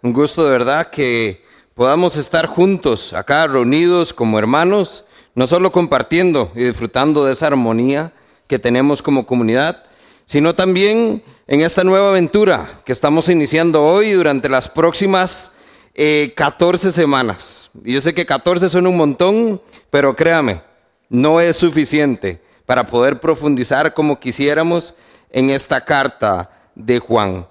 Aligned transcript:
Un 0.00 0.12
gusto 0.12 0.44
de 0.44 0.52
verdad 0.52 0.90
que 0.90 1.44
podamos 1.74 2.16
estar 2.16 2.46
juntos 2.46 3.12
acá 3.14 3.48
reunidos 3.48 4.12
como 4.12 4.38
hermanos, 4.38 5.04
no 5.34 5.48
solo 5.48 5.72
compartiendo 5.72 6.52
y 6.54 6.62
disfrutando 6.62 7.24
de 7.24 7.32
esa 7.32 7.48
armonía 7.48 8.12
que 8.46 8.60
tenemos 8.60 9.02
como 9.02 9.26
comunidad, 9.26 9.82
sino 10.24 10.54
también 10.54 11.24
en 11.48 11.62
esta 11.62 11.82
nueva 11.82 12.10
aventura 12.10 12.64
que 12.84 12.92
estamos 12.92 13.28
iniciando 13.28 13.84
hoy 13.84 14.12
durante 14.12 14.48
las 14.48 14.68
próximas 14.68 15.54
14 15.96 16.88
eh, 16.88 16.92
semanas. 16.92 17.70
Y 17.84 17.94
yo 17.94 18.00
sé 18.00 18.14
que 18.14 18.24
14 18.24 18.68
son 18.68 18.86
un 18.86 18.96
montón, 18.96 19.60
pero 19.90 20.14
créame, 20.14 20.62
no 21.08 21.40
es 21.40 21.56
suficiente 21.56 22.40
para 22.66 22.86
poder 22.86 23.18
profundizar 23.18 23.94
como 23.94 24.20
quisiéramos 24.20 24.94
en 25.30 25.50
esta 25.50 25.84
carta 25.84 26.50
de 26.76 27.00
Juan. 27.00 27.48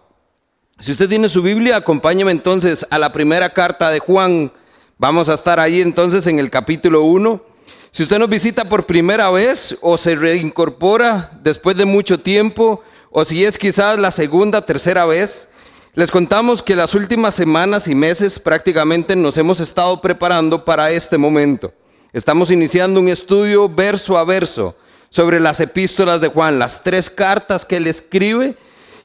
Si 0.79 0.91
usted 0.91 1.09
tiene 1.09 1.27
su 1.27 1.41
Biblia, 1.41 1.77
acompáñeme 1.77 2.29
entonces 2.29 2.85
a 2.91 2.99
la 2.99 3.11
primera 3.11 3.49
carta 3.49 3.89
de 3.89 3.97
Juan. 3.97 4.51
Vamos 4.99 5.27
a 5.27 5.33
estar 5.33 5.59
ahí 5.59 5.81
entonces 5.81 6.27
en 6.27 6.37
el 6.37 6.51
capítulo 6.51 7.01
1. 7.01 7.41
Si 7.89 8.03
usted 8.03 8.19
nos 8.19 8.29
visita 8.29 8.63
por 8.63 8.85
primera 8.85 9.31
vez 9.31 9.75
o 9.81 9.97
se 9.97 10.15
reincorpora 10.15 11.31
después 11.41 11.75
de 11.77 11.85
mucho 11.85 12.19
tiempo, 12.19 12.83
o 13.09 13.25
si 13.25 13.43
es 13.43 13.57
quizás 13.57 13.97
la 13.97 14.11
segunda, 14.11 14.67
tercera 14.67 15.05
vez, 15.05 15.49
les 15.95 16.11
contamos 16.11 16.61
que 16.61 16.75
las 16.75 16.93
últimas 16.93 17.33
semanas 17.33 17.87
y 17.87 17.95
meses 17.95 18.37
prácticamente 18.37 19.15
nos 19.15 19.35
hemos 19.37 19.59
estado 19.59 19.99
preparando 19.99 20.63
para 20.63 20.91
este 20.91 21.17
momento. 21.17 21.73
Estamos 22.13 22.51
iniciando 22.51 22.99
un 22.99 23.09
estudio 23.09 23.67
verso 23.67 24.15
a 24.15 24.23
verso 24.23 24.75
sobre 25.09 25.39
las 25.39 25.59
epístolas 25.59 26.21
de 26.21 26.27
Juan, 26.27 26.59
las 26.59 26.83
tres 26.83 27.09
cartas 27.09 27.65
que 27.65 27.77
él 27.77 27.87
escribe 27.87 28.55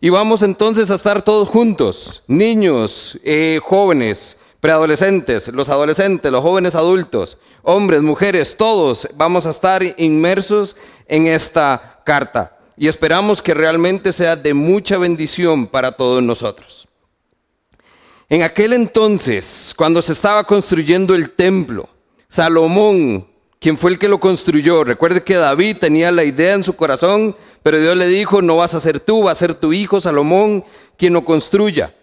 y 0.04 0.10
vamos 0.10 0.42
entonces 0.42 0.90
a 0.90 0.96
estar 0.96 1.22
todos 1.22 1.48
juntos, 1.48 2.24
niños, 2.26 3.20
eh, 3.22 3.60
jóvenes, 3.62 4.36
preadolescentes, 4.58 5.46
los 5.54 5.68
adolescentes, 5.68 6.32
los 6.32 6.42
jóvenes 6.42 6.74
adultos, 6.74 7.38
hombres, 7.62 8.02
mujeres, 8.02 8.56
todos 8.56 9.06
vamos 9.14 9.46
a 9.46 9.50
estar 9.50 9.80
inmersos 9.98 10.74
en 11.06 11.28
esta 11.28 12.00
carta. 12.04 12.58
Y 12.76 12.88
esperamos 12.88 13.40
que 13.40 13.54
realmente 13.54 14.12
sea 14.12 14.34
de 14.34 14.52
mucha 14.54 14.98
bendición 14.98 15.68
para 15.68 15.92
todos 15.92 16.20
nosotros. 16.20 16.88
En 18.28 18.42
aquel 18.42 18.72
entonces, 18.72 19.72
cuando 19.76 20.02
se 20.02 20.14
estaba 20.14 20.42
construyendo 20.42 21.14
el 21.14 21.30
templo, 21.30 21.88
Salomón, 22.26 23.24
quien 23.60 23.78
fue 23.78 23.92
el 23.92 24.00
que 24.00 24.08
lo 24.08 24.18
construyó, 24.18 24.82
recuerde 24.82 25.22
que 25.22 25.36
David 25.36 25.76
tenía 25.76 26.10
la 26.10 26.24
idea 26.24 26.54
en 26.54 26.64
su 26.64 26.74
corazón 26.74 27.36
pero 27.62 27.80
Dios 27.80 27.96
le 27.96 28.06
dijo, 28.08 28.42
no 28.42 28.56
vas 28.56 28.74
a 28.74 28.80
ser 28.80 29.00
tú, 29.00 29.24
va 29.24 29.32
a 29.32 29.36
ser 29.36 29.54
tu 29.54 29.72
hijo 29.72 30.00
Salomón 30.00 30.64
quien 30.96 31.12
lo 31.12 31.24
construya. 31.24 31.94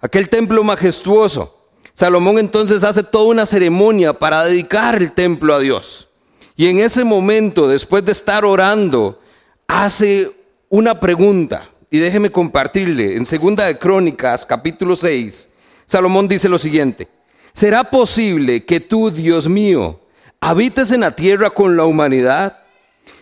Aquel 0.00 0.28
templo 0.28 0.62
majestuoso. 0.62 1.56
Salomón 1.92 2.38
entonces 2.38 2.84
hace 2.84 3.02
toda 3.02 3.24
una 3.24 3.46
ceremonia 3.46 4.12
para 4.12 4.44
dedicar 4.44 4.94
el 4.96 5.12
templo 5.12 5.54
a 5.54 5.58
Dios. 5.58 6.08
Y 6.56 6.68
en 6.68 6.78
ese 6.78 7.04
momento, 7.04 7.66
después 7.66 8.04
de 8.04 8.12
estar 8.12 8.44
orando, 8.44 9.20
hace 9.66 10.30
una 10.68 11.00
pregunta. 11.00 11.70
Y 11.90 11.98
déjeme 11.98 12.30
compartirle. 12.30 13.16
En 13.16 13.26
Segunda 13.26 13.64
de 13.64 13.78
Crónicas, 13.78 14.44
capítulo 14.44 14.94
6, 14.94 15.50
Salomón 15.86 16.28
dice 16.28 16.48
lo 16.48 16.58
siguiente. 16.58 17.08
¿Será 17.52 17.82
posible 17.84 18.64
que 18.64 18.78
tú, 18.78 19.10
Dios 19.10 19.48
mío, 19.48 19.98
habites 20.40 20.92
en 20.92 21.00
la 21.00 21.12
tierra 21.12 21.50
con 21.50 21.76
la 21.76 21.84
humanidad? 21.84 22.58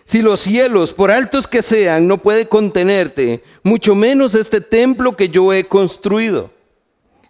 Si 0.07 0.23
los 0.23 0.39
cielos, 0.39 0.93
por 0.93 1.11
altos 1.11 1.49
que 1.49 1.63
sean, 1.63 2.07
no 2.07 2.19
puede 2.19 2.47
contenerte, 2.47 3.43
mucho 3.65 3.97
menos 3.97 4.37
este 4.37 4.61
templo 4.61 5.17
que 5.17 5.31
yo 5.31 5.53
he 5.53 5.65
construido. 5.67 6.53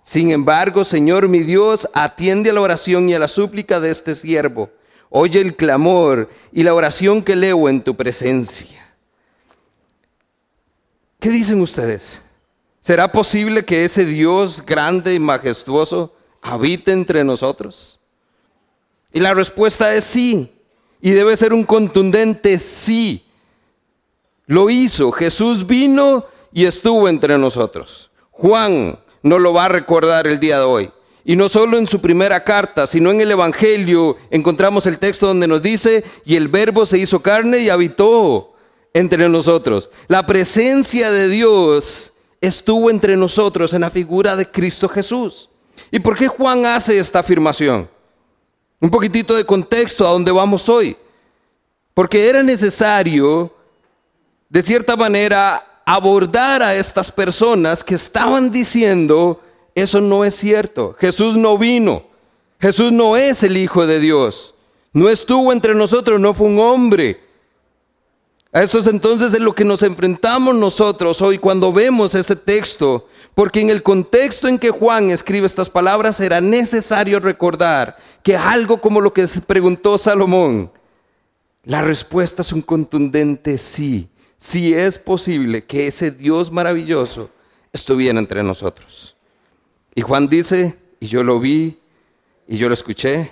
Sin 0.03 0.31
embargo, 0.31 0.85
Señor 0.85 1.27
mi 1.27 1.39
Dios, 1.39 1.89
atiende 1.95 2.51
a 2.51 2.53
la 2.53 2.61
oración 2.61 3.09
y 3.09 3.15
a 3.15 3.19
la 3.19 3.29
súplica 3.29 3.81
de 3.81 3.89
este 3.89 4.15
siervo. 4.15 4.69
Oye 5.09 5.41
el 5.41 5.57
clamor 5.57 6.29
y 6.53 6.65
la 6.65 6.75
oración 6.75 7.23
que 7.23 7.35
leo 7.35 7.67
en 7.71 7.81
tu 7.81 7.97
presencia. 7.97 8.87
¿Qué 11.19 11.31
dicen 11.31 11.63
ustedes? 11.63 12.21
¿Será 12.81 13.11
posible 13.11 13.65
que 13.65 13.87
ese 13.87 14.05
Dios 14.05 14.63
grande 14.67 15.15
y 15.15 15.19
majestuoso 15.19 16.15
habite 16.43 16.93
entre 16.93 17.25
nosotros? 17.25 17.99
Y 19.15 19.21
la 19.21 19.33
respuesta 19.33 19.95
es 19.95 20.05
sí. 20.05 20.53
Y 21.07 21.13
debe 21.13 21.37
ser 21.37 21.53
un 21.53 21.63
contundente 21.63 22.59
sí. 22.59 23.23
Lo 24.47 24.69
hizo. 24.69 25.13
Jesús 25.13 25.65
vino 25.65 26.25
y 26.53 26.65
estuvo 26.65 27.09
entre 27.09 27.39
nosotros. 27.39 28.11
Juan 28.33 28.99
no 29.23 29.39
lo 29.39 29.53
va 29.53 29.67
a 29.67 29.69
recordar 29.69 30.27
el 30.27 30.41
día 30.41 30.59
de 30.59 30.65
hoy. 30.65 30.91
Y 31.25 31.37
no 31.37 31.49
solo 31.49 31.79
en 31.79 31.87
su 31.87 32.01
primera 32.01 32.43
carta, 32.43 32.89
sino 32.89 33.13
en 33.13 33.21
el 33.21 33.31
Evangelio 33.31 34.17
encontramos 34.33 34.85
el 34.89 34.99
texto 34.99 35.29
donde 35.29 35.47
nos 35.47 35.63
dice, 35.63 36.03
y 36.25 36.35
el 36.35 36.49
verbo 36.49 36.85
se 36.85 36.99
hizo 36.99 37.23
carne 37.23 37.61
y 37.61 37.69
habitó 37.69 38.55
entre 38.93 39.29
nosotros. 39.29 39.91
La 40.09 40.27
presencia 40.27 41.13
de 41.13 41.29
Dios 41.29 42.15
estuvo 42.41 42.91
entre 42.91 43.17
nosotros 43.17 43.73
en 43.75 43.83
la 43.83 43.91
figura 43.91 44.35
de 44.35 44.51
Cristo 44.51 44.89
Jesús. 44.89 45.51
¿Y 45.93 46.01
por 46.01 46.17
qué 46.17 46.27
Juan 46.27 46.67
hace 46.67 46.99
esta 46.99 47.21
afirmación? 47.21 47.95
Un 48.81 48.91
poquitito 48.91 49.35
de 49.35 49.45
contexto 49.45 50.07
a 50.07 50.11
dónde 50.11 50.33
vamos 50.33 50.69
hoy. 50.69 50.97
Porque 51.95 52.29
era 52.29 52.43
necesario, 52.43 53.55
de 54.51 54.61
cierta 54.61 54.97
manera, 54.97 55.65
abordar 55.87 56.63
a 56.63 56.75
estas 56.75 57.11
personas 57.11 57.83
que 57.83 57.95
estaban 57.95 58.51
diciendo, 58.51 59.41
eso 59.75 60.01
no 60.01 60.25
es 60.25 60.35
cierto, 60.35 60.95
Jesús 60.99 61.37
no 61.37 61.57
vino, 61.57 62.05
Jesús 62.61 62.93
no 62.93 63.17
es 63.17 63.43
el 63.45 63.57
Hijo 63.57 63.87
de 63.87 64.01
Dios, 64.01 64.55
no 64.93 65.09
estuvo 65.09 65.53
entre 65.53 65.75
nosotros, 65.75 66.21
no 66.21 66.35
fue 66.35 66.49
un 66.49 66.59
hombre. 66.59 67.21
A 68.53 68.63
eso 68.63 68.79
es 68.79 68.87
entonces 68.87 69.33
en 69.35 69.45
lo 69.45 69.55
que 69.55 69.65
nos 69.65 69.83
enfrentamos 69.83 70.55
nosotros 70.55 71.23
hoy 71.23 71.39
cuando 71.39 71.73
vemos 71.73 72.15
este 72.15 72.37
texto, 72.37 73.07
porque 73.35 73.61
en 73.61 73.71
el 73.71 73.83
contexto 73.83 74.49
en 74.49 74.59
que 74.59 74.71
Juan 74.71 75.11
escribe 75.11 75.47
estas 75.47 75.71
palabras 75.71 76.21
era 76.21 76.41
necesario 76.41 77.21
recordar 77.21 77.97
que 78.27 78.37
algo 78.37 78.81
como 78.81 79.01
lo 79.01 79.13
que 79.13 79.29
se 79.29 79.41
preguntó 79.41 79.97
Salomón, 79.97 80.73
la 81.63 81.81
respuesta 81.81 82.43
es 82.43 82.51
un 82.51 82.61
contundente 82.61 83.57
sí. 83.57 84.11
Sí 84.37 84.75
es 84.75 84.99
posible 84.99 85.65
que 85.65 85.87
ese 85.87 86.11
Dios 86.11 86.51
maravilloso 86.51 87.31
estuviera 87.73 88.19
entre 88.19 88.43
nosotros. 88.43 89.15
Y 89.95 90.03
Juan 90.03 90.27
dice, 90.27 90.77
y 90.99 91.07
yo 91.07 91.23
lo 91.23 91.39
vi, 91.39 91.79
y 92.49 92.57
yo 92.57 92.67
lo 92.67 92.75
escuché, 92.75 93.31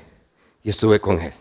y 0.62 0.70
estuve 0.70 1.00
con 1.00 1.20
él. 1.20 1.32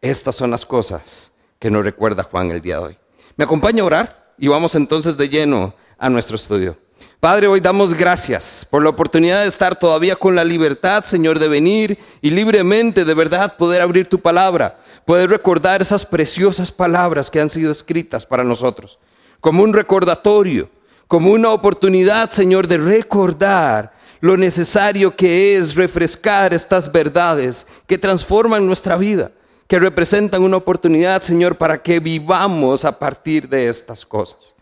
Estas 0.00 0.34
son 0.34 0.50
las 0.50 0.64
cosas 0.64 1.32
que 1.58 1.70
nos 1.70 1.84
recuerda 1.84 2.22
Juan 2.22 2.50
el 2.50 2.62
día 2.62 2.78
de 2.78 2.84
hoy. 2.84 2.98
¿Me 3.36 3.44
acompaña 3.44 3.82
a 3.82 3.86
orar? 3.86 4.34
Y 4.38 4.48
vamos 4.48 4.74
entonces 4.76 5.18
de 5.18 5.28
lleno 5.28 5.74
a 5.98 6.08
nuestro 6.08 6.36
estudio. 6.36 6.78
Padre, 7.20 7.46
hoy 7.46 7.60
damos 7.60 7.94
gracias 7.94 8.66
por 8.68 8.82
la 8.82 8.90
oportunidad 8.90 9.40
de 9.40 9.48
estar 9.48 9.78
todavía 9.78 10.16
con 10.16 10.36
la 10.36 10.44
libertad, 10.44 11.02
Señor, 11.02 11.38
de 11.38 11.48
venir 11.48 11.98
y 12.20 12.28
libremente, 12.28 13.06
de 13.06 13.14
verdad, 13.14 13.56
poder 13.56 13.80
abrir 13.80 14.06
tu 14.06 14.18
palabra, 14.18 14.78
poder 15.06 15.30
recordar 15.30 15.80
esas 15.80 16.04
preciosas 16.04 16.70
palabras 16.70 17.30
que 17.30 17.40
han 17.40 17.48
sido 17.48 17.72
escritas 17.72 18.26
para 18.26 18.44
nosotros, 18.44 18.98
como 19.40 19.62
un 19.62 19.72
recordatorio, 19.72 20.68
como 21.08 21.32
una 21.32 21.50
oportunidad, 21.50 22.30
Señor, 22.30 22.66
de 22.66 22.76
recordar 22.76 23.94
lo 24.20 24.36
necesario 24.36 25.16
que 25.16 25.56
es 25.56 25.74
refrescar 25.74 26.52
estas 26.52 26.92
verdades 26.92 27.66
que 27.86 27.96
transforman 27.96 28.66
nuestra 28.66 28.94
vida, 28.96 29.30
que 29.66 29.78
representan 29.78 30.42
una 30.42 30.58
oportunidad, 30.58 31.22
Señor, 31.22 31.56
para 31.56 31.82
que 31.82 31.98
vivamos 31.98 32.84
a 32.84 32.98
partir 32.98 33.48
de 33.48 33.68
estas 33.68 34.04
cosas. 34.04 34.55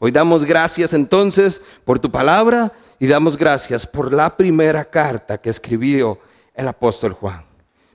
Hoy 0.00 0.12
damos 0.12 0.44
gracias 0.44 0.92
entonces 0.92 1.62
por 1.84 1.98
tu 1.98 2.10
palabra 2.10 2.72
y 3.00 3.08
damos 3.08 3.36
gracias 3.36 3.84
por 3.84 4.12
la 4.12 4.36
primera 4.36 4.84
carta 4.84 5.38
que 5.38 5.50
escribió 5.50 6.20
el 6.54 6.68
apóstol 6.68 7.14
Juan. 7.14 7.44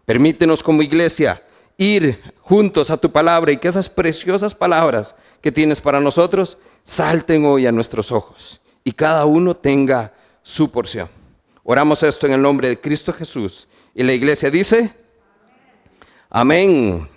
Permítenos 0.05 0.61
como 0.61 0.81
iglesia 0.81 1.41
ir 1.77 2.21
juntos 2.41 2.91
a 2.91 2.97
tu 2.97 3.09
palabra 3.09 3.53
y 3.53 3.57
que 3.57 3.69
esas 3.69 3.87
preciosas 3.87 4.53
palabras 4.53 5.15
que 5.41 5.51
tienes 5.51 5.79
para 5.79 6.01
nosotros 6.01 6.57
salten 6.83 7.45
hoy 7.45 7.67
a 7.67 7.71
nuestros 7.71 8.11
ojos 8.11 8.59
y 8.83 8.91
cada 8.91 9.25
uno 9.25 9.55
tenga 9.55 10.13
su 10.41 10.71
porción. 10.71 11.07
Oramos 11.63 12.03
esto 12.03 12.27
en 12.27 12.33
el 12.33 12.41
nombre 12.41 12.67
de 12.67 12.81
Cristo 12.81 13.13
Jesús. 13.13 13.67
Y 13.95 14.03
la 14.03 14.11
iglesia 14.11 14.51
dice, 14.51 14.93
amén. 16.29 17.07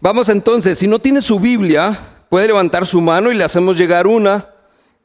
Vamos 0.00 0.30
entonces, 0.30 0.78
si 0.78 0.86
no 0.86 0.98
tiene 0.98 1.20
su 1.20 1.38
Biblia, 1.38 2.13
puede 2.28 2.48
levantar 2.48 2.86
su 2.86 3.00
mano 3.00 3.30
y 3.30 3.34
le 3.34 3.44
hacemos 3.44 3.76
llegar 3.76 4.06
una. 4.06 4.48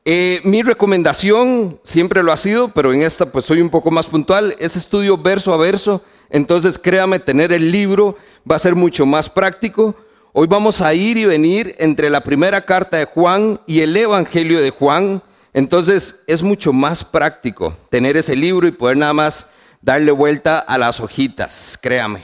Eh, 0.06 0.42
mi 0.44 0.64
recomendación 0.64 1.80
siempre 1.84 2.24
lo 2.24 2.32
ha 2.32 2.38
sido, 2.38 2.70
pero 2.70 2.94
en 2.94 3.02
esta 3.02 3.26
pues 3.26 3.46
soy 3.46 3.62
un 3.62 3.70
poco 3.70 3.92
más 3.92 4.08
puntual, 4.08 4.56
es 4.60 4.76
estudio 4.76 5.18
verso 5.18 5.54
a 5.54 5.58
verso. 5.58 6.04
Entonces 6.30 6.80
créame, 6.80 7.20
tener 7.20 7.52
el 7.52 7.72
libro 7.72 8.18
va 8.50 8.56
a 8.56 8.60
ser 8.60 8.76
mucho 8.76 9.06
más 9.06 9.30
práctico. 9.30 9.96
Hoy 10.32 10.48
vamos 10.48 10.82
a 10.82 10.94
ir 10.94 11.18
y 11.18 11.26
venir 11.26 11.76
entre 11.80 12.10
la 12.10 12.22
primera 12.22 12.66
carta 12.66 12.98
de 12.98 13.06
Juan 13.06 13.60
y 13.66 13.82
el 13.82 13.96
Evangelio 13.96 14.62
de 14.62 14.70
Juan. 14.70 15.22
Entonces 15.54 16.24
es 16.28 16.44
mucho 16.44 16.72
más 16.72 17.04
práctico 17.04 17.76
tener 17.90 18.16
ese 18.16 18.36
libro 18.36 18.68
y 18.68 18.72
poder 18.72 18.98
nada 18.98 19.14
más 19.14 19.50
darle 19.82 20.12
vuelta 20.12 20.60
a 20.60 20.78
las 20.78 21.00
hojitas, 21.00 21.78
créame. 21.82 22.22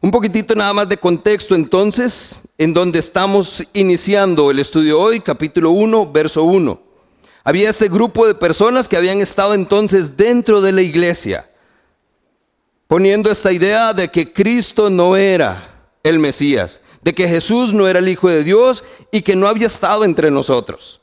Un 0.00 0.10
poquitito 0.10 0.54
nada 0.54 0.72
más 0.72 0.88
de 0.88 0.96
contexto 0.96 1.54
entonces, 1.54 2.40
en 2.62 2.72
donde 2.72 3.00
estamos 3.00 3.64
iniciando 3.72 4.48
el 4.52 4.60
estudio 4.60 5.00
hoy, 5.00 5.18
capítulo 5.18 5.72
1, 5.72 6.12
verso 6.12 6.44
1. 6.44 6.80
Había 7.42 7.68
este 7.68 7.88
grupo 7.88 8.24
de 8.24 8.36
personas 8.36 8.86
que 8.88 8.96
habían 8.96 9.20
estado 9.20 9.54
entonces 9.54 10.16
dentro 10.16 10.60
de 10.60 10.70
la 10.70 10.80
iglesia, 10.80 11.50
poniendo 12.86 13.32
esta 13.32 13.50
idea 13.50 13.92
de 13.92 14.12
que 14.12 14.32
Cristo 14.32 14.90
no 14.90 15.16
era 15.16 15.88
el 16.04 16.20
Mesías, 16.20 16.80
de 17.02 17.12
que 17.12 17.26
Jesús 17.26 17.72
no 17.72 17.88
era 17.88 17.98
el 17.98 18.08
Hijo 18.08 18.28
de 18.28 18.44
Dios 18.44 18.84
y 19.10 19.22
que 19.22 19.34
no 19.34 19.48
había 19.48 19.66
estado 19.66 20.04
entre 20.04 20.30
nosotros. 20.30 21.00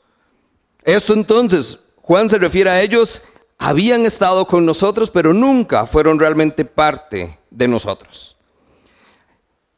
Esto 0.82 1.12
entonces, 1.12 1.80
Juan 1.96 2.30
se 2.30 2.38
refiere 2.38 2.70
a 2.70 2.80
ellos, 2.80 3.20
habían 3.58 4.06
estado 4.06 4.46
con 4.46 4.64
nosotros, 4.64 5.10
pero 5.10 5.34
nunca 5.34 5.84
fueron 5.84 6.18
realmente 6.18 6.64
parte 6.64 7.38
de 7.50 7.68
nosotros. 7.68 8.38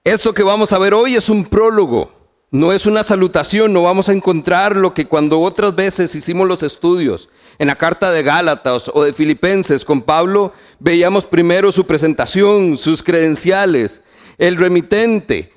Esto 0.05 0.35
que 0.35 0.43
vamos 0.43 0.73
a 0.73 0.79
ver 0.79 0.95
hoy 0.95 1.15
es 1.15 1.29
un 1.29 1.45
prólogo, 1.45 2.11
no 2.51 2.73
es 2.73 2.87
una 2.87 3.05
salutación, 3.05 3.73
no 3.73 3.85
vamos 3.85 4.09
a 4.09 4.13
encontrar 4.13 4.75
lo 4.75 4.95
que 4.95 5.07
cuando 5.07 5.39
otras 5.39 5.77
veces 5.77 6.13
hicimos 6.17 6.49
los 6.49 6.65
estudios 6.65 7.29
en 7.61 7.69
la 7.69 7.77
carta 7.77 8.11
de 8.11 8.25
Gálatas 8.25 8.91
o 8.93 9.05
de 9.05 9.13
Filipenses 9.13 9.85
con 9.85 10.03
Pablo, 10.03 10.53
veíamos 10.81 11.25
primero 11.25 11.71
su 11.71 11.87
presentación, 11.87 12.77
sus 12.77 13.01
credenciales, 13.01 14.01
el 14.39 14.57
remitente, 14.57 15.53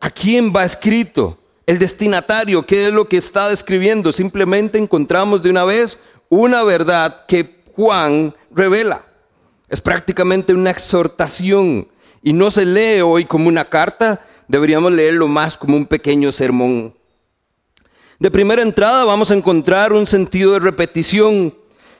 a 0.00 0.10
quién 0.10 0.52
va 0.52 0.64
escrito, 0.64 1.38
el 1.64 1.78
destinatario, 1.78 2.66
qué 2.66 2.88
es 2.88 2.92
lo 2.92 3.08
que 3.08 3.16
está 3.16 3.48
describiendo. 3.48 4.10
Simplemente 4.10 4.76
encontramos 4.76 5.40
de 5.40 5.50
una 5.50 5.62
vez 5.62 6.00
una 6.30 6.64
verdad 6.64 7.26
que 7.28 7.62
Juan 7.76 8.34
revela. 8.50 9.04
Es 9.68 9.80
prácticamente 9.80 10.52
una 10.52 10.70
exhortación 10.70 11.86
y 12.24 12.32
no 12.32 12.50
se 12.50 12.64
lee 12.64 13.02
hoy 13.02 13.26
como 13.26 13.48
una 13.48 13.66
carta, 13.66 14.24
deberíamos 14.48 14.90
leerlo 14.90 15.28
más 15.28 15.58
como 15.58 15.76
un 15.76 15.84
pequeño 15.84 16.32
sermón. 16.32 16.94
De 18.18 18.30
primera 18.30 18.62
entrada 18.62 19.04
vamos 19.04 19.30
a 19.30 19.34
encontrar 19.34 19.92
un 19.92 20.06
sentido 20.06 20.54
de 20.54 20.60
repetición. 20.60 21.54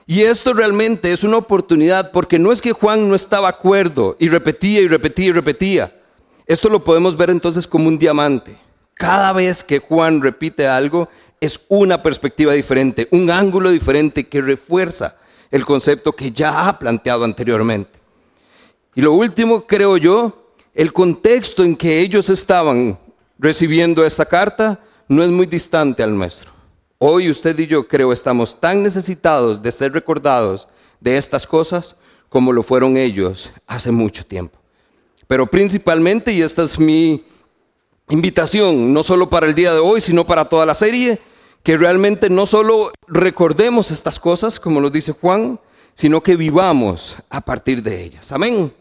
Y 0.07 0.23
esto 0.23 0.53
realmente 0.53 1.13
es 1.13 1.23
una 1.23 1.37
oportunidad 1.37 2.11
porque 2.11 2.39
no 2.39 2.51
es 2.51 2.59
que 2.59 2.71
Juan 2.71 3.07
no 3.07 3.13
estaba 3.13 3.49
acuerdo 3.49 4.15
y 4.19 4.27
repetía 4.27 4.81
y 4.81 4.87
repetía 4.87 5.27
y 5.27 5.31
repetía. 5.31 5.95
Esto 6.47 6.69
lo 6.69 6.83
podemos 6.83 7.15
ver 7.15 7.29
entonces 7.29 7.67
como 7.67 7.87
un 7.87 7.99
diamante. 7.99 8.57
Cada 8.95 9.31
vez 9.31 9.63
que 9.63 9.77
Juan 9.77 10.23
repite 10.23 10.67
algo 10.67 11.07
es 11.39 11.59
una 11.69 12.01
perspectiva 12.01 12.53
diferente, 12.53 13.07
un 13.11 13.29
ángulo 13.29 13.69
diferente 13.69 14.27
que 14.27 14.41
refuerza 14.41 15.17
el 15.51 15.65
concepto 15.65 16.13
que 16.13 16.31
ya 16.31 16.67
ha 16.67 16.79
planteado 16.79 17.23
anteriormente. 17.25 18.04
Y 18.95 19.01
lo 19.01 19.11
último, 19.11 19.67
creo 19.67 19.97
yo, 19.97 20.51
el 20.73 20.93
contexto 20.93 21.63
en 21.63 21.75
que 21.75 21.99
ellos 21.99 22.29
estaban 22.29 22.97
recibiendo 23.37 24.05
esta 24.05 24.25
carta 24.25 24.79
no 25.09 25.21
es 25.21 25.29
muy 25.29 25.45
distante 25.45 26.01
al 26.01 26.17
nuestro. 26.17 26.51
Hoy 26.97 27.29
usted 27.29 27.59
y 27.59 27.67
yo 27.67 27.87
creo 27.87 28.13
estamos 28.13 28.59
tan 28.59 28.81
necesitados 28.81 29.61
de 29.61 29.71
ser 29.71 29.91
recordados 29.91 30.67
de 31.01 31.17
estas 31.17 31.45
cosas 31.45 31.95
como 32.29 32.53
lo 32.53 32.63
fueron 32.63 32.95
ellos 32.95 33.51
hace 33.67 33.91
mucho 33.91 34.25
tiempo. 34.25 34.57
Pero 35.27 35.45
principalmente, 35.45 36.31
y 36.31 36.41
esta 36.41 36.63
es 36.63 36.79
mi 36.79 37.25
invitación, 38.09 38.93
no 38.93 39.03
solo 39.03 39.29
para 39.29 39.47
el 39.47 39.55
día 39.55 39.73
de 39.73 39.79
hoy, 39.79 39.99
sino 39.99 40.25
para 40.25 40.47
toda 40.47 40.65
la 40.65 40.73
serie, 40.73 41.19
que 41.63 41.77
realmente 41.77 42.29
no 42.29 42.45
solo 42.45 42.91
recordemos 43.07 43.91
estas 43.91 44.19
cosas, 44.19 44.59
como 44.59 44.79
lo 44.79 44.89
dice 44.89 45.11
Juan, 45.11 45.59
sino 45.95 46.21
que 46.21 46.35
vivamos 46.35 47.17
a 47.29 47.41
partir 47.41 47.81
de 47.81 48.03
ellas. 48.03 48.31
Amén. 48.31 48.71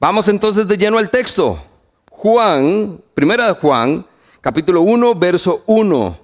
Vamos 0.00 0.28
entonces 0.28 0.68
de 0.68 0.78
lleno 0.78 0.98
al 0.98 1.10
texto. 1.10 1.60
Juan, 2.08 3.02
primera 3.14 3.48
de 3.48 3.54
Juan, 3.54 4.06
capítulo 4.40 4.82
1, 4.82 5.16
verso 5.16 5.64
1. 5.66 6.16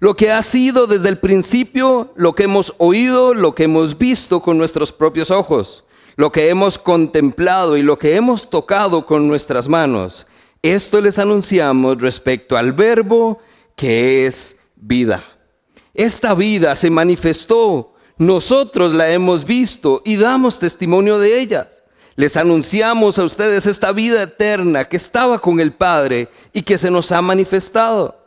Lo 0.00 0.16
que 0.16 0.32
ha 0.32 0.42
sido 0.42 0.88
desde 0.88 1.08
el 1.08 1.18
principio, 1.18 2.12
lo 2.16 2.34
que 2.34 2.42
hemos 2.42 2.74
oído, 2.78 3.34
lo 3.34 3.54
que 3.54 3.64
hemos 3.64 3.96
visto 3.98 4.40
con 4.40 4.58
nuestros 4.58 4.90
propios 4.90 5.30
ojos, 5.30 5.84
lo 6.16 6.32
que 6.32 6.48
hemos 6.48 6.76
contemplado 6.76 7.76
y 7.76 7.82
lo 7.82 8.00
que 8.00 8.16
hemos 8.16 8.50
tocado 8.50 9.06
con 9.06 9.28
nuestras 9.28 9.68
manos. 9.68 10.26
Esto 10.60 11.00
les 11.00 11.20
anunciamos 11.20 12.00
respecto 12.02 12.56
al 12.56 12.72
verbo 12.72 13.38
que 13.76 14.26
es 14.26 14.60
vida. 14.74 15.22
Esta 15.94 16.34
vida 16.34 16.74
se 16.74 16.90
manifestó, 16.90 17.94
nosotros 18.16 18.92
la 18.92 19.08
hemos 19.12 19.44
visto 19.44 20.02
y 20.04 20.16
damos 20.16 20.58
testimonio 20.58 21.20
de 21.20 21.38
ellas 21.38 21.78
les 22.18 22.36
anunciamos 22.36 23.16
a 23.20 23.24
ustedes 23.24 23.64
esta 23.66 23.92
vida 23.92 24.20
eterna 24.20 24.84
que 24.84 24.96
estaba 24.96 25.38
con 25.38 25.60
el 25.60 25.72
Padre 25.72 26.28
y 26.52 26.62
que 26.62 26.76
se 26.76 26.90
nos 26.90 27.12
ha 27.12 27.22
manifestado. 27.22 28.18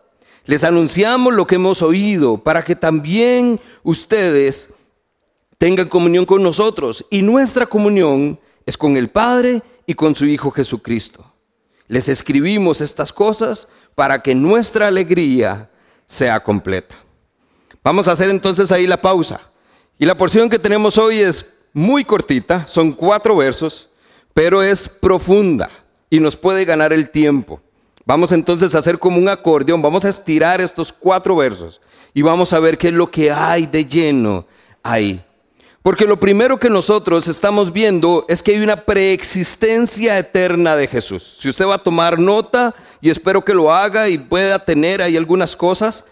Les 0.46 0.64
anunciamos 0.64 1.34
lo 1.34 1.46
que 1.46 1.56
hemos 1.56 1.82
oído 1.82 2.38
para 2.38 2.64
que 2.64 2.74
también 2.74 3.60
ustedes 3.84 4.76
tengan 5.58 5.90
comunión 5.90 6.26
con 6.26 6.42
nosotros. 6.42 7.06
Y 7.10 7.22
nuestra 7.22 7.66
comunión 7.66 8.40
es 8.66 8.78
con 8.78 8.96
el 8.96 9.10
Padre 9.10 9.62
y 9.86 9.94
con 9.94 10.16
su 10.16 10.24
Hijo 10.24 10.52
Jesucristo. 10.52 11.26
Les 11.90 12.08
escribimos 12.08 12.80
estas 12.80 13.12
cosas 13.12 13.68
para 13.94 14.24
que 14.24 14.34
nuestra 14.34 14.88
alegría 14.88 15.70
sea 16.08 16.40
completa. 16.40 16.96
Vamos 17.84 18.08
a 18.08 18.14
hacer 18.14 18.30
entonces 18.30 18.72
ahí 18.72 18.88
la 18.88 19.02
pausa. 19.02 19.42
Y 20.00 20.06
la 20.06 20.16
porción 20.16 20.50
que 20.50 20.60
tenemos 20.60 20.98
hoy 20.98 21.20
es 21.20 21.56
muy 21.74 22.04
cortita, 22.04 22.68
son 22.68 22.92
cuatro 22.92 23.36
versos, 23.36 23.90
pero 24.34 24.62
es 24.62 24.88
profunda 24.88 25.70
y 26.10 26.20
nos 26.20 26.36
puede 26.36 26.66
ganar 26.66 26.94
el 26.94 27.10
tiempo. 27.10 27.62
Vamos 28.06 28.32
entonces 28.32 28.74
a 28.74 28.80
hacer 28.80 28.98
como 28.98 29.18
un 29.18 29.30
acordeón, 29.30 29.82
vamos 29.82 30.06
a 30.06 30.10
estirar 30.10 30.60
estos 30.60 30.92
cuatro 30.92 31.36
versos 31.36 31.80
y 32.14 32.22
vamos 32.22 32.52
a 32.54 32.60
ver 32.60 32.78
qué 32.78 32.90
es 32.90 32.94
lo 32.94 33.10
que 33.10 33.32
hay 33.32 33.66
de 33.66 33.86
lleno 33.86 34.46
ahí. 34.84 35.24
Porque 35.84 36.06
lo 36.06 36.20
primero 36.20 36.60
que 36.60 36.70
nosotros 36.70 37.28
estamos 37.28 37.74
viendo 37.74 38.26
es 38.28 38.44
que 38.44 38.52
hay 38.52 38.62
una 38.62 38.76
preexistencia 38.76 40.18
eterna 40.20 40.76
de 40.76 40.88
Jesús. 40.88 41.38
Si 41.40 41.50
usted 41.50 41.66
va 41.66 41.76
a 41.76 41.84
tomar 41.84 42.20
nota, 42.20 42.76
y 43.02 43.10
espero 43.10 43.44
que 43.44 43.56
lo 43.56 43.74
haga 43.74 44.08
y 44.08 44.20
pueda 44.20 44.60
tener 44.60 45.02
ahí 45.02 45.18
algunas 45.18 45.56
cosas 45.56 46.06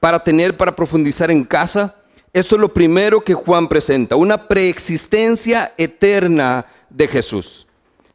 para 0.00 0.24
tener, 0.24 0.56
para 0.56 0.74
profundizar 0.74 1.30
en 1.30 1.44
casa, 1.44 1.94
esto 2.32 2.54
es 2.54 2.60
lo 2.60 2.72
primero 2.72 3.20
que 3.20 3.34
Juan 3.34 3.68
presenta, 3.68 4.16
una 4.16 4.48
preexistencia 4.48 5.72
eterna 5.76 6.64
de 6.88 7.08
Jesús. 7.08 7.66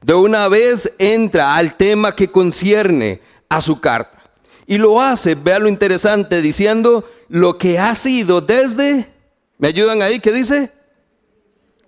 De 0.02 0.14
una 0.14 0.48
vez 0.48 0.96
entra 0.98 1.56
al 1.56 1.76
tema 1.76 2.16
que 2.16 2.28
concierne 2.28 3.22
a 3.50 3.62
su 3.62 3.80
carta. 3.80 4.24
Y 4.66 4.78
lo 4.78 5.02
hace, 5.02 5.36
vea 5.36 5.60
lo 5.60 5.70
interesante, 5.70 6.42
diciendo 6.42 7.08
lo 7.30 7.58
que 7.58 7.78
ha 7.78 7.94
sido 7.96 8.42
desde, 8.42 9.12
¿me 9.58 9.68
ayudan 9.68 10.02
ahí? 10.02 10.20
¿Qué 10.20 10.32
dice? 10.32 10.72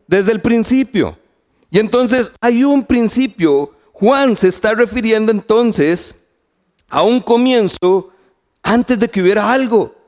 Desde 0.07 0.31
el 0.31 0.39
principio. 0.39 1.17
Y 1.71 1.79
entonces 1.79 2.31
hay 2.41 2.63
un 2.63 2.85
principio. 2.85 3.75
Juan 3.91 4.35
se 4.35 4.47
está 4.47 4.73
refiriendo 4.73 5.31
entonces 5.31 6.25
a 6.87 7.03
un 7.03 7.19
comienzo 7.21 8.11
antes 8.63 8.99
de 8.99 9.07
que 9.07 9.21
hubiera 9.21 9.51
algo. 9.51 9.98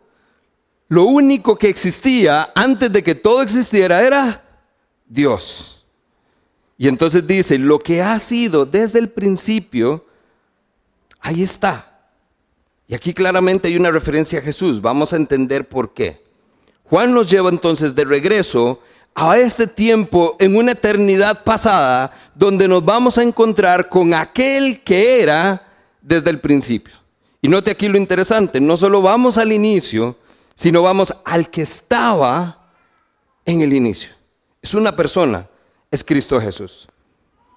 Lo 0.92 1.06
único 1.06 1.56
que 1.56 1.70
existía 1.70 2.52
antes 2.54 2.92
de 2.92 3.02
que 3.02 3.16
todo 3.16 3.42
existiera 3.42 4.06
era 4.06 4.44
Dios. 5.08 5.86
Y 6.78 6.90
entonces 6.90 7.26
dice, 7.26 7.58
lo 7.58 7.80
que 7.80 8.02
ha 8.02 8.20
sido 8.20 8.66
desde 8.66 9.00
el 9.00 9.08
principio, 9.08 10.06
ahí 11.22 11.44
está. 11.44 12.10
Y 12.90 12.94
aquí 12.94 13.14
claramente 13.14 13.70
hay 13.70 13.78
una 13.78 13.90
referencia 13.90 14.40
a 14.40 14.42
Jesús. 14.42 14.82
Vamos 14.82 15.14
a 15.14 15.16
entender 15.16 15.70
por 15.70 15.94
qué. 15.94 16.22
Juan 16.84 17.14
nos 17.14 17.30
lleva 17.30 17.50
entonces 17.50 17.96
de 17.96 18.04
regreso 18.04 18.82
a 19.16 19.38
este 19.38 19.68
tiempo 19.68 20.36
en 20.40 20.58
una 20.58 20.74
eternidad 20.74 21.46
pasada 21.46 22.12
donde 22.36 22.68
nos 22.68 22.84
vamos 22.84 23.18
a 23.18 23.24
encontrar 23.24 23.88
con 23.88 24.14
aquel 24.14 24.82
que 24.82 25.22
era 25.22 25.66
desde 26.02 26.32
el 26.32 26.42
principio. 26.42 26.96
Y 27.42 27.48
note 27.48 27.72
aquí 27.72 27.88
lo 27.88 27.98
interesante, 27.98 28.60
no 28.60 28.76
solo 28.76 29.02
vamos 29.02 29.38
al 29.38 29.54
inicio, 29.54 30.18
sino 30.62 30.84
vamos 30.84 31.12
al 31.26 31.50
que 31.50 31.64
estaba 31.64 32.70
en 33.46 33.62
el 33.62 33.74
inicio. 33.74 34.12
Es 34.62 34.76
una 34.76 34.96
persona, 34.96 35.50
es 35.90 36.04
Cristo 36.04 36.40
Jesús. 36.40 36.88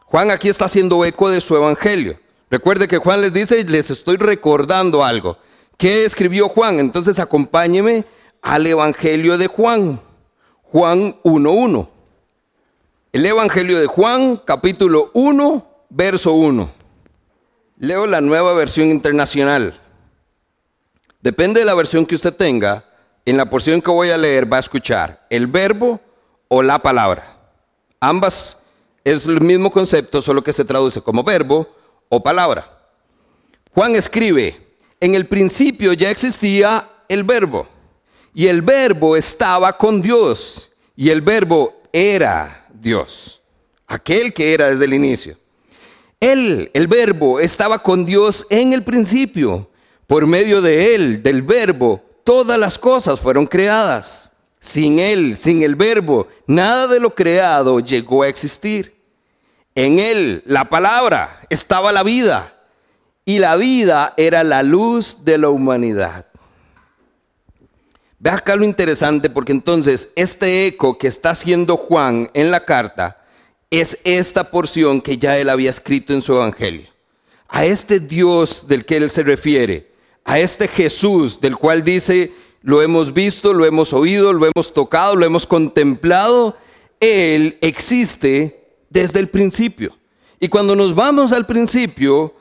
Juan 0.07 0.31
aquí 0.31 0.49
está 0.49 0.65
haciendo 0.65 1.05
eco 1.05 1.29
de 1.29 1.43
su 1.43 1.55
evangelio. 1.55 2.19
Recuerde 2.51 2.89
que 2.89 2.97
Juan 2.97 3.21
les 3.21 3.35
dice, 3.35 3.63
les 3.63 3.91
estoy 3.91 4.17
recordando 4.17 5.05
algo. 5.05 5.37
¿Qué 5.77 6.07
escribió 6.07 6.49
Juan? 6.49 6.81
Entonces 6.81 7.19
acompáñeme 7.19 8.07
al 8.41 8.67
evangelio 8.67 9.37
de 9.37 9.49
Juan. 9.49 10.01
Juan 10.63 11.21
1.1. 11.25 11.89
El 13.13 13.27
evangelio 13.27 13.81
de 13.81 13.87
Juan, 13.87 14.41
capítulo 14.47 15.11
1, 15.13 15.67
verso 15.91 16.33
1. 16.33 16.71
Leo 17.81 18.07
la 18.07 18.23
nueva 18.23 18.55
versión 18.55 18.89
internacional. 18.89 19.79
Depende 21.21 21.61
de 21.61 21.67
la 21.67 21.75
versión 21.75 22.07
que 22.07 22.15
usted 22.15 22.33
tenga, 22.33 22.83
en 23.25 23.37
la 23.37 23.49
porción 23.49 23.81
que 23.81 23.91
voy 23.91 24.11
a 24.11 24.19
leer 24.19 24.53
va 24.53 24.59
a 24.59 24.61
escuchar 24.61 25.27
el 25.31 25.47
verbo 25.47 26.01
o 26.49 26.63
la 26.63 26.79
palabra. 26.79 27.27
Ambas 28.01 28.59
es 29.03 29.27
el 29.27 29.41
mismo 29.41 29.71
concepto, 29.71 30.21
solo 30.21 30.43
que 30.43 30.53
se 30.53 30.65
traduce 30.65 31.01
como 31.01 31.25
verbo 31.25 31.67
o 32.09 32.23
palabra. 32.23 32.71
Juan 33.73 33.97
escribe, 33.97 34.61
en 35.01 35.15
el 35.15 35.27
principio 35.27 35.93
ya 35.93 36.11
existía 36.11 36.89
el 37.09 37.25
verbo, 37.25 37.67
y 38.35 38.47
el 38.47 38.63
verbo 38.63 39.17
estaba 39.17 39.77
con 39.77 40.01
Dios, 40.01 40.71
y 40.97 41.11
el 41.11 41.21
verbo 41.21 41.83
era 41.93 42.67
Dios, 42.73 43.41
aquel 43.87 44.33
que 44.33 44.55
era 44.55 44.71
desde 44.71 44.85
el 44.85 44.95
inicio. 44.95 45.37
Él, 46.21 46.71
el 46.73 46.87
verbo, 46.87 47.41
estaba 47.41 47.81
con 47.81 48.07
Dios 48.07 48.47
en 48.49 48.73
el 48.73 48.83
principio. 48.83 49.69
Por 50.07 50.27
medio 50.27 50.63
de 50.63 50.95
él, 50.95 51.23
del 51.23 51.43
verbo, 51.43 52.03
todas 52.25 52.59
las 52.59 52.79
cosas 52.79 53.21
fueron 53.21 53.47
creadas. 53.47 54.33
Sin 54.59 54.99
él, 54.99 55.37
sin 55.37 55.63
el 55.63 55.75
verbo, 55.77 56.27
nada 56.47 56.87
de 56.87 56.99
lo 56.99 57.15
creado 57.15 57.81
llegó 57.81 58.23
a 58.23 58.29
existir. 58.29 58.95
En 59.75 59.99
él, 59.99 60.43
la 60.47 60.71
palabra, 60.71 61.41
estaba 61.51 61.93
la 61.93 62.03
vida. 62.03 62.51
Y 63.27 63.39
la 63.39 63.57
vida 63.57 64.15
era 64.17 64.43
la 64.43 64.63
luz 64.63 65.25
de 65.25 65.39
la 65.39 65.51
humanidad. 65.51 66.27
Ve 68.19 68.31
acá 68.31 68.57
lo 68.57 68.65
interesante 68.65 69.29
porque 69.29 69.53
entonces 69.53 70.13
este 70.17 70.67
eco 70.67 70.97
que 70.97 71.09
está 71.09 71.31
haciendo 71.31 71.77
Juan 71.77 72.31
en 72.33 72.51
la 72.51 72.65
carta 72.65 73.23
es 73.71 74.01
esta 74.05 74.51
porción 74.51 75.03
que 75.03 75.19
ya 75.19 75.37
él 75.37 75.51
había 75.51 75.69
escrito 75.69 76.15
en 76.15 76.23
su 76.23 76.35
evangelio. 76.35 76.89
A 77.49 77.67
este 77.67 78.01
Dios 78.01 78.67
del 78.67 78.87
que 78.87 78.97
él 78.97 79.11
se 79.11 79.23
refiere, 79.25 79.94
a 80.25 80.39
este 80.39 80.69
Jesús 80.69 81.41
del 81.41 81.57
cual 81.57 81.85
dice, 81.85 82.33
lo 82.63 82.81
hemos 82.81 83.13
visto, 83.13 83.53
lo 83.53 83.67
hemos 83.67 83.93
oído, 83.93 84.33
lo 84.33 84.47
hemos 84.47 84.73
tocado, 84.73 85.17
lo 85.17 85.27
hemos 85.27 85.47
contemplado, 85.47 86.57
él 86.99 87.59
existe 87.61 88.79
desde 88.89 89.21
el 89.21 89.29
principio. 89.29 89.97
Y 90.41 90.49
cuando 90.49 90.75
nos 90.75 90.95
vamos 90.95 91.33
al 91.33 91.47
principio 91.47 92.35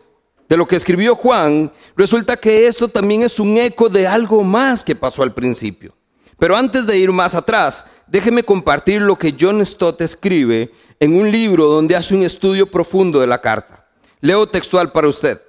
de 0.48 0.58
lo 0.58 0.68
que 0.68 0.78
escribió 0.78 1.16
Juan, 1.16 1.72
resulta 1.96 2.38
que 2.38 2.68
esto 2.68 2.88
también 2.88 3.24
es 3.24 3.40
un 3.40 3.58
eco 3.58 3.90
de 3.90 4.08
algo 4.08 4.44
más 4.44 4.84
que 4.84 4.96
pasó 4.96 5.24
al 5.24 5.34
principio. 5.34 5.94
Pero 6.38 6.56
antes 6.56 6.86
de 6.86 6.98
ir 6.98 7.12
más 7.12 7.36
atrás, 7.36 7.88
déjeme 8.08 8.44
compartir 8.44 9.02
lo 9.02 9.18
que 9.18 9.36
John 9.40 9.66
Stott 9.66 10.02
escribe 10.02 10.72
en 11.00 11.16
un 11.16 11.32
libro 11.32 11.68
donde 11.68 11.96
hace 11.96 12.16
un 12.16 12.24
estudio 12.24 12.70
profundo 12.70 13.20
de 13.20 13.28
la 13.28 13.42
carta. 13.42 13.88
Leo 14.22 14.48
textual 14.48 14.92
para 14.92 15.08
usted. 15.08 15.42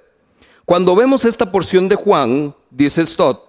Cuando 0.65 0.95
vemos 0.95 1.25
esta 1.25 1.51
porción 1.51 1.87
de 1.87 1.95
Juan, 1.95 2.55
dice 2.71 3.05
Stott, 3.05 3.39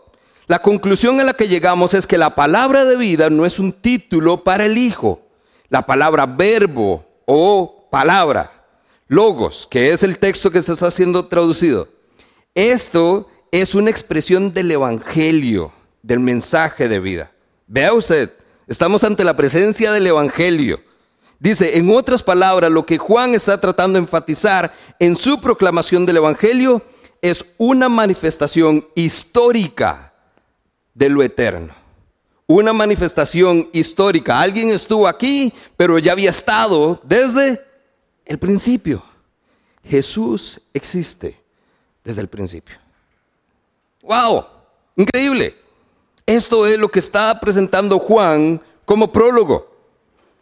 la 0.46 0.60
conclusión 0.60 1.18
a 1.18 1.24
la 1.24 1.32
que 1.32 1.48
llegamos 1.48 1.94
es 1.94 2.06
que 2.06 2.18
la 2.18 2.34
palabra 2.34 2.84
de 2.84 2.94
vida 2.94 3.30
no 3.30 3.46
es 3.46 3.58
un 3.58 3.72
título 3.72 4.44
para 4.44 4.66
el 4.66 4.76
Hijo. 4.76 5.22
La 5.70 5.86
palabra 5.86 6.26
verbo 6.26 7.06
o 7.24 7.88
palabra, 7.90 8.52
logos, 9.08 9.66
que 9.68 9.92
es 9.92 10.02
el 10.02 10.18
texto 10.18 10.50
que 10.50 10.60
se 10.60 10.74
está 10.74 10.88
haciendo 10.88 11.26
traducido. 11.26 11.88
Esto 12.54 13.26
es 13.50 13.74
una 13.74 13.90
expresión 13.90 14.52
del 14.52 14.70
Evangelio, 14.70 15.72
del 16.02 16.20
mensaje 16.20 16.86
de 16.86 17.00
vida. 17.00 17.32
Vea 17.66 17.94
usted, 17.94 18.30
estamos 18.68 19.02
ante 19.04 19.24
la 19.24 19.34
presencia 19.34 19.90
del 19.90 20.06
Evangelio. 20.06 20.80
Dice, 21.38 21.78
en 21.78 21.90
otras 21.90 22.22
palabras, 22.22 22.70
lo 22.70 22.84
que 22.84 22.98
Juan 22.98 23.34
está 23.34 23.58
tratando 23.58 23.94
de 23.94 24.04
enfatizar 24.04 24.72
en 24.98 25.16
su 25.16 25.40
proclamación 25.40 26.04
del 26.04 26.18
Evangelio 26.18 26.82
es 27.30 27.44
una 27.58 27.88
manifestación 27.88 28.86
histórica 28.94 30.12
de 30.94 31.08
lo 31.08 31.22
eterno. 31.22 31.74
Una 32.46 32.72
manifestación 32.72 33.68
histórica. 33.72 34.40
Alguien 34.40 34.70
estuvo 34.70 35.08
aquí, 35.08 35.52
pero 35.76 35.98
ya 35.98 36.12
había 36.12 36.30
estado 36.30 37.00
desde 37.02 37.60
el 38.24 38.38
principio. 38.38 39.02
Jesús 39.84 40.60
existe 40.72 41.40
desde 42.04 42.20
el 42.20 42.28
principio. 42.28 42.76
¡Wow! 44.02 44.44
Increíble. 44.96 45.54
Esto 46.24 46.66
es 46.66 46.78
lo 46.78 46.88
que 46.88 46.98
está 46.98 47.38
presentando 47.40 47.98
Juan 47.98 48.60
como 48.84 49.12
prólogo. 49.12 49.76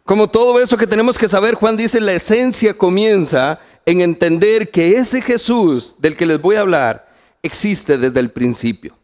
Como 0.03 0.27
todo 0.27 0.59
eso 0.59 0.77
que 0.77 0.87
tenemos 0.87 1.17
que 1.17 1.27
saber, 1.27 1.55
Juan 1.55 1.75
dice, 1.75 1.99
la 1.99 2.13
esencia 2.13 2.75
comienza 2.75 3.59
en 3.85 4.01
entender 4.01 4.71
que 4.71 4.97
ese 4.97 5.21
Jesús 5.21 5.95
del 5.99 6.15
que 6.15 6.25
les 6.25 6.41
voy 6.41 6.55
a 6.55 6.61
hablar 6.61 7.07
existe 7.43 7.97
desde 7.97 8.19
el 8.19 8.31
principio. 8.31 8.95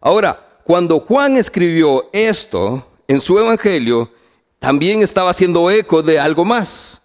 Ahora, 0.00 0.38
cuando 0.64 1.00
Juan 1.00 1.36
escribió 1.36 2.08
esto 2.12 2.86
en 3.08 3.20
su 3.20 3.38
evangelio, 3.38 4.10
también 4.58 5.02
estaba 5.02 5.30
haciendo 5.30 5.70
eco 5.70 6.02
de 6.02 6.18
algo 6.18 6.44
más. 6.44 7.00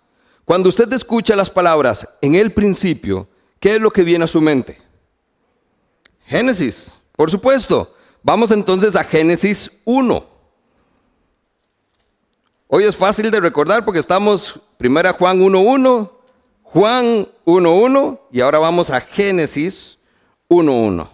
Cuando 0.45 0.69
usted 0.69 0.91
escucha 0.93 1.35
las 1.35 1.49
palabras 1.49 2.07
en 2.21 2.35
el 2.35 2.51
principio, 2.51 3.27
¿qué 3.59 3.75
es 3.75 3.81
lo 3.81 3.89
que 3.89 4.03
viene 4.03 4.25
a 4.25 4.27
su 4.27 4.41
mente? 4.41 4.79
Génesis, 6.25 7.01
por 7.15 7.31
supuesto. 7.31 7.95
Vamos 8.21 8.51
entonces 8.51 8.95
a 8.95 9.03
Génesis 9.03 9.79
1. 9.85 10.25
Hoy 12.67 12.83
es 12.85 12.95
fácil 12.95 13.29
de 13.29 13.39
recordar 13.39 13.85
porque 13.85 13.99
estamos 13.99 14.59
primero 14.77 15.13
Juan 15.13 15.39
1.1, 15.39 16.11
Juan 16.73 17.27
1.1 17.45 18.19
y 18.31 18.41
ahora 18.41 18.57
vamos 18.57 18.89
a 18.89 18.99
Génesis 18.99 19.99
1.1. 20.49 21.07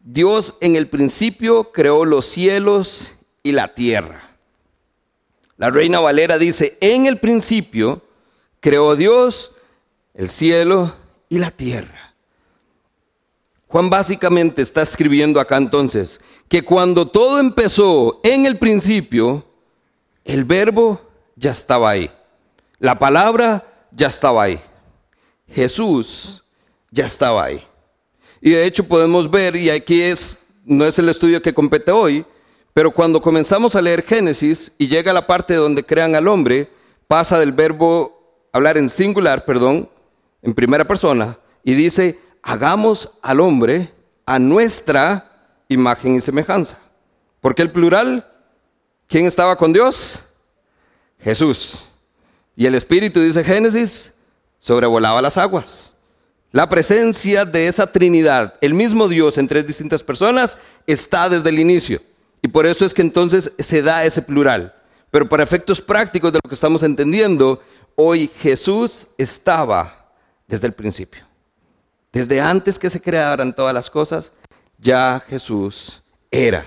Dios 0.00 0.58
en 0.60 0.74
el 0.74 0.88
principio 0.88 1.70
creó 1.70 2.04
los 2.04 2.26
cielos 2.26 3.12
y 3.44 3.52
la 3.52 3.74
tierra. 3.74 4.20
La 5.56 5.70
reina 5.70 6.00
Valera 6.00 6.36
dice, 6.36 6.76
en 6.80 7.06
el 7.06 7.18
principio 7.18 8.02
creó 8.58 8.96
Dios 8.96 9.52
el 10.14 10.28
cielo 10.28 10.92
y 11.28 11.38
la 11.38 11.52
tierra. 11.52 12.14
Juan 13.68 13.88
básicamente 13.88 14.62
está 14.62 14.82
escribiendo 14.82 15.38
acá 15.38 15.58
entonces 15.58 16.20
que 16.48 16.64
cuando 16.64 17.06
todo 17.06 17.38
empezó 17.38 18.18
en 18.24 18.46
el 18.46 18.58
principio, 18.58 19.46
el 20.24 20.42
verbo 20.42 21.00
ya 21.36 21.52
estaba 21.52 21.90
ahí. 21.90 22.10
La 22.80 22.98
palabra 22.98 23.68
ya 23.94 24.08
estaba 24.08 24.42
ahí. 24.42 24.60
Jesús 25.48 26.42
ya 26.90 27.06
estaba 27.06 27.44
ahí. 27.44 27.62
Y 28.40 28.50
de 28.50 28.64
hecho 28.64 28.84
podemos 28.84 29.30
ver, 29.30 29.54
y 29.54 29.70
aquí 29.70 30.02
es, 30.02 30.44
no 30.64 30.84
es 30.84 30.98
el 30.98 31.08
estudio 31.08 31.40
que 31.40 31.54
compete 31.54 31.92
hoy, 31.92 32.26
pero 32.74 32.90
cuando 32.90 33.20
comenzamos 33.20 33.76
a 33.76 33.82
leer 33.82 34.02
Génesis 34.02 34.72
y 34.78 34.88
llega 34.88 35.12
la 35.12 35.26
parte 35.26 35.54
donde 35.54 35.84
crean 35.84 36.14
al 36.14 36.26
hombre, 36.26 36.70
pasa 37.06 37.38
del 37.38 37.52
verbo 37.52 38.48
hablar 38.52 38.78
en 38.78 38.88
singular, 38.88 39.44
perdón, 39.44 39.88
en 40.42 40.54
primera 40.54 40.86
persona, 40.86 41.38
y 41.62 41.74
dice, 41.74 42.18
hagamos 42.42 43.10
al 43.22 43.40
hombre 43.40 43.92
a 44.26 44.38
nuestra 44.38 45.62
imagen 45.68 46.16
y 46.16 46.20
semejanza. 46.20 46.78
¿Por 47.40 47.54
qué 47.54 47.62
el 47.62 47.70
plural? 47.70 48.28
¿Quién 49.06 49.26
estaba 49.26 49.56
con 49.56 49.72
Dios? 49.72 50.20
Jesús. 51.20 51.91
Y 52.56 52.66
el 52.66 52.74
Espíritu, 52.74 53.20
dice 53.20 53.44
Génesis, 53.44 54.14
sobrevolaba 54.58 55.22
las 55.22 55.38
aguas. 55.38 55.94
La 56.52 56.68
presencia 56.68 57.44
de 57.46 57.66
esa 57.66 57.90
Trinidad, 57.90 58.54
el 58.60 58.74
mismo 58.74 59.08
Dios 59.08 59.38
en 59.38 59.48
tres 59.48 59.66
distintas 59.66 60.02
personas, 60.02 60.58
está 60.86 61.28
desde 61.28 61.48
el 61.48 61.58
inicio. 61.58 62.00
Y 62.42 62.48
por 62.48 62.66
eso 62.66 62.84
es 62.84 62.92
que 62.92 63.00
entonces 63.02 63.52
se 63.58 63.80
da 63.80 64.04
ese 64.04 64.20
plural. 64.20 64.74
Pero 65.10 65.28
para 65.28 65.42
efectos 65.42 65.80
prácticos 65.80 66.32
de 66.32 66.40
lo 66.42 66.48
que 66.48 66.54
estamos 66.54 66.82
entendiendo, 66.82 67.62
hoy 67.94 68.30
Jesús 68.38 69.08
estaba 69.16 70.12
desde 70.46 70.66
el 70.66 70.74
principio. 70.74 71.24
Desde 72.12 72.40
antes 72.40 72.78
que 72.78 72.90
se 72.90 73.00
crearan 73.00 73.54
todas 73.54 73.72
las 73.72 73.88
cosas, 73.88 74.32
ya 74.78 75.22
Jesús 75.26 76.02
era 76.30 76.66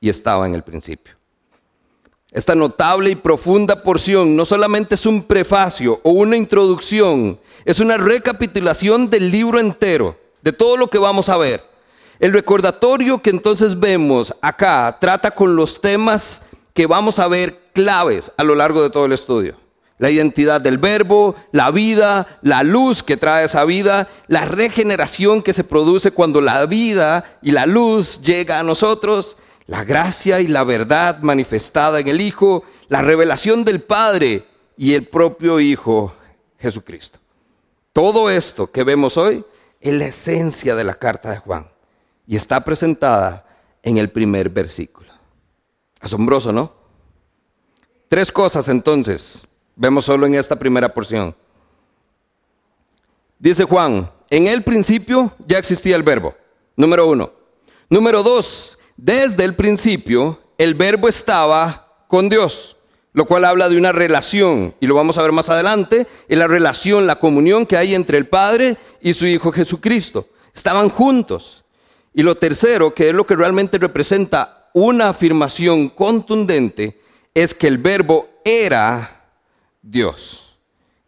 y 0.00 0.08
estaba 0.08 0.46
en 0.46 0.54
el 0.54 0.62
principio. 0.62 1.19
Esta 2.32 2.54
notable 2.54 3.10
y 3.10 3.16
profunda 3.16 3.82
porción 3.82 4.36
no 4.36 4.44
solamente 4.44 4.94
es 4.94 5.04
un 5.04 5.24
prefacio 5.24 6.00
o 6.04 6.12
una 6.12 6.36
introducción, 6.36 7.40
es 7.64 7.80
una 7.80 7.96
recapitulación 7.96 9.10
del 9.10 9.32
libro 9.32 9.58
entero, 9.58 10.16
de 10.40 10.52
todo 10.52 10.76
lo 10.76 10.86
que 10.86 10.98
vamos 10.98 11.28
a 11.28 11.36
ver. 11.36 11.60
El 12.20 12.32
recordatorio 12.32 13.20
que 13.20 13.30
entonces 13.30 13.80
vemos 13.80 14.32
acá 14.42 14.96
trata 15.00 15.32
con 15.32 15.56
los 15.56 15.80
temas 15.80 16.48
que 16.72 16.86
vamos 16.86 17.18
a 17.18 17.26
ver 17.26 17.58
claves 17.72 18.30
a 18.36 18.44
lo 18.44 18.54
largo 18.54 18.82
de 18.82 18.90
todo 18.90 19.06
el 19.06 19.12
estudio. 19.12 19.56
La 19.98 20.08
identidad 20.08 20.60
del 20.60 20.78
verbo, 20.78 21.34
la 21.50 21.70
vida, 21.72 22.38
la 22.42 22.62
luz 22.62 23.02
que 23.02 23.16
trae 23.16 23.46
esa 23.46 23.64
vida, 23.64 24.08
la 24.28 24.44
regeneración 24.44 25.42
que 25.42 25.52
se 25.52 25.64
produce 25.64 26.12
cuando 26.12 26.40
la 26.40 26.64
vida 26.66 27.24
y 27.42 27.50
la 27.50 27.66
luz 27.66 28.22
llega 28.22 28.60
a 28.60 28.62
nosotros, 28.62 29.36
la 29.70 29.84
gracia 29.84 30.40
y 30.40 30.48
la 30.48 30.64
verdad 30.64 31.20
manifestada 31.20 32.00
en 32.00 32.08
el 32.08 32.20
Hijo, 32.20 32.64
la 32.88 33.02
revelación 33.02 33.64
del 33.64 33.80
Padre 33.80 34.44
y 34.76 34.94
el 34.94 35.06
propio 35.06 35.60
Hijo 35.60 36.12
Jesucristo. 36.58 37.20
Todo 37.92 38.28
esto 38.30 38.68
que 38.68 38.82
vemos 38.82 39.16
hoy 39.16 39.44
es 39.80 39.94
la 39.94 40.06
esencia 40.06 40.74
de 40.74 40.82
la 40.82 40.96
carta 40.96 41.30
de 41.30 41.36
Juan 41.36 41.70
y 42.26 42.34
está 42.34 42.64
presentada 42.64 43.46
en 43.84 43.96
el 43.96 44.10
primer 44.10 44.48
versículo. 44.48 45.12
Asombroso, 46.00 46.52
¿no? 46.52 46.72
Tres 48.08 48.32
cosas 48.32 48.68
entonces 48.68 49.46
vemos 49.76 50.04
solo 50.04 50.26
en 50.26 50.34
esta 50.34 50.56
primera 50.56 50.92
porción. 50.92 51.32
Dice 53.38 53.62
Juan, 53.62 54.10
en 54.30 54.48
el 54.48 54.64
principio 54.64 55.32
ya 55.46 55.58
existía 55.58 55.94
el 55.94 56.02
verbo, 56.02 56.34
número 56.74 57.06
uno. 57.06 57.30
Número 57.88 58.24
dos, 58.24 58.79
desde 59.02 59.44
el 59.44 59.54
principio 59.54 60.38
el 60.58 60.74
verbo 60.74 61.08
estaba 61.08 62.04
con 62.06 62.28
Dios, 62.28 62.76
lo 63.14 63.24
cual 63.24 63.46
habla 63.46 63.68
de 63.70 63.78
una 63.78 63.92
relación, 63.92 64.74
y 64.78 64.86
lo 64.86 64.94
vamos 64.94 65.16
a 65.16 65.22
ver 65.22 65.32
más 65.32 65.48
adelante, 65.48 66.06
en 66.28 66.38
la 66.38 66.46
relación, 66.46 67.06
la 67.06 67.16
comunión 67.16 67.64
que 67.64 67.78
hay 67.78 67.94
entre 67.94 68.18
el 68.18 68.26
Padre 68.26 68.76
y 69.00 69.14
su 69.14 69.26
Hijo 69.26 69.52
Jesucristo. 69.52 70.28
Estaban 70.54 70.90
juntos. 70.90 71.64
Y 72.12 72.22
lo 72.22 72.36
tercero, 72.36 72.92
que 72.92 73.08
es 73.08 73.14
lo 73.14 73.26
que 73.26 73.36
realmente 73.36 73.78
representa 73.78 74.68
una 74.74 75.08
afirmación 75.08 75.88
contundente, 75.88 77.00
es 77.32 77.54
que 77.54 77.68
el 77.68 77.78
verbo 77.78 78.28
era 78.44 79.24
Dios. 79.80 80.56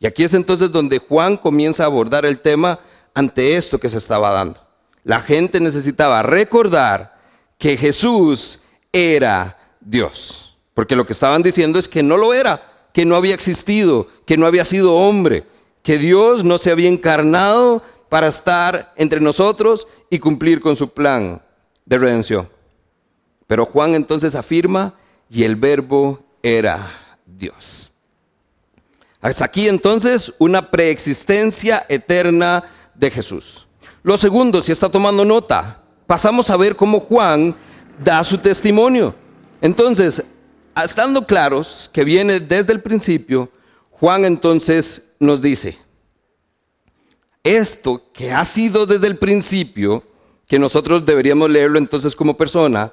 Y 0.00 0.06
aquí 0.06 0.24
es 0.24 0.32
entonces 0.32 0.72
donde 0.72 0.98
Juan 0.98 1.36
comienza 1.36 1.82
a 1.82 1.86
abordar 1.86 2.24
el 2.24 2.40
tema 2.40 2.80
ante 3.12 3.56
esto 3.56 3.78
que 3.78 3.90
se 3.90 3.98
estaba 3.98 4.30
dando. 4.30 4.60
La 5.04 5.20
gente 5.20 5.60
necesitaba 5.60 6.22
recordar 6.22 7.12
que 7.62 7.76
Jesús 7.76 8.58
era 8.92 9.56
Dios. 9.80 10.56
Porque 10.74 10.96
lo 10.96 11.06
que 11.06 11.12
estaban 11.12 11.44
diciendo 11.44 11.78
es 11.78 11.86
que 11.86 12.02
no 12.02 12.16
lo 12.16 12.34
era, 12.34 12.88
que 12.92 13.04
no 13.04 13.14
había 13.14 13.36
existido, 13.36 14.08
que 14.26 14.36
no 14.36 14.48
había 14.48 14.64
sido 14.64 14.96
hombre, 14.96 15.46
que 15.84 15.96
Dios 15.96 16.42
no 16.42 16.58
se 16.58 16.72
había 16.72 16.88
encarnado 16.88 17.80
para 18.08 18.26
estar 18.26 18.92
entre 18.96 19.20
nosotros 19.20 19.86
y 20.10 20.18
cumplir 20.18 20.60
con 20.60 20.74
su 20.74 20.88
plan 20.88 21.40
de 21.86 21.98
redención. 21.98 22.48
Pero 23.46 23.64
Juan 23.64 23.94
entonces 23.94 24.34
afirma, 24.34 24.94
y 25.30 25.44
el 25.44 25.54
verbo 25.54 26.18
era 26.42 27.16
Dios. 27.24 27.92
Hasta 29.20 29.44
aquí 29.44 29.68
entonces 29.68 30.34
una 30.40 30.68
preexistencia 30.68 31.86
eterna 31.88 32.64
de 32.92 33.08
Jesús. 33.08 33.68
Lo 34.02 34.18
segundo, 34.18 34.60
si 34.62 34.72
está 34.72 34.88
tomando 34.88 35.24
nota, 35.24 35.81
pasamos 36.12 36.50
a 36.50 36.58
ver 36.58 36.76
cómo 36.76 37.00
Juan 37.00 37.56
da 38.04 38.22
su 38.22 38.36
testimonio. 38.36 39.14
Entonces, 39.62 40.22
estando 40.84 41.26
claros 41.26 41.88
que 41.90 42.04
viene 42.04 42.38
desde 42.38 42.74
el 42.74 42.82
principio, 42.82 43.48
Juan 43.92 44.26
entonces 44.26 45.14
nos 45.18 45.40
dice, 45.40 45.78
esto 47.42 48.10
que 48.12 48.30
ha 48.30 48.44
sido 48.44 48.84
desde 48.84 49.06
el 49.06 49.16
principio, 49.16 50.02
que 50.46 50.58
nosotros 50.58 51.06
deberíamos 51.06 51.48
leerlo 51.48 51.78
entonces 51.78 52.14
como 52.14 52.36
persona, 52.36 52.92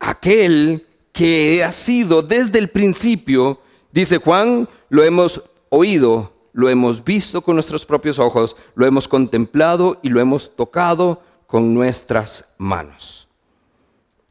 aquel 0.00 0.84
que 1.12 1.62
ha 1.62 1.70
sido 1.70 2.20
desde 2.20 2.58
el 2.58 2.66
principio, 2.66 3.60
dice 3.92 4.18
Juan, 4.18 4.68
lo 4.88 5.04
hemos 5.04 5.40
oído, 5.68 6.32
lo 6.52 6.68
hemos 6.68 7.04
visto 7.04 7.42
con 7.42 7.54
nuestros 7.54 7.86
propios 7.86 8.18
ojos, 8.18 8.56
lo 8.74 8.84
hemos 8.86 9.06
contemplado 9.06 10.00
y 10.02 10.08
lo 10.08 10.20
hemos 10.20 10.56
tocado 10.56 11.22
con 11.46 11.74
nuestras 11.74 12.54
manos. 12.58 13.28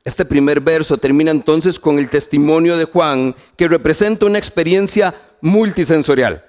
Este 0.03 0.23
primer 0.23 0.61
verso 0.61 0.97
termina 0.97 1.31
entonces 1.31 1.79
con 1.79 1.97
el 1.97 2.09
testimonio 2.09 2.77
de 2.77 2.85
Juan 2.85 3.35
que 3.57 3.67
representa 3.67 4.25
una 4.27 4.37
experiencia 4.37 5.15
multisensorial. 5.41 6.45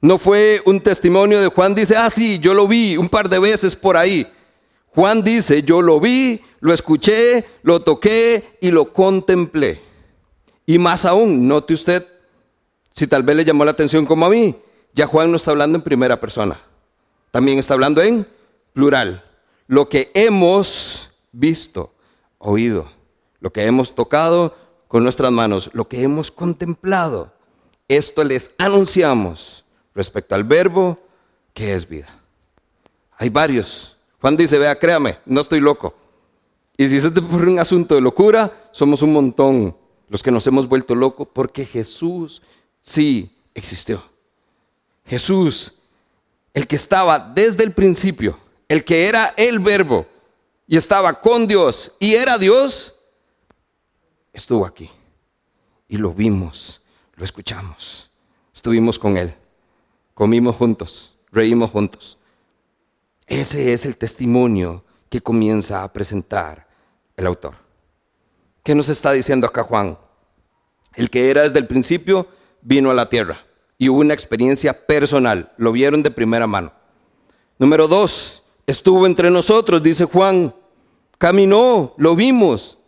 No 0.00 0.18
fue 0.18 0.62
un 0.64 0.80
testimonio 0.80 1.40
de 1.40 1.48
Juan 1.48 1.74
dice, 1.74 1.96
ah, 1.96 2.10
sí, 2.10 2.38
yo 2.38 2.54
lo 2.54 2.66
vi 2.66 2.96
un 2.96 3.08
par 3.08 3.28
de 3.28 3.38
veces 3.38 3.76
por 3.76 3.96
ahí. 3.96 4.26
Juan 4.88 5.22
dice, 5.22 5.62
yo 5.62 5.82
lo 5.82 6.00
vi, 6.00 6.40
lo 6.60 6.72
escuché, 6.72 7.44
lo 7.62 7.82
toqué 7.82 8.56
y 8.60 8.70
lo 8.70 8.92
contemplé. 8.92 9.80
Y 10.66 10.78
más 10.78 11.04
aún, 11.04 11.46
note 11.48 11.74
usted, 11.74 12.06
si 12.94 13.06
tal 13.06 13.22
vez 13.22 13.36
le 13.36 13.44
llamó 13.44 13.64
la 13.64 13.72
atención 13.72 14.06
como 14.06 14.24
a 14.24 14.30
mí, 14.30 14.56
ya 14.94 15.06
Juan 15.06 15.30
no 15.30 15.36
está 15.36 15.50
hablando 15.50 15.76
en 15.76 15.82
primera 15.82 16.20
persona, 16.20 16.60
también 17.30 17.58
está 17.58 17.74
hablando 17.74 18.00
en 18.00 18.26
plural. 18.72 19.24
Lo 19.66 19.88
que 19.88 20.10
hemos 20.14 21.10
visto, 21.32 21.92
oído, 22.38 22.90
lo 23.40 23.52
que 23.52 23.64
hemos 23.64 23.94
tocado 23.94 24.56
con 24.88 25.02
nuestras 25.02 25.32
manos, 25.32 25.70
lo 25.72 25.88
que 25.88 26.02
hemos 26.02 26.30
contemplado, 26.30 27.32
esto 27.88 28.24
les 28.24 28.54
anunciamos 28.58 29.64
respecto 29.94 30.34
al 30.34 30.44
verbo 30.44 30.98
que 31.52 31.74
es 31.74 31.88
vida. 31.88 32.08
Hay 33.16 33.28
varios. 33.28 33.96
Juan 34.20 34.36
dice, 34.36 34.58
vea, 34.58 34.78
créame, 34.78 35.18
no 35.26 35.40
estoy 35.40 35.60
loco. 35.60 35.94
Y 36.76 36.88
si 36.88 37.00
se 37.00 37.10
te 37.10 37.20
un 37.20 37.58
asunto 37.58 37.94
de 37.94 38.00
locura, 38.00 38.52
somos 38.72 39.02
un 39.02 39.12
montón 39.12 39.76
los 40.08 40.22
que 40.22 40.30
nos 40.30 40.46
hemos 40.46 40.68
vuelto 40.68 40.94
locos 40.94 41.28
porque 41.32 41.64
Jesús 41.64 42.42
sí 42.82 43.36
existió. 43.54 44.02
Jesús, 45.06 45.74
el 46.52 46.66
que 46.66 46.76
estaba 46.76 47.18
desde 47.18 47.64
el 47.64 47.72
principio, 47.72 48.38
el 48.68 48.84
que 48.84 49.08
era 49.08 49.34
el 49.36 49.58
verbo 49.58 50.06
y 50.66 50.76
estaba 50.76 51.20
con 51.20 51.46
Dios 51.46 51.92
y 51.98 52.14
era 52.14 52.38
Dios, 52.38 52.94
estuvo 54.32 54.64
aquí. 54.66 54.90
Y 55.88 55.96
lo 55.96 56.12
vimos, 56.12 56.80
lo 57.14 57.24
escuchamos, 57.24 58.10
estuvimos 58.52 58.98
con 58.98 59.16
Él 59.16 59.34
comimos 60.14 60.56
juntos, 60.56 61.14
reímos 61.30 61.70
juntos. 61.70 62.16
Ese 63.26 63.72
es 63.72 63.84
el 63.84 63.96
testimonio 63.96 64.84
que 65.10 65.20
comienza 65.20 65.82
a 65.82 65.92
presentar 65.92 66.66
el 67.16 67.26
autor. 67.26 67.54
¿Qué 68.62 68.74
nos 68.74 68.88
está 68.88 69.12
diciendo 69.12 69.46
acá 69.46 69.64
Juan? 69.64 69.98
El 70.94 71.10
que 71.10 71.30
era 71.30 71.42
desde 71.42 71.58
el 71.58 71.66
principio 71.66 72.28
vino 72.62 72.90
a 72.90 72.94
la 72.94 73.08
tierra 73.08 73.44
y 73.76 73.88
hubo 73.88 74.00
una 74.00 74.14
experiencia 74.14 74.86
personal, 74.86 75.52
lo 75.56 75.72
vieron 75.72 76.02
de 76.02 76.10
primera 76.10 76.46
mano. 76.46 76.72
Número 77.58 77.88
dos, 77.88 78.43
estuvo 78.66 79.06
entre 79.06 79.30
nosotros, 79.30 79.82
dice 79.82 80.04
Juan, 80.04 80.54
caminó, 81.18 81.94
lo 81.96 82.16
vimos. 82.16 82.78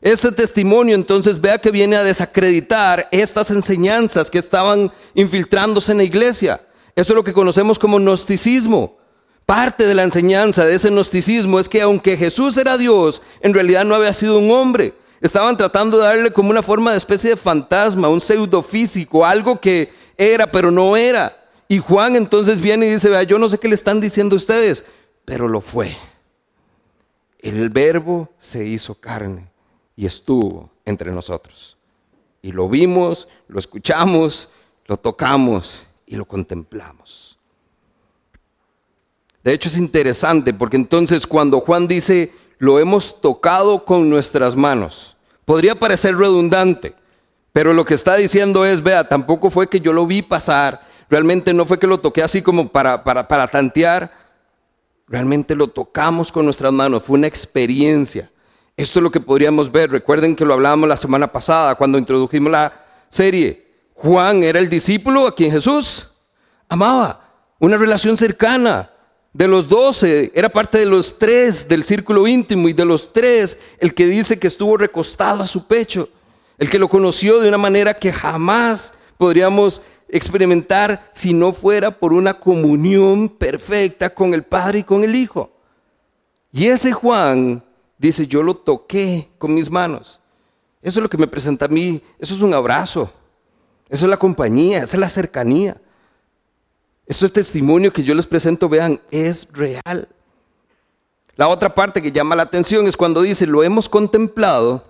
Este 0.00 0.30
testimonio 0.30 0.94
entonces 0.94 1.40
vea 1.40 1.58
que 1.58 1.70
viene 1.70 1.96
a 1.96 2.04
desacreditar 2.04 3.08
estas 3.10 3.50
enseñanzas 3.50 4.30
que 4.30 4.38
estaban 4.38 4.92
infiltrándose 5.14 5.92
en 5.92 5.98
la 5.98 6.04
iglesia. 6.04 6.60
Eso 6.94 7.12
es 7.12 7.16
lo 7.16 7.24
que 7.24 7.32
conocemos 7.32 7.78
como 7.78 7.98
gnosticismo. 7.98 8.96
Parte 9.44 9.86
de 9.86 9.94
la 9.94 10.02
enseñanza 10.02 10.64
de 10.64 10.74
ese 10.74 10.90
gnosticismo 10.90 11.58
es 11.58 11.68
que 11.68 11.80
aunque 11.80 12.16
Jesús 12.16 12.56
era 12.56 12.76
Dios, 12.76 13.22
en 13.40 13.54
realidad 13.54 13.84
no 13.84 13.94
había 13.94 14.12
sido 14.12 14.38
un 14.38 14.50
hombre. 14.50 14.94
Estaban 15.20 15.56
tratando 15.56 15.98
de 15.98 16.04
darle 16.04 16.30
como 16.30 16.50
una 16.50 16.62
forma 16.62 16.90
de 16.90 16.98
especie 16.98 17.30
de 17.30 17.36
fantasma, 17.36 18.08
un 18.08 18.20
pseudo 18.20 18.62
físico, 18.62 19.24
algo 19.24 19.60
que 19.60 19.90
era 20.16 20.46
pero 20.46 20.70
no 20.70 20.96
era. 20.96 21.36
Y 21.68 21.78
Juan 21.78 22.16
entonces 22.16 22.60
viene 22.60 22.86
y 22.86 22.92
dice, 22.92 23.08
vea, 23.08 23.22
yo 23.22 23.38
no 23.38 23.48
sé 23.48 23.58
qué 23.58 23.68
le 23.68 23.74
están 23.74 24.00
diciendo 24.00 24.36
ustedes, 24.36 24.84
pero 25.26 25.48
lo 25.48 25.60
fue. 25.60 25.94
El 27.40 27.68
verbo 27.68 28.30
se 28.38 28.66
hizo 28.66 28.94
carne 28.94 29.50
y 29.94 30.06
estuvo 30.06 30.70
entre 30.86 31.12
nosotros. 31.12 31.76
Y 32.40 32.52
lo 32.52 32.68
vimos, 32.70 33.28
lo 33.48 33.58
escuchamos, 33.58 34.48
lo 34.86 34.96
tocamos 34.96 35.82
y 36.06 36.16
lo 36.16 36.24
contemplamos. 36.24 37.38
De 39.42 39.52
hecho 39.52 39.68
es 39.68 39.76
interesante 39.76 40.54
porque 40.54 40.76
entonces 40.76 41.26
cuando 41.26 41.60
Juan 41.60 41.86
dice, 41.86 42.32
lo 42.58 42.78
hemos 42.78 43.20
tocado 43.20 43.84
con 43.84 44.08
nuestras 44.08 44.56
manos, 44.56 45.16
podría 45.44 45.74
parecer 45.74 46.16
redundante, 46.16 46.94
pero 47.52 47.72
lo 47.72 47.84
que 47.84 47.94
está 47.94 48.16
diciendo 48.16 48.64
es, 48.64 48.82
vea, 48.82 49.08
tampoco 49.08 49.50
fue 49.50 49.68
que 49.68 49.80
yo 49.80 49.92
lo 49.92 50.06
vi 50.06 50.22
pasar, 50.22 50.80
realmente 51.08 51.52
no 51.52 51.64
fue 51.64 51.78
que 51.78 51.86
lo 51.86 51.98
toqué 51.98 52.22
así 52.22 52.42
como 52.42 52.68
para, 52.68 53.02
para, 53.02 53.26
para 53.26 53.48
tantear, 53.48 54.25
realmente 55.08 55.54
lo 55.54 55.68
tocamos 55.68 56.32
con 56.32 56.44
nuestras 56.44 56.72
manos, 56.72 57.02
fue 57.02 57.18
una 57.18 57.26
experiencia. 57.26 58.30
Esto 58.76 58.98
es 58.98 59.02
lo 59.02 59.10
que 59.10 59.20
podríamos 59.20 59.72
ver. 59.72 59.90
Recuerden 59.90 60.36
que 60.36 60.44
lo 60.44 60.52
hablábamos 60.52 60.88
la 60.88 60.96
semana 60.96 61.26
pasada 61.32 61.74
cuando 61.76 61.98
introdujimos 61.98 62.52
la 62.52 62.72
serie. 63.08 63.66
Juan 63.94 64.42
era 64.42 64.58
el 64.58 64.68
discípulo 64.68 65.26
a 65.26 65.34
quien 65.34 65.50
Jesús 65.50 66.10
amaba, 66.68 67.22
una 67.58 67.76
relación 67.76 68.16
cercana. 68.16 68.90
De 69.32 69.46
los 69.46 69.68
doce, 69.68 70.32
era 70.34 70.48
parte 70.48 70.78
de 70.78 70.86
los 70.86 71.18
tres 71.18 71.68
del 71.68 71.84
círculo 71.84 72.26
íntimo 72.26 72.70
y 72.70 72.72
de 72.72 72.86
los 72.86 73.12
tres, 73.12 73.60
el 73.78 73.92
que 73.92 74.06
dice 74.06 74.38
que 74.38 74.46
estuvo 74.46 74.78
recostado 74.78 75.42
a 75.42 75.46
su 75.46 75.66
pecho, 75.66 76.08
el 76.56 76.70
que 76.70 76.78
lo 76.78 76.88
conoció 76.88 77.38
de 77.38 77.48
una 77.48 77.58
manera 77.58 77.92
que 77.92 78.14
jamás 78.14 78.94
podríamos 79.18 79.82
experimentar 80.08 81.08
si 81.12 81.34
no 81.34 81.52
fuera 81.52 81.98
por 81.98 82.12
una 82.12 82.34
comunión 82.34 83.28
perfecta 83.28 84.10
con 84.10 84.34
el 84.34 84.44
Padre 84.44 84.80
y 84.80 84.84
con 84.84 85.04
el 85.04 85.14
Hijo. 85.14 85.50
Y 86.52 86.66
ese 86.66 86.92
Juan 86.92 87.62
dice, 87.98 88.26
yo 88.26 88.42
lo 88.42 88.56
toqué 88.56 89.28
con 89.38 89.54
mis 89.54 89.70
manos. 89.70 90.20
Eso 90.82 91.00
es 91.00 91.02
lo 91.02 91.10
que 91.10 91.18
me 91.18 91.26
presenta 91.26 91.64
a 91.64 91.68
mí, 91.68 92.02
eso 92.18 92.34
es 92.34 92.42
un 92.42 92.54
abrazo. 92.54 93.10
Eso 93.88 94.06
es 94.06 94.10
la 94.10 94.16
compañía, 94.16 94.78
esa 94.78 94.96
es 94.96 95.00
la 95.00 95.08
cercanía. 95.08 95.80
Esto 97.06 97.26
es 97.26 97.32
testimonio 97.32 97.92
que 97.92 98.02
yo 98.02 98.14
les 98.14 98.26
presento, 98.26 98.68
vean, 98.68 99.00
es 99.10 99.52
real. 99.52 100.08
La 101.36 101.48
otra 101.48 101.74
parte 101.74 102.02
que 102.02 102.10
llama 102.10 102.34
la 102.34 102.42
atención 102.42 102.86
es 102.86 102.96
cuando 102.96 103.22
dice, 103.22 103.46
lo 103.46 103.62
hemos 103.62 103.88
contemplado, 103.88 104.84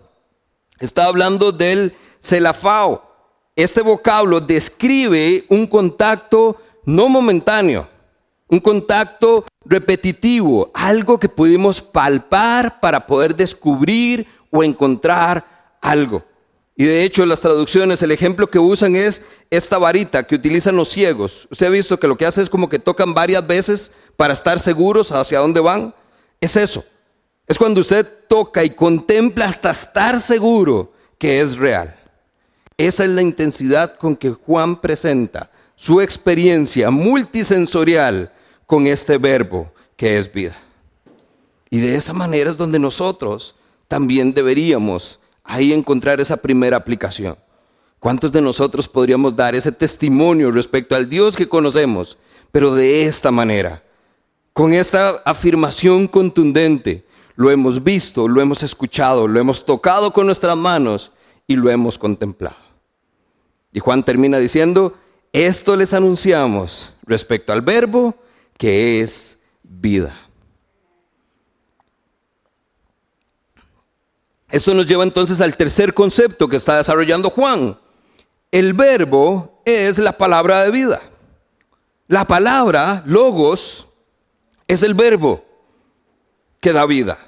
está 0.79 1.07
hablando 1.07 1.53
del 1.53 1.95
celafao. 2.21 3.06
Este 3.57 3.81
vocablo 3.81 4.39
describe 4.39 5.47
un 5.49 5.67
contacto 5.67 6.61
no 6.85 7.09
momentáneo, 7.09 7.89
un 8.49 8.61
contacto 8.61 9.47
repetitivo, 9.65 10.71
algo 10.75 11.19
que 11.19 11.31
pudimos 11.31 11.81
palpar 11.81 12.81
para 12.81 13.07
poder 13.07 13.35
descubrir 13.35 14.27
o 14.51 14.63
encontrar 14.63 15.73
algo. 15.81 16.23
Y 16.77 16.85
de 16.85 17.03
hecho 17.03 17.25
las 17.25 17.41
traducciones, 17.41 18.03
el 18.03 18.13
ejemplo 18.13 18.51
que 18.51 18.59
usan 18.59 18.95
es 18.95 19.25
esta 19.49 19.79
varita 19.79 20.27
que 20.27 20.35
utilizan 20.35 20.77
los 20.77 20.91
ciegos. 20.91 21.49
Usted 21.51 21.69
ha 21.69 21.71
visto 21.71 21.99
que 21.99 22.09
lo 22.09 22.19
que 22.19 22.27
hace 22.27 22.43
es 22.43 22.51
como 22.51 22.69
que 22.69 22.79
tocan 22.79 23.15
varias 23.15 23.47
veces 23.47 23.91
para 24.19 24.35
estar 24.35 24.61
seguros 24.61 25.13
hacia 25.13 25.39
dónde 25.39 25.61
van. 25.61 25.95
Es 26.43 26.57
eso. 26.57 26.85
Es 27.47 27.57
cuando 27.57 27.81
usted 27.81 28.07
toca 28.29 28.63
y 28.63 28.69
contempla 28.69 29.47
hasta 29.47 29.71
estar 29.71 30.21
seguro 30.21 30.93
que 31.17 31.41
es 31.41 31.57
real. 31.57 31.97
Esa 32.79 33.05
es 33.05 33.11
la 33.11 33.23
intensidad 33.23 33.97
con 33.97 34.15
que 34.15 34.31
Juan 34.33 34.81
presenta 34.81 35.51
su 35.77 36.01
experiencia 36.03 36.91
multisensorial 36.91 38.31
con 38.67 38.87
este 38.87 39.17
verbo 39.17 39.73
que 39.97 40.19
es 40.19 40.31
vida. 40.31 40.57
Y 41.71 41.79
de 41.79 41.95
esa 41.95 42.13
manera 42.13 42.51
es 42.51 42.57
donde 42.59 42.79
nosotros 42.79 43.55
también 43.89 44.35
deberíamos 44.35 45.21
ahí 45.43 45.73
encontrar 45.73 46.21
esa 46.21 46.37
primera 46.37 46.77
aplicación. 46.77 47.37
¿Cuántos 47.99 48.31
de 48.31 48.43
nosotros 48.43 48.87
podríamos 48.87 49.35
dar 49.35 49.55
ese 49.55 49.73
testimonio 49.73 50.51
respecto 50.51 50.95
al 50.95 51.09
Dios 51.09 51.35
que 51.35 51.49
conocemos, 51.49 52.19
pero 52.53 52.75
de 52.75 53.05
esta 53.05 53.31
manera? 53.31 53.83
Con 54.53 54.75
esta 54.75 55.23
afirmación 55.25 56.07
contundente, 56.09 57.05
lo 57.37 57.51
hemos 57.51 57.83
visto, 57.83 58.29
lo 58.29 58.41
hemos 58.43 58.63
escuchado, 58.63 59.27
lo 59.27 59.41
hemos 59.41 59.65
tocado 59.65 60.13
con 60.13 60.27
nuestras 60.27 60.57
manos 60.57 61.11
y 61.47 61.57
lo 61.57 61.71
hemos 61.71 61.99
contemplado. 61.99 62.66
Y 63.77 63.81
Juan 63.81 64.03
termina 64.03 64.39
diciendo, 64.39 64.97
esto 65.35 65.77
les 65.77 65.93
anunciamos 65.93 66.93
respecto 67.03 67.53
al 67.53 67.61
verbo 67.61 68.15
que 68.57 69.03
es 69.03 69.43
vida. 69.63 70.19
Esto 74.49 74.73
nos 74.73 74.87
lleva 74.87 75.05
entonces 75.05 75.43
al 75.43 75.59
tercer 75.59 75.93
concepto 75.93 76.49
que 76.49 76.57
está 76.57 76.79
desarrollando 76.79 77.29
Juan. 77.29 77.79
El 78.51 78.73
verbo 78.73 79.61
es 79.67 79.99
la 79.99 80.13
palabra 80.13 80.65
de 80.65 80.71
vida. 80.71 81.03
La 82.09 82.25
palabra, 82.25 83.03
logos, 83.05 83.89
es 84.67 84.83
el 84.83 84.95
verbo 84.95 85.45
que 86.63 86.73
da 86.73 86.87
vida. 86.87 87.19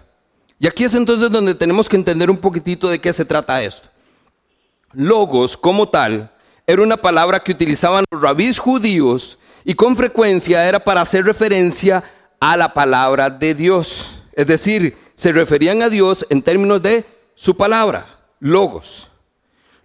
Y 0.59 0.67
aquí 0.67 0.85
es 0.85 0.95
entonces 0.95 1.31
donde 1.31 1.55
tenemos 1.55 1.91
que 1.91 1.97
entender 1.97 2.31
un 2.31 2.39
poquitito 2.39 2.89
de 2.89 3.03
qué 3.03 3.13
se 3.13 3.27
trata 3.27 3.63
esto. 3.63 3.91
Logos 4.95 5.55
como 5.55 5.87
tal 5.91 6.33
era 6.69 6.83
una 6.83 6.99
palabra 6.99 7.41
que 7.41 7.53
utilizaban 7.53 8.05
los 8.11 8.21
rabís 8.21 8.59
judíos 8.59 9.39
y 9.65 9.73
con 9.73 9.97
frecuencia 9.97 10.69
era 10.69 10.79
para 10.79 11.01
hacer 11.01 11.25
referencia 11.25 12.05
a 12.39 12.59
la 12.59 12.75
palabra 12.75 13.31
de 13.31 13.55
Dios. 13.55 14.19
Es 14.35 14.47
decir, 14.47 14.95
se 15.15 15.33
referían 15.33 15.81
a 15.81 15.89
Dios 15.89 16.27
en 16.29 16.43
términos 16.43 16.83
de 16.83 17.07
su 17.35 17.57
palabra, 17.57 18.05
logos. 18.39 19.09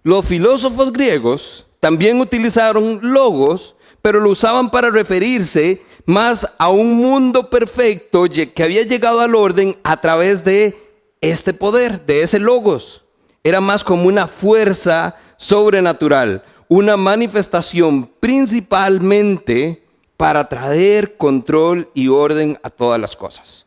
Los 0.02 0.26
filósofos 0.26 0.92
griegos 0.92 1.64
también 1.80 2.20
utilizaron 2.20 3.00
logos, 3.00 3.76
pero 4.02 4.20
lo 4.20 4.28
usaban 4.28 4.70
para 4.70 4.90
referirse 4.90 5.82
más 6.04 6.46
a 6.58 6.68
un 6.68 6.98
mundo 6.98 7.48
perfecto 7.48 8.26
que 8.28 8.62
había 8.62 8.82
llegado 8.82 9.22
al 9.22 9.34
orden 9.34 9.74
a 9.84 9.98
través 10.02 10.44
de 10.44 10.76
este 11.22 11.54
poder, 11.54 12.04
de 12.04 12.20
ese 12.20 12.38
logos. 12.38 13.04
Era 13.42 13.62
más 13.62 13.82
como 13.82 14.06
una 14.06 14.26
fuerza 14.26 15.16
sobrenatural, 15.38 16.42
una 16.68 16.96
manifestación 16.96 18.10
principalmente 18.20 19.82
para 20.16 20.48
traer 20.48 21.16
control 21.16 21.90
y 21.94 22.08
orden 22.08 22.58
a 22.62 22.70
todas 22.70 23.00
las 23.00 23.16
cosas. 23.16 23.66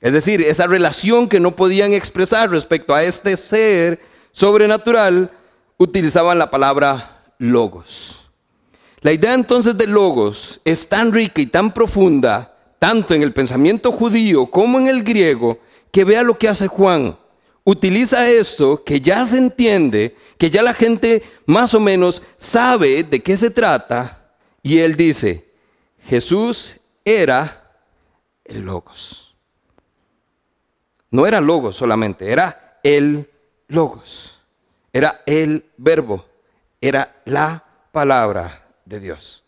Es 0.00 0.12
decir, 0.12 0.40
esa 0.42 0.66
relación 0.66 1.28
que 1.28 1.40
no 1.40 1.54
podían 1.54 1.92
expresar 1.92 2.50
respecto 2.50 2.94
a 2.94 3.04
este 3.04 3.36
ser 3.36 4.00
sobrenatural, 4.32 5.30
utilizaban 5.78 6.38
la 6.38 6.50
palabra 6.50 7.22
logos. 7.38 8.22
La 9.00 9.12
idea 9.12 9.34
entonces 9.34 9.76
de 9.76 9.86
logos 9.86 10.60
es 10.64 10.88
tan 10.88 11.12
rica 11.12 11.40
y 11.40 11.46
tan 11.46 11.72
profunda, 11.72 12.56
tanto 12.78 13.14
en 13.14 13.22
el 13.22 13.32
pensamiento 13.32 13.92
judío 13.92 14.46
como 14.46 14.78
en 14.78 14.88
el 14.88 15.02
griego, 15.02 15.58
que 15.90 16.04
vea 16.04 16.22
lo 16.22 16.38
que 16.38 16.48
hace 16.48 16.68
Juan. 16.68 17.16
Utiliza 17.64 18.28
esto 18.28 18.82
que 18.82 19.00
ya 19.00 19.24
se 19.26 19.38
entiende, 19.38 20.16
que 20.36 20.50
ya 20.50 20.62
la 20.62 20.74
gente 20.74 21.22
más 21.46 21.74
o 21.74 21.80
menos 21.80 22.22
sabe 22.36 23.04
de 23.04 23.22
qué 23.22 23.36
se 23.36 23.50
trata, 23.50 24.34
y 24.62 24.78
él 24.78 24.96
dice, 24.96 25.44
Jesús 26.06 26.76
era 27.04 27.72
el 28.44 28.62
logos. 28.62 29.34
No 31.10 31.26
era 31.26 31.40
logos 31.40 31.76
solamente, 31.76 32.30
era 32.30 32.78
el 32.82 33.28
logos. 33.68 34.38
Era 34.92 35.22
el 35.26 35.64
verbo, 35.76 36.24
era 36.80 37.20
la 37.24 37.64
palabra 37.92 38.66
de 38.84 39.00
Dios. 39.00 39.42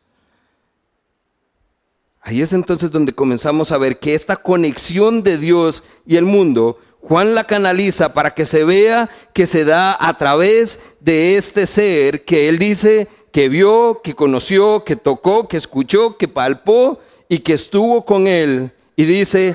Ahí 2.21 2.41
es 2.41 2.53
entonces 2.55 2.91
donde 2.91 3.13
comenzamos 3.13 3.71
a 3.71 3.79
ver 3.79 3.99
que 3.99 4.15
esta 4.15 4.37
conexión 4.37 5.23
de 5.23 5.37
Dios 5.37 5.83
y 6.07 6.17
el 6.17 6.25
mundo, 6.25 6.79
Juan 7.07 7.35
la 7.35 7.45
canaliza 7.45 8.15
para 8.15 8.33
que 8.33 8.47
se 8.47 8.65
vea 8.65 9.11
que 9.35 9.47
se 9.47 9.67
da 9.67 9.95
a 10.01 10.17
través 10.17 10.81
de 11.01 11.37
este 11.37 11.67
ser 11.67 12.25
que 12.25 12.49
él 12.49 12.59
dice 12.59 13.09
que 13.31 13.51
vio, 13.51 14.01
que 14.03 14.15
conoció, 14.15 14.85
que 14.85 14.97
tocó, 14.97 15.47
que 15.47 15.59
escuchó, 15.59 16.17
que 16.17 16.29
palpó 16.29 16.99
y 17.29 17.41
que 17.41 17.53
estuvo 17.53 18.07
con 18.07 18.27
él. 18.27 18.73
Y 18.97 19.05
dice, 19.05 19.55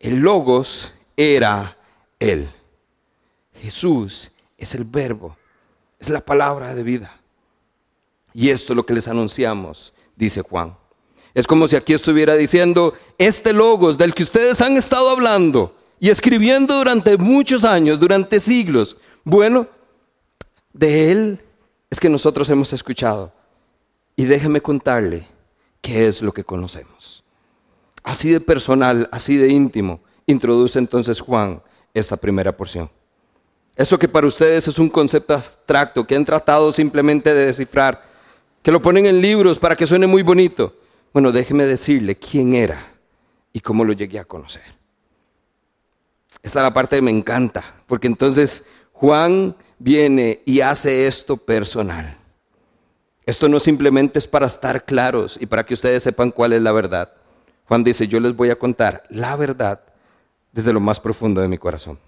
el 0.00 0.20
logos 0.20 0.94
era 1.14 1.76
él. 2.18 2.48
Jesús 3.60 4.30
es 4.56 4.74
el 4.74 4.84
verbo, 4.84 5.36
es 5.98 6.08
la 6.08 6.22
palabra 6.22 6.74
de 6.74 6.82
vida. 6.82 7.14
Y 8.32 8.48
esto 8.48 8.72
es 8.72 8.76
lo 8.78 8.86
que 8.86 8.94
les 8.94 9.08
anunciamos, 9.08 9.92
dice 10.16 10.40
Juan. 10.40 10.74
Es 11.34 11.46
como 11.46 11.68
si 11.68 11.76
aquí 11.76 11.92
estuviera 11.92 12.34
diciendo, 12.34 12.94
este 13.18 13.52
logos 13.52 13.98
del 13.98 14.14
que 14.14 14.22
ustedes 14.22 14.62
han 14.62 14.78
estado 14.78 15.10
hablando 15.10 15.81
y 16.02 16.10
escribiendo 16.10 16.78
durante 16.78 17.16
muchos 17.16 17.64
años, 17.64 18.00
durante 18.00 18.40
siglos, 18.40 18.96
bueno, 19.22 19.68
de 20.72 21.12
él 21.12 21.38
es 21.88 22.00
que 22.00 22.08
nosotros 22.08 22.50
hemos 22.50 22.72
escuchado. 22.72 23.32
Y 24.16 24.24
déjeme 24.24 24.60
contarle 24.60 25.24
qué 25.80 26.08
es 26.08 26.20
lo 26.20 26.32
que 26.34 26.42
conocemos. 26.42 27.22
Así 28.02 28.32
de 28.32 28.40
personal, 28.40 29.08
así 29.12 29.36
de 29.36 29.50
íntimo, 29.50 30.00
introduce 30.26 30.76
entonces 30.76 31.20
Juan 31.20 31.62
esta 31.94 32.16
primera 32.16 32.50
porción. 32.50 32.90
Eso 33.76 33.96
que 33.96 34.08
para 34.08 34.26
ustedes 34.26 34.66
es 34.66 34.80
un 34.80 34.88
concepto 34.88 35.34
abstracto 35.34 36.04
que 36.04 36.16
han 36.16 36.24
tratado 36.24 36.72
simplemente 36.72 37.32
de 37.32 37.46
descifrar 37.46 38.02
que 38.60 38.72
lo 38.72 38.82
ponen 38.82 39.06
en 39.06 39.20
libros 39.20 39.56
para 39.56 39.76
que 39.76 39.86
suene 39.86 40.08
muy 40.08 40.24
bonito. 40.24 40.74
Bueno, 41.12 41.30
déjeme 41.30 41.64
decirle 41.64 42.16
quién 42.16 42.54
era 42.54 42.92
y 43.52 43.60
cómo 43.60 43.84
lo 43.84 43.92
llegué 43.92 44.18
a 44.18 44.24
conocer. 44.24 44.81
Esta 46.42 46.58
es 46.58 46.62
la 46.64 46.74
parte 46.74 46.96
que 46.96 47.02
me 47.02 47.10
encanta, 47.10 47.62
porque 47.86 48.08
entonces 48.08 48.66
Juan 48.92 49.54
viene 49.78 50.42
y 50.44 50.60
hace 50.60 51.06
esto 51.06 51.36
personal. 51.36 52.16
Esto 53.24 53.48
no 53.48 53.60
simplemente 53.60 54.18
es 54.18 54.26
para 54.26 54.46
estar 54.46 54.84
claros 54.84 55.38
y 55.40 55.46
para 55.46 55.64
que 55.64 55.74
ustedes 55.74 56.02
sepan 56.02 56.32
cuál 56.32 56.52
es 56.52 56.62
la 56.62 56.72
verdad. 56.72 57.12
Juan 57.66 57.84
dice, 57.84 58.08
yo 58.08 58.18
les 58.18 58.34
voy 58.34 58.50
a 58.50 58.58
contar 58.58 59.04
la 59.08 59.36
verdad 59.36 59.80
desde 60.50 60.72
lo 60.72 60.80
más 60.80 60.98
profundo 60.98 61.40
de 61.40 61.48
mi 61.48 61.58
corazón. 61.58 61.98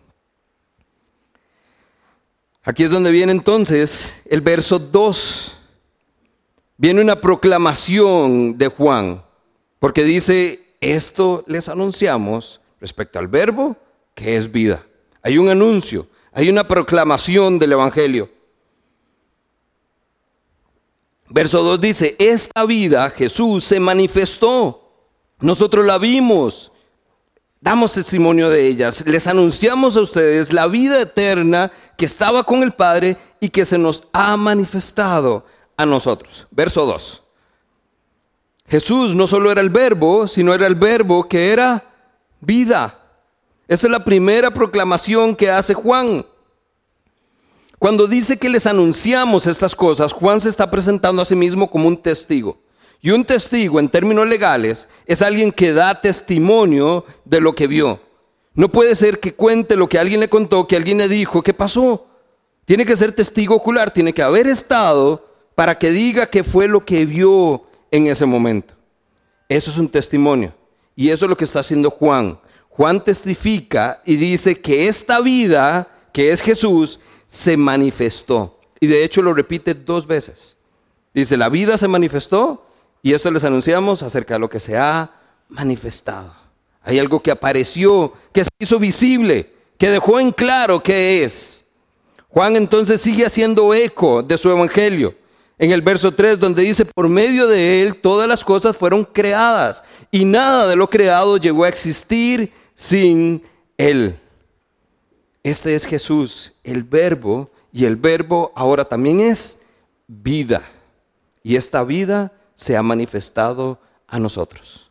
Aquí 2.64 2.82
es 2.82 2.90
donde 2.90 3.12
viene 3.12 3.30
entonces 3.30 4.22
el 4.28 4.40
verso 4.40 4.78
2 4.78 5.60
viene 6.76 7.00
una 7.00 7.20
proclamación 7.20 8.58
de 8.58 8.68
Juan, 8.68 9.22
porque 9.78 10.02
dice, 10.02 10.74
esto 10.80 11.44
les 11.46 11.68
anunciamos 11.68 12.60
respecto 12.80 13.18
al 13.18 13.28
verbo 13.28 13.76
que 14.14 14.36
es 14.36 14.50
vida. 14.50 14.84
Hay 15.22 15.38
un 15.38 15.48
anuncio, 15.48 16.06
hay 16.32 16.48
una 16.48 16.64
proclamación 16.64 17.58
del 17.58 17.72
Evangelio. 17.72 18.28
Verso 21.28 21.62
2 21.62 21.80
dice, 21.80 22.16
esta 22.18 22.64
vida 22.64 23.10
Jesús 23.10 23.64
se 23.64 23.80
manifestó, 23.80 24.92
nosotros 25.40 25.84
la 25.84 25.98
vimos, 25.98 26.70
damos 27.60 27.94
testimonio 27.94 28.50
de 28.50 28.66
ellas, 28.66 29.06
les 29.06 29.26
anunciamos 29.26 29.96
a 29.96 30.02
ustedes 30.02 30.52
la 30.52 30.66
vida 30.66 31.00
eterna 31.00 31.72
que 31.96 32.04
estaba 32.04 32.44
con 32.44 32.62
el 32.62 32.72
Padre 32.72 33.16
y 33.40 33.48
que 33.48 33.64
se 33.64 33.78
nos 33.78 34.04
ha 34.12 34.36
manifestado 34.36 35.46
a 35.76 35.86
nosotros. 35.86 36.46
Verso 36.50 36.86
2. 36.86 37.22
Jesús 38.68 39.14
no 39.14 39.26
solo 39.26 39.50
era 39.50 39.60
el 39.60 39.70
verbo, 39.70 40.26
sino 40.26 40.54
era 40.54 40.66
el 40.66 40.74
verbo 40.74 41.28
que 41.28 41.52
era 41.52 41.84
vida. 42.40 43.03
Esta 43.66 43.86
es 43.86 43.90
la 43.90 44.04
primera 44.04 44.52
proclamación 44.52 45.34
que 45.34 45.50
hace 45.50 45.74
Juan. 45.74 46.24
Cuando 47.78 48.06
dice 48.06 48.38
que 48.38 48.48
les 48.48 48.66
anunciamos 48.66 49.46
estas 49.46 49.74
cosas, 49.74 50.12
Juan 50.12 50.40
se 50.40 50.48
está 50.48 50.70
presentando 50.70 51.22
a 51.22 51.24
sí 51.24 51.34
mismo 51.34 51.70
como 51.70 51.88
un 51.88 51.96
testigo. 51.96 52.58
Y 53.00 53.10
un 53.10 53.24
testigo, 53.24 53.78
en 53.80 53.90
términos 53.90 54.26
legales, 54.26 54.88
es 55.06 55.20
alguien 55.20 55.52
que 55.52 55.72
da 55.72 56.00
testimonio 56.00 57.04
de 57.24 57.40
lo 57.40 57.54
que 57.54 57.66
vio. 57.66 58.00
No 58.54 58.70
puede 58.70 58.94
ser 58.94 59.20
que 59.20 59.34
cuente 59.34 59.76
lo 59.76 59.88
que 59.88 59.98
alguien 59.98 60.20
le 60.20 60.28
contó, 60.28 60.66
que 60.66 60.76
alguien 60.76 60.98
le 60.98 61.08
dijo, 61.08 61.42
¿qué 61.42 61.52
pasó? 61.52 62.06
Tiene 62.64 62.86
que 62.86 62.96
ser 62.96 63.12
testigo 63.12 63.56
ocular, 63.56 63.92
tiene 63.92 64.14
que 64.14 64.22
haber 64.22 64.46
estado 64.46 65.26
para 65.54 65.78
que 65.78 65.90
diga 65.90 66.26
qué 66.26 66.42
fue 66.42 66.68
lo 66.68 66.84
que 66.84 67.04
vio 67.04 67.64
en 67.90 68.06
ese 68.06 68.24
momento. 68.24 68.74
Eso 69.48 69.70
es 69.70 69.76
un 69.76 69.88
testimonio. 69.88 70.54
Y 70.96 71.10
eso 71.10 71.26
es 71.26 71.28
lo 71.28 71.36
que 71.36 71.44
está 71.44 71.60
haciendo 71.60 71.90
Juan. 71.90 72.38
Juan 72.76 73.04
testifica 73.04 74.02
y 74.04 74.16
dice 74.16 74.60
que 74.60 74.88
esta 74.88 75.20
vida, 75.20 75.86
que 76.12 76.30
es 76.30 76.40
Jesús, 76.40 76.98
se 77.28 77.56
manifestó. 77.56 78.58
Y 78.80 78.88
de 78.88 79.04
hecho 79.04 79.22
lo 79.22 79.32
repite 79.32 79.74
dos 79.74 80.08
veces. 80.08 80.56
Dice, 81.14 81.36
la 81.36 81.48
vida 81.48 81.78
se 81.78 81.86
manifestó 81.86 82.66
y 83.00 83.12
esto 83.12 83.30
les 83.30 83.44
anunciamos 83.44 84.02
acerca 84.02 84.34
de 84.34 84.40
lo 84.40 84.50
que 84.50 84.58
se 84.58 84.76
ha 84.76 85.12
manifestado. 85.48 86.34
Hay 86.82 86.98
algo 86.98 87.22
que 87.22 87.30
apareció, 87.30 88.12
que 88.32 88.42
se 88.42 88.50
hizo 88.58 88.80
visible, 88.80 89.52
que 89.78 89.90
dejó 89.90 90.18
en 90.18 90.32
claro 90.32 90.82
qué 90.82 91.22
es. 91.22 91.66
Juan 92.28 92.56
entonces 92.56 93.00
sigue 93.00 93.24
haciendo 93.24 93.72
eco 93.72 94.20
de 94.20 94.36
su 94.36 94.50
evangelio. 94.50 95.14
En 95.58 95.70
el 95.70 95.80
verso 95.80 96.12
3, 96.12 96.40
donde 96.40 96.62
dice, 96.62 96.84
por 96.84 97.08
medio 97.08 97.46
de 97.46 97.82
él 97.82 98.00
todas 98.00 98.26
las 98.26 98.42
cosas 98.42 98.76
fueron 98.76 99.04
creadas 99.04 99.84
y 100.10 100.24
nada 100.24 100.66
de 100.66 100.74
lo 100.74 100.90
creado 100.90 101.36
llegó 101.36 101.62
a 101.62 101.68
existir 101.68 102.52
sin 102.74 103.42
él. 103.76 104.18
Este 105.42 105.74
es 105.74 105.86
Jesús, 105.86 106.52
el 106.64 106.84
verbo, 106.84 107.50
y 107.72 107.84
el 107.84 107.96
verbo 107.96 108.52
ahora 108.54 108.84
también 108.84 109.20
es 109.20 109.62
vida. 110.06 110.62
Y 111.42 111.56
esta 111.56 111.82
vida 111.84 112.32
se 112.54 112.76
ha 112.76 112.82
manifestado 112.82 113.80
a 114.06 114.18
nosotros. 114.18 114.90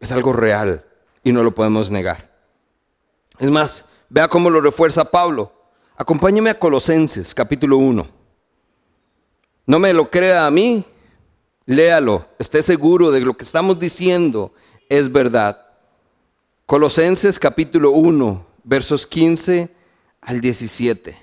Es 0.00 0.12
algo 0.12 0.32
real 0.32 0.84
y 1.22 1.32
no 1.32 1.42
lo 1.42 1.54
podemos 1.54 1.90
negar. 1.90 2.30
Es 3.38 3.50
más, 3.50 3.84
vea 4.08 4.28
cómo 4.28 4.50
lo 4.50 4.60
refuerza 4.60 5.04
Pablo. 5.04 5.52
Acompáñeme 5.96 6.50
a 6.50 6.58
Colosenses 6.58 7.34
capítulo 7.34 7.78
1. 7.78 8.06
No 9.66 9.78
me 9.78 9.92
lo 9.92 10.10
crea 10.10 10.46
a 10.46 10.50
mí, 10.50 10.84
léalo, 11.64 12.26
esté 12.38 12.62
seguro 12.62 13.10
de 13.10 13.18
que 13.18 13.24
lo 13.24 13.36
que 13.36 13.44
estamos 13.44 13.80
diciendo 13.80 14.52
es 14.88 15.10
verdad. 15.10 15.65
Colosenses 16.66 17.38
capítulo 17.38 17.92
1, 17.92 18.44
versos 18.64 19.06
15 19.06 19.68
al 20.20 20.40
17. 20.40 21.16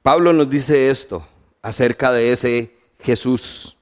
Pablo 0.00 0.32
nos 0.32 0.48
dice 0.48 0.88
esto 0.88 1.26
acerca 1.60 2.10
de 2.10 2.32
ese 2.32 2.74
Jesús. 3.00 3.76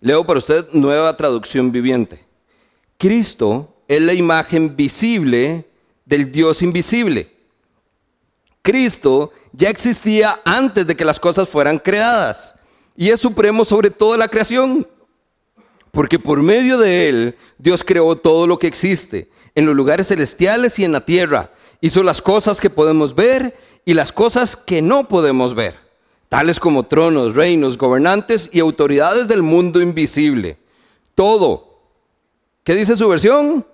Leo 0.00 0.26
para 0.26 0.38
usted 0.38 0.66
nueva 0.72 1.16
traducción 1.16 1.70
viviente. 1.70 2.24
Cristo 2.98 3.76
es 3.86 4.02
la 4.02 4.12
imagen 4.12 4.74
visible 4.74 5.68
del 6.04 6.32
Dios 6.32 6.62
invisible. 6.62 7.32
Cristo 8.60 9.30
ya 9.52 9.70
existía 9.70 10.40
antes 10.44 10.84
de 10.84 10.96
que 10.96 11.04
las 11.04 11.20
cosas 11.20 11.48
fueran 11.48 11.78
creadas 11.78 12.56
y 13.00 13.08
es 13.08 13.18
supremo 13.18 13.64
sobre 13.64 13.90
toda 13.90 14.18
la 14.18 14.28
creación. 14.28 14.86
Porque 15.90 16.18
por 16.18 16.42
medio 16.42 16.76
de 16.76 17.08
Él 17.08 17.36
Dios 17.56 17.82
creó 17.82 18.14
todo 18.14 18.46
lo 18.46 18.58
que 18.58 18.66
existe, 18.66 19.30
en 19.54 19.64
los 19.64 19.74
lugares 19.74 20.08
celestiales 20.08 20.78
y 20.78 20.84
en 20.84 20.92
la 20.92 21.06
tierra. 21.06 21.50
Hizo 21.80 22.02
las 22.02 22.20
cosas 22.20 22.60
que 22.60 22.68
podemos 22.68 23.14
ver 23.14 23.56
y 23.86 23.94
las 23.94 24.12
cosas 24.12 24.54
que 24.54 24.82
no 24.82 25.08
podemos 25.08 25.54
ver 25.54 25.78
tales 26.28 26.60
como 26.60 26.82
tronos, 26.82 27.34
reinos, 27.34 27.78
gobernantes 27.78 28.50
y 28.52 28.60
autoridades 28.60 29.28
del 29.28 29.42
mundo 29.42 29.80
invisible. 29.80 30.58
Todo. 31.14 31.80
¿Qué 32.62 32.74
dice 32.74 32.96
su 32.96 33.08
versión? 33.08 33.66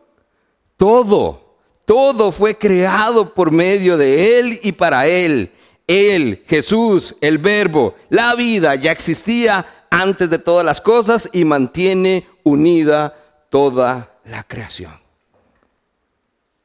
Todo. 0.76 1.56
Todo 1.84 2.30
fue 2.30 2.56
creado 2.56 3.34
por 3.34 3.50
medio 3.50 3.96
de 3.98 4.38
Él 4.38 4.60
y 4.62 4.70
para 4.70 5.08
Él. 5.08 5.50
Él, 5.86 6.44
Jesús, 6.46 7.16
el 7.20 7.38
verbo, 7.38 7.94
la 8.08 8.34
vida 8.34 8.74
ya 8.74 8.92
existía 8.92 9.86
antes 9.90 10.28
de 10.30 10.38
todas 10.38 10.64
las 10.64 10.80
cosas 10.80 11.30
y 11.32 11.44
mantiene 11.44 12.26
unida 12.42 13.14
toda 13.50 14.18
la 14.24 14.42
creación. 14.42 14.92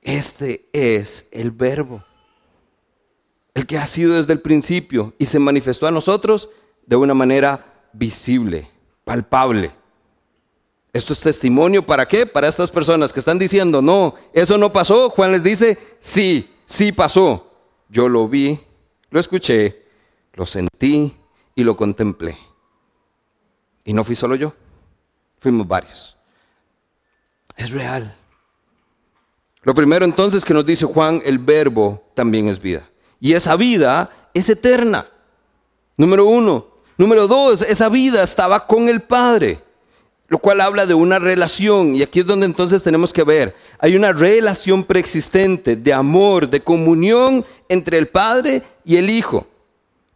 Este 0.01 0.67
es 0.73 1.29
el 1.31 1.51
verbo 1.51 2.03
el 3.53 3.67
que 3.67 3.77
ha 3.77 3.85
sido 3.85 4.15
desde 4.15 4.33
el 4.33 4.39
principio 4.39 5.13
y 5.17 5.25
se 5.25 5.39
manifestó 5.39 5.87
a 5.87 5.91
nosotros 5.91 6.49
de 6.85 6.95
una 6.95 7.13
manera 7.13 7.65
visible, 7.93 8.67
palpable. 9.03 9.71
Esto 10.93 11.13
es 11.13 11.19
testimonio 11.19 11.85
para 11.85 12.07
qué? 12.07 12.25
Para 12.25 12.47
estas 12.47 12.69
personas 12.69 13.13
que 13.13 13.19
están 13.19 13.39
diciendo, 13.39 13.81
no, 13.81 14.15
eso 14.33 14.57
no 14.57 14.71
pasó. 14.73 15.09
Juan 15.09 15.31
les 15.31 15.43
dice, 15.43 15.77
sí, 15.99 16.49
sí 16.65 16.91
pasó. 16.91 17.47
Yo 17.89 18.09
lo 18.09 18.27
vi, 18.27 18.59
lo 19.11 19.19
escuché, 19.19 19.85
lo 20.33 20.45
sentí 20.45 21.15
y 21.53 21.63
lo 21.63 21.77
contemplé. 21.77 22.35
Y 23.83 23.93
no 23.93 24.03
fui 24.03 24.15
solo 24.15 24.35
yo, 24.35 24.53
fuimos 25.39 25.67
varios. 25.67 26.17
Es 27.55 27.71
real. 27.71 28.15
Lo 29.63 29.75
primero 29.75 30.05
entonces 30.05 30.43
que 30.43 30.53
nos 30.53 30.65
dice 30.65 30.85
Juan, 30.85 31.21
el 31.23 31.37
verbo 31.37 32.11
también 32.15 32.47
es 32.47 32.59
vida. 32.59 32.89
Y 33.19 33.33
esa 33.33 33.55
vida 33.55 34.09
es 34.33 34.49
eterna. 34.49 35.05
Número 35.97 36.25
uno. 36.25 36.67
Número 36.97 37.27
dos, 37.27 37.61
esa 37.61 37.89
vida 37.89 38.23
estaba 38.23 38.65
con 38.67 38.87
el 38.87 39.01
Padre, 39.01 39.59
lo 40.27 40.39
cual 40.39 40.61
habla 40.61 40.85
de 40.85 40.93
una 40.93 41.19
relación. 41.19 41.95
Y 41.95 42.03
aquí 42.03 42.21
es 42.21 42.25
donde 42.25 42.45
entonces 42.45 42.81
tenemos 42.81 43.11
que 43.11 43.23
ver. 43.23 43.55
Hay 43.83 43.95
una 43.95 44.13
relación 44.13 44.83
preexistente 44.83 45.75
de 45.75 45.91
amor, 45.91 46.47
de 46.47 46.61
comunión 46.61 47.43
entre 47.67 47.97
el 47.97 48.07
Padre 48.07 48.61
y 48.85 48.97
el 48.97 49.09
Hijo. 49.09 49.47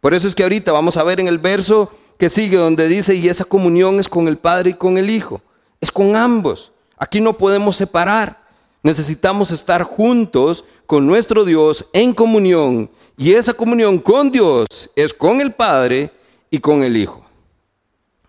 Por 0.00 0.14
eso 0.14 0.28
es 0.28 0.36
que 0.36 0.44
ahorita 0.44 0.70
vamos 0.70 0.96
a 0.96 1.02
ver 1.02 1.18
en 1.18 1.26
el 1.26 1.38
verso 1.38 1.90
que 2.16 2.28
sigue 2.28 2.56
donde 2.56 2.86
dice, 2.86 3.16
y 3.16 3.28
esa 3.28 3.44
comunión 3.44 3.98
es 3.98 4.08
con 4.08 4.28
el 4.28 4.38
Padre 4.38 4.70
y 4.70 4.74
con 4.74 4.96
el 4.98 5.10
Hijo. 5.10 5.42
Es 5.80 5.90
con 5.90 6.14
ambos. 6.14 6.70
Aquí 6.96 7.20
no 7.20 7.36
podemos 7.36 7.76
separar. 7.76 8.40
Necesitamos 8.84 9.50
estar 9.50 9.82
juntos 9.82 10.64
con 10.86 11.04
nuestro 11.04 11.44
Dios 11.44 11.86
en 11.92 12.14
comunión 12.14 12.88
y 13.18 13.32
esa 13.32 13.52
comunión 13.52 13.98
con 13.98 14.30
Dios 14.30 14.90
es 14.94 15.12
con 15.12 15.40
el 15.40 15.52
Padre 15.52 16.12
y 16.50 16.60
con 16.60 16.84
el 16.84 16.96
Hijo. 16.96 17.24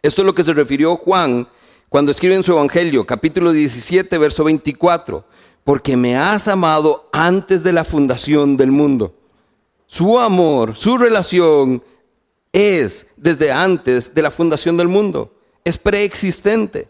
Esto 0.01 0.21
es 0.21 0.25
lo 0.25 0.33
que 0.33 0.43
se 0.43 0.53
refirió 0.53 0.95
Juan 0.95 1.47
cuando 1.89 2.11
escribe 2.11 2.35
en 2.35 2.43
su 2.43 2.51
Evangelio, 2.51 3.05
capítulo 3.05 3.51
17, 3.51 4.17
verso 4.17 4.43
24, 4.43 5.23
porque 5.63 5.95
me 5.95 6.17
has 6.17 6.47
amado 6.47 7.09
antes 7.13 7.63
de 7.63 7.71
la 7.71 7.85
fundación 7.85 8.57
del 8.57 8.71
mundo. 8.71 9.15
Su 9.85 10.19
amor, 10.19 10.75
su 10.75 10.97
relación 10.97 11.81
es 12.51 13.11
desde 13.15 13.51
antes 13.51 14.13
de 14.13 14.21
la 14.21 14.31
fundación 14.31 14.75
del 14.75 14.89
mundo, 14.89 15.33
es 15.63 15.77
preexistente. 15.77 16.89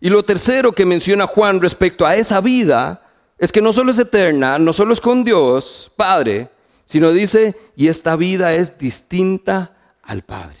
Y 0.00 0.10
lo 0.10 0.24
tercero 0.24 0.72
que 0.72 0.84
menciona 0.84 1.28
Juan 1.28 1.60
respecto 1.60 2.04
a 2.04 2.16
esa 2.16 2.40
vida 2.40 3.06
es 3.38 3.52
que 3.52 3.62
no 3.62 3.72
solo 3.72 3.92
es 3.92 3.98
eterna, 4.00 4.58
no 4.58 4.72
solo 4.72 4.92
es 4.92 5.00
con 5.00 5.22
Dios, 5.22 5.92
Padre, 5.94 6.50
sino 6.84 7.12
dice, 7.12 7.54
y 7.76 7.86
esta 7.86 8.16
vida 8.16 8.52
es 8.52 8.78
distinta 8.78 9.76
al 10.02 10.22
Padre. 10.22 10.58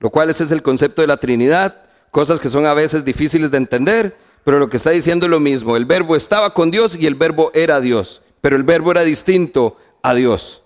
Lo 0.00 0.10
cual 0.10 0.30
ese 0.30 0.42
es 0.42 0.50
el 0.50 0.62
concepto 0.62 1.00
de 1.00 1.08
la 1.08 1.16
Trinidad, 1.16 1.83
cosas 2.14 2.38
que 2.38 2.48
son 2.48 2.64
a 2.64 2.74
veces 2.74 3.04
difíciles 3.04 3.50
de 3.50 3.56
entender, 3.56 4.16
pero 4.44 4.60
lo 4.60 4.70
que 4.70 4.76
está 4.76 4.90
diciendo 4.90 5.26
es 5.26 5.30
lo 5.30 5.40
mismo. 5.40 5.76
El 5.76 5.84
verbo 5.84 6.14
estaba 6.14 6.54
con 6.54 6.70
Dios 6.70 6.94
y 6.94 7.06
el 7.06 7.16
verbo 7.16 7.50
era 7.54 7.80
Dios, 7.80 8.22
pero 8.40 8.54
el 8.54 8.62
verbo 8.62 8.92
era 8.92 9.02
distinto 9.02 9.76
a 10.00 10.14
Dios. 10.14 10.62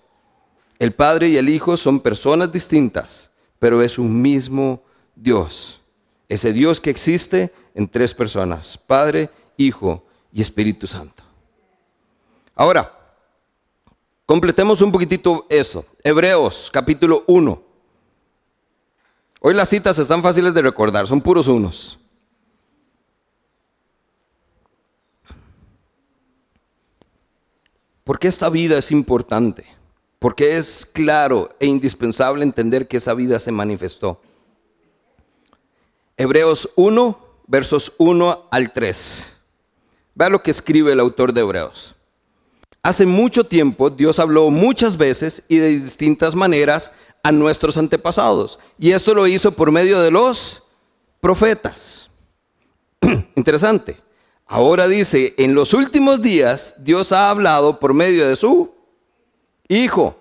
El 0.77 0.93
Padre 0.93 1.29
y 1.29 1.37
el 1.37 1.49
Hijo 1.49 1.75
son 1.75 2.01
personas 2.01 2.51
distintas, 2.51 3.31
pero 3.57 3.81
es 3.81 3.97
un 3.97 4.21
mismo 4.21 4.83
Dios. 5.15 5.81
Ese 6.27 6.53
Dios 6.53 6.79
que 6.79 6.91
existe 6.91 7.51
en 7.73 7.87
tres 7.87 8.13
personas, 8.13 8.77
Padre, 8.77 9.31
Hijo 9.57 10.05
y 10.31 10.43
Espíritu 10.43 10.85
Santo. 10.85 11.23
Ahora, 12.53 12.99
Completemos 14.29 14.79
un 14.83 14.91
poquitito 14.91 15.47
eso. 15.49 15.87
Hebreos 16.03 16.69
capítulo 16.71 17.23
1. 17.25 17.63
Hoy 19.39 19.53
las 19.53 19.69
citas 19.69 19.97
están 19.97 20.21
fáciles 20.21 20.53
de 20.53 20.61
recordar, 20.61 21.07
son 21.07 21.21
puros 21.21 21.47
unos. 21.47 21.97
¿Por 28.03 28.19
qué 28.19 28.27
esta 28.27 28.49
vida 28.49 28.77
es 28.77 28.91
importante? 28.91 29.65
Porque 30.17 30.57
es 30.57 30.85
claro 30.85 31.55
e 31.59 31.67
indispensable 31.67 32.43
entender 32.43 32.87
que 32.87 32.97
esa 32.97 33.13
vida 33.13 33.39
se 33.39 33.51
manifestó. 33.51 34.21
Hebreos 36.17 36.71
1, 36.75 37.17
versos 37.47 37.93
1 37.97 38.47
al 38.51 38.73
3. 38.73 39.37
Vea 40.15 40.29
lo 40.29 40.43
que 40.43 40.51
escribe 40.51 40.91
el 40.91 40.99
autor 40.99 41.31
de 41.31 41.41
Hebreos. 41.41 41.95
Hace 42.81 43.05
mucho 43.05 43.45
tiempo 43.45 43.89
Dios 43.89 44.19
habló 44.19 44.49
muchas 44.49 44.97
veces 44.97 45.45
y 45.47 45.57
de 45.57 45.69
distintas 45.69 46.35
maneras 46.35 46.91
a 47.23 47.31
nuestros 47.31 47.77
antepasados. 47.77 48.59
Y 48.77 48.91
esto 48.91 49.13
lo 49.13 49.27
hizo 49.27 49.51
por 49.51 49.71
medio 49.71 49.99
de 49.99 50.11
los 50.11 50.63
profetas. 51.19 52.09
Interesante. 53.35 53.97
Ahora 54.45 54.87
dice, 54.87 55.35
en 55.37 55.53
los 55.53 55.73
últimos 55.73 56.21
días 56.21 56.75
Dios 56.79 57.11
ha 57.11 57.29
hablado 57.29 57.79
por 57.79 57.93
medio 57.93 58.27
de 58.27 58.35
su 58.35 58.71
Hijo. 59.67 60.15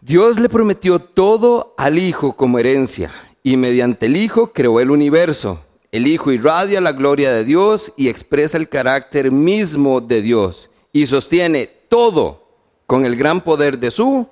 Dios 0.00 0.38
le 0.38 0.48
prometió 0.48 1.00
todo 1.00 1.74
al 1.76 1.98
Hijo 1.98 2.36
como 2.36 2.58
herencia 2.60 3.10
y 3.42 3.56
mediante 3.56 4.06
el 4.06 4.16
Hijo 4.16 4.52
creó 4.52 4.78
el 4.78 4.90
universo. 4.90 5.60
El 5.90 6.06
Hijo 6.06 6.30
irradia 6.30 6.80
la 6.80 6.92
gloria 6.92 7.32
de 7.32 7.44
Dios 7.44 7.92
y 7.96 8.08
expresa 8.08 8.56
el 8.56 8.68
carácter 8.68 9.30
mismo 9.32 10.00
de 10.00 10.22
Dios 10.22 10.70
y 10.92 11.06
sostiene 11.06 11.66
todo 11.88 12.46
con 12.86 13.04
el 13.04 13.16
gran 13.16 13.40
poder 13.40 13.78
de 13.78 13.90
su 13.90 14.28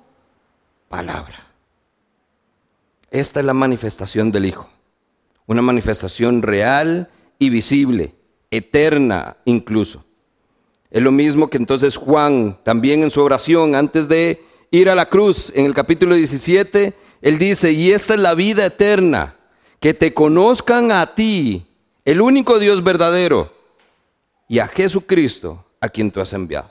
palabra. 0.91 1.47
Esta 3.09 3.39
es 3.39 3.45
la 3.45 3.55
manifestación 3.55 4.31
del 4.31 4.45
Hijo, 4.45 4.69
una 5.47 5.63
manifestación 5.63 6.43
real 6.43 7.09
y 7.39 7.49
visible, 7.49 8.13
eterna 8.51 9.37
incluso. 9.45 10.05
Es 10.91 11.01
lo 11.01 11.11
mismo 11.11 11.49
que 11.49 11.57
entonces 11.57 11.95
Juan, 11.95 12.59
también 12.63 13.01
en 13.01 13.09
su 13.09 13.21
oración, 13.21 13.73
antes 13.73 14.07
de 14.07 14.43
ir 14.69 14.89
a 14.89 14.95
la 14.95 15.07
cruz, 15.07 15.51
en 15.55 15.65
el 15.65 15.73
capítulo 15.73 16.13
17, 16.13 16.93
él 17.21 17.39
dice, 17.39 17.71
y 17.71 17.91
esta 17.91 18.13
es 18.13 18.19
la 18.19 18.35
vida 18.35 18.65
eterna, 18.65 19.35
que 19.79 19.93
te 19.93 20.13
conozcan 20.13 20.91
a 20.91 21.15
ti, 21.15 21.65
el 22.05 22.21
único 22.21 22.59
Dios 22.59 22.83
verdadero, 22.83 23.53
y 24.47 24.59
a 24.59 24.67
Jesucristo, 24.67 25.65
a 25.79 25.89
quien 25.89 26.11
tú 26.11 26.19
has 26.19 26.33
enviado. 26.33 26.69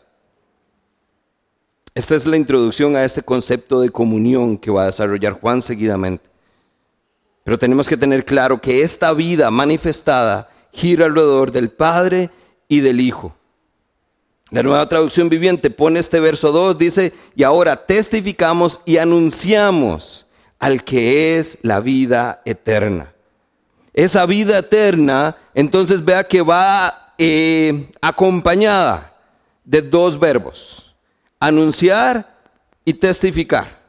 Esta 2.01 2.15
es 2.15 2.25
la 2.25 2.39
introducción 2.39 2.97
a 2.97 3.05
este 3.05 3.21
concepto 3.21 3.83
de 3.83 3.91
comunión 3.91 4.57
que 4.57 4.71
va 4.71 4.85
a 4.85 4.87
desarrollar 4.87 5.35
Juan 5.35 5.61
seguidamente. 5.61 6.25
Pero 7.45 7.59
tenemos 7.59 7.91
que 7.91 7.99
tener 7.99 8.25
claro 8.25 8.59
que 8.59 8.81
esta 8.81 9.13
vida 9.13 9.51
manifestada 9.51 10.49
gira 10.73 11.05
alrededor 11.05 11.53
del 11.53 11.69
Padre 11.69 12.31
y 12.69 12.81
del 12.81 13.03
Hijo. 13.03 13.37
La 14.49 14.63
nueva 14.63 14.89
traducción 14.89 15.29
viviente 15.29 15.69
pone 15.69 16.01
este 16.01 16.21
verso 16.21 16.53
2, 16.53 16.79
dice, 16.79 17.13
y 17.37 17.43
ahora 17.43 17.85
testificamos 17.85 18.81
y 18.87 18.97
anunciamos 18.97 20.25
al 20.59 20.83
que 20.85 21.37
es 21.37 21.59
la 21.61 21.81
vida 21.81 22.41
eterna. 22.47 23.13
Esa 23.93 24.25
vida 24.25 24.57
eterna, 24.57 25.37
entonces 25.53 26.03
vea 26.03 26.25
que 26.25 26.41
va 26.41 27.13
eh, 27.19 27.91
acompañada 28.01 29.13
de 29.67 29.83
dos 29.83 30.19
verbos, 30.19 30.90
anunciar 31.41 32.39
y 32.85 32.93
testificar. 32.93 33.81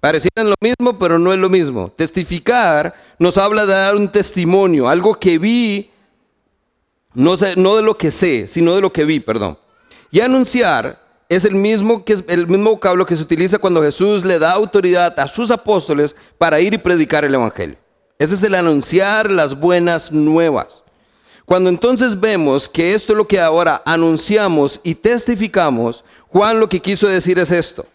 Parecieran 0.00 0.48
lo 0.48 0.54
mismo, 0.60 0.96
pero 0.98 1.18
no 1.18 1.32
es 1.32 1.38
lo 1.38 1.48
mismo. 1.48 1.88
Testificar 1.88 2.94
nos 3.18 3.36
habla 3.36 3.66
de 3.66 3.72
dar 3.72 3.96
un 3.96 4.08
testimonio, 4.08 4.88
algo 4.88 5.14
que 5.14 5.38
vi, 5.38 5.90
no, 7.14 7.36
sé, 7.36 7.56
no 7.56 7.76
de 7.76 7.82
lo 7.82 7.98
que 7.98 8.12
sé, 8.12 8.46
sino 8.46 8.74
de 8.76 8.80
lo 8.80 8.92
que 8.92 9.04
vi, 9.04 9.18
perdón. 9.18 9.58
Y 10.10 10.20
anunciar 10.20 11.00
es 11.28 11.44
el 11.44 11.56
mismo, 11.56 12.04
que, 12.04 12.16
el 12.28 12.46
mismo 12.46 12.70
vocablo 12.70 13.04
que 13.04 13.16
se 13.16 13.22
utiliza 13.22 13.58
cuando 13.58 13.82
Jesús 13.82 14.24
le 14.24 14.38
da 14.38 14.52
autoridad 14.52 15.18
a 15.18 15.26
sus 15.26 15.50
apóstoles 15.50 16.14
para 16.38 16.60
ir 16.60 16.74
y 16.74 16.78
predicar 16.78 17.24
el 17.24 17.34
Evangelio. 17.34 17.76
Ese 18.18 18.34
es 18.34 18.42
el 18.42 18.54
anunciar 18.54 19.30
las 19.30 19.58
buenas 19.58 20.12
nuevas. 20.12 20.84
Cuando 21.44 21.70
entonces 21.70 22.20
vemos 22.20 22.68
que 22.68 22.94
esto 22.94 23.12
es 23.12 23.16
lo 23.16 23.26
que 23.26 23.40
ahora 23.40 23.82
anunciamos 23.86 24.80
y 24.82 24.94
testificamos, 24.94 26.04
Juan 26.28 26.60
lo 26.60 26.68
que 26.68 26.80
quiso 26.80 27.08
decir 27.08 27.38
es 27.38 27.50
esto. 27.50 27.86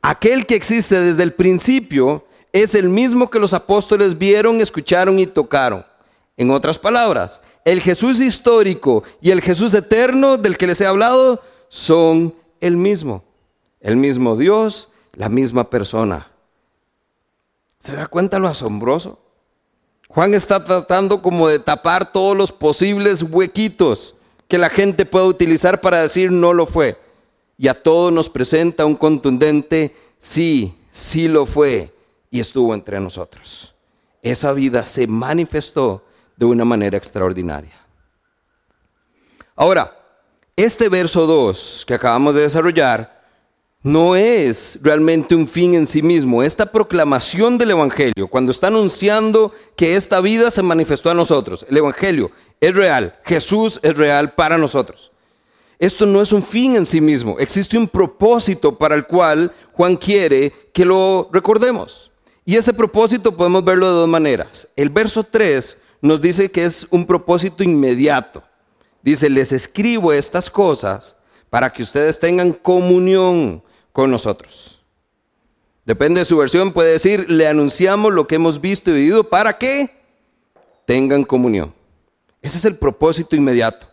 Aquel 0.00 0.46
que 0.46 0.54
existe 0.54 1.00
desde 1.00 1.22
el 1.22 1.32
principio 1.32 2.24
es 2.52 2.74
el 2.74 2.88
mismo 2.88 3.30
que 3.30 3.38
los 3.38 3.54
apóstoles 3.54 4.18
vieron, 4.18 4.60
escucharon 4.60 5.18
y 5.18 5.26
tocaron. 5.26 5.84
En 6.36 6.50
otras 6.50 6.78
palabras, 6.78 7.40
el 7.64 7.80
Jesús 7.80 8.20
histórico 8.20 9.04
y 9.20 9.30
el 9.30 9.40
Jesús 9.40 9.72
eterno 9.74 10.36
del 10.36 10.56
que 10.56 10.66
les 10.66 10.80
he 10.80 10.86
hablado 10.86 11.42
son 11.68 12.34
el 12.60 12.76
mismo. 12.76 13.24
El 13.80 13.96
mismo 13.96 14.36
Dios, 14.36 14.88
la 15.14 15.28
misma 15.28 15.68
persona. 15.68 16.28
¿Se 17.78 17.94
da 17.94 18.06
cuenta 18.06 18.38
lo 18.38 18.48
asombroso? 18.48 19.18
Juan 20.08 20.34
está 20.34 20.64
tratando 20.64 21.22
como 21.22 21.48
de 21.48 21.58
tapar 21.58 22.12
todos 22.12 22.36
los 22.36 22.52
posibles 22.52 23.22
huequitos 23.22 24.14
que 24.46 24.58
la 24.58 24.68
gente 24.68 25.06
puede 25.06 25.26
utilizar 25.26 25.80
para 25.80 26.02
decir 26.02 26.30
no 26.30 26.52
lo 26.52 26.66
fue. 26.66 26.98
Y 27.62 27.68
a 27.68 27.80
todos 27.80 28.12
nos 28.12 28.28
presenta 28.28 28.84
un 28.84 28.96
contundente 28.96 29.94
sí, 30.18 30.76
sí 30.90 31.28
lo 31.28 31.46
fue 31.46 31.94
y 32.28 32.40
estuvo 32.40 32.74
entre 32.74 32.98
nosotros. 32.98 33.72
Esa 34.20 34.52
vida 34.52 34.84
se 34.84 35.06
manifestó 35.06 36.02
de 36.36 36.44
una 36.44 36.64
manera 36.64 36.98
extraordinaria. 36.98 37.70
Ahora, 39.54 39.96
este 40.56 40.88
verso 40.88 41.24
2 41.24 41.84
que 41.86 41.94
acabamos 41.94 42.34
de 42.34 42.40
desarrollar 42.40 43.22
no 43.80 44.16
es 44.16 44.80
realmente 44.82 45.36
un 45.36 45.46
fin 45.46 45.76
en 45.76 45.86
sí 45.86 46.02
mismo. 46.02 46.42
Esta 46.42 46.66
proclamación 46.66 47.58
del 47.58 47.70
Evangelio, 47.70 48.26
cuando 48.26 48.50
está 48.50 48.66
anunciando 48.66 49.52
que 49.76 49.94
esta 49.94 50.20
vida 50.20 50.50
se 50.50 50.64
manifestó 50.64 51.10
a 51.10 51.14
nosotros, 51.14 51.64
el 51.68 51.76
Evangelio 51.76 52.32
es 52.60 52.74
real, 52.74 53.20
Jesús 53.24 53.78
es 53.84 53.96
real 53.96 54.32
para 54.32 54.58
nosotros. 54.58 55.11
Esto 55.82 56.06
no 56.06 56.22
es 56.22 56.32
un 56.32 56.44
fin 56.44 56.76
en 56.76 56.86
sí 56.86 57.00
mismo, 57.00 57.40
existe 57.40 57.76
un 57.76 57.88
propósito 57.88 58.78
para 58.78 58.94
el 58.94 59.04
cual 59.04 59.50
Juan 59.72 59.96
quiere 59.96 60.52
que 60.72 60.84
lo 60.84 61.28
recordemos. 61.32 62.12
Y 62.44 62.54
ese 62.54 62.72
propósito 62.72 63.36
podemos 63.36 63.64
verlo 63.64 63.88
de 63.88 63.94
dos 63.94 64.08
maneras. 64.08 64.68
El 64.76 64.90
verso 64.90 65.24
3 65.24 65.76
nos 66.00 66.22
dice 66.22 66.52
que 66.52 66.64
es 66.64 66.86
un 66.90 67.04
propósito 67.04 67.64
inmediato. 67.64 68.44
Dice, 69.02 69.28
les 69.28 69.50
escribo 69.50 70.12
estas 70.12 70.48
cosas 70.48 71.16
para 71.50 71.72
que 71.72 71.82
ustedes 71.82 72.20
tengan 72.20 72.52
comunión 72.52 73.60
con 73.92 74.08
nosotros. 74.08 74.80
Depende 75.84 76.20
de 76.20 76.26
su 76.26 76.36
versión, 76.36 76.72
puede 76.72 76.92
decir, 76.92 77.28
le 77.28 77.48
anunciamos 77.48 78.12
lo 78.12 78.28
que 78.28 78.36
hemos 78.36 78.60
visto 78.60 78.92
y 78.92 78.94
vivido 78.94 79.28
para 79.28 79.58
que 79.58 79.90
tengan 80.84 81.24
comunión. 81.24 81.74
Ese 82.40 82.58
es 82.58 82.64
el 82.66 82.76
propósito 82.76 83.34
inmediato. 83.34 83.91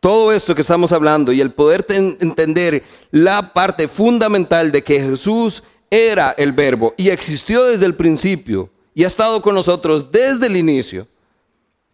Todo 0.00 0.32
esto 0.32 0.54
que 0.54 0.62
estamos 0.62 0.92
hablando 0.92 1.30
y 1.30 1.42
el 1.42 1.52
poder 1.52 1.84
entender 1.88 2.82
la 3.10 3.52
parte 3.52 3.86
fundamental 3.86 4.72
de 4.72 4.82
que 4.82 5.00
Jesús 5.00 5.62
era 5.90 6.34
el 6.38 6.52
verbo 6.52 6.94
y 6.96 7.10
existió 7.10 7.64
desde 7.64 7.84
el 7.84 7.94
principio 7.94 8.70
y 8.94 9.04
ha 9.04 9.08
estado 9.08 9.42
con 9.42 9.54
nosotros 9.54 10.10
desde 10.10 10.46
el 10.46 10.56
inicio, 10.56 11.06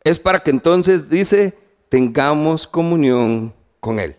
es 0.05 0.21
para 0.21 0.40
que 0.40 0.51
entonces 0.51 1.11
dice, 1.11 1.59
tengamos 1.88 2.66
comunión 2.66 3.53
con 3.81 3.99
Él. 3.99 4.16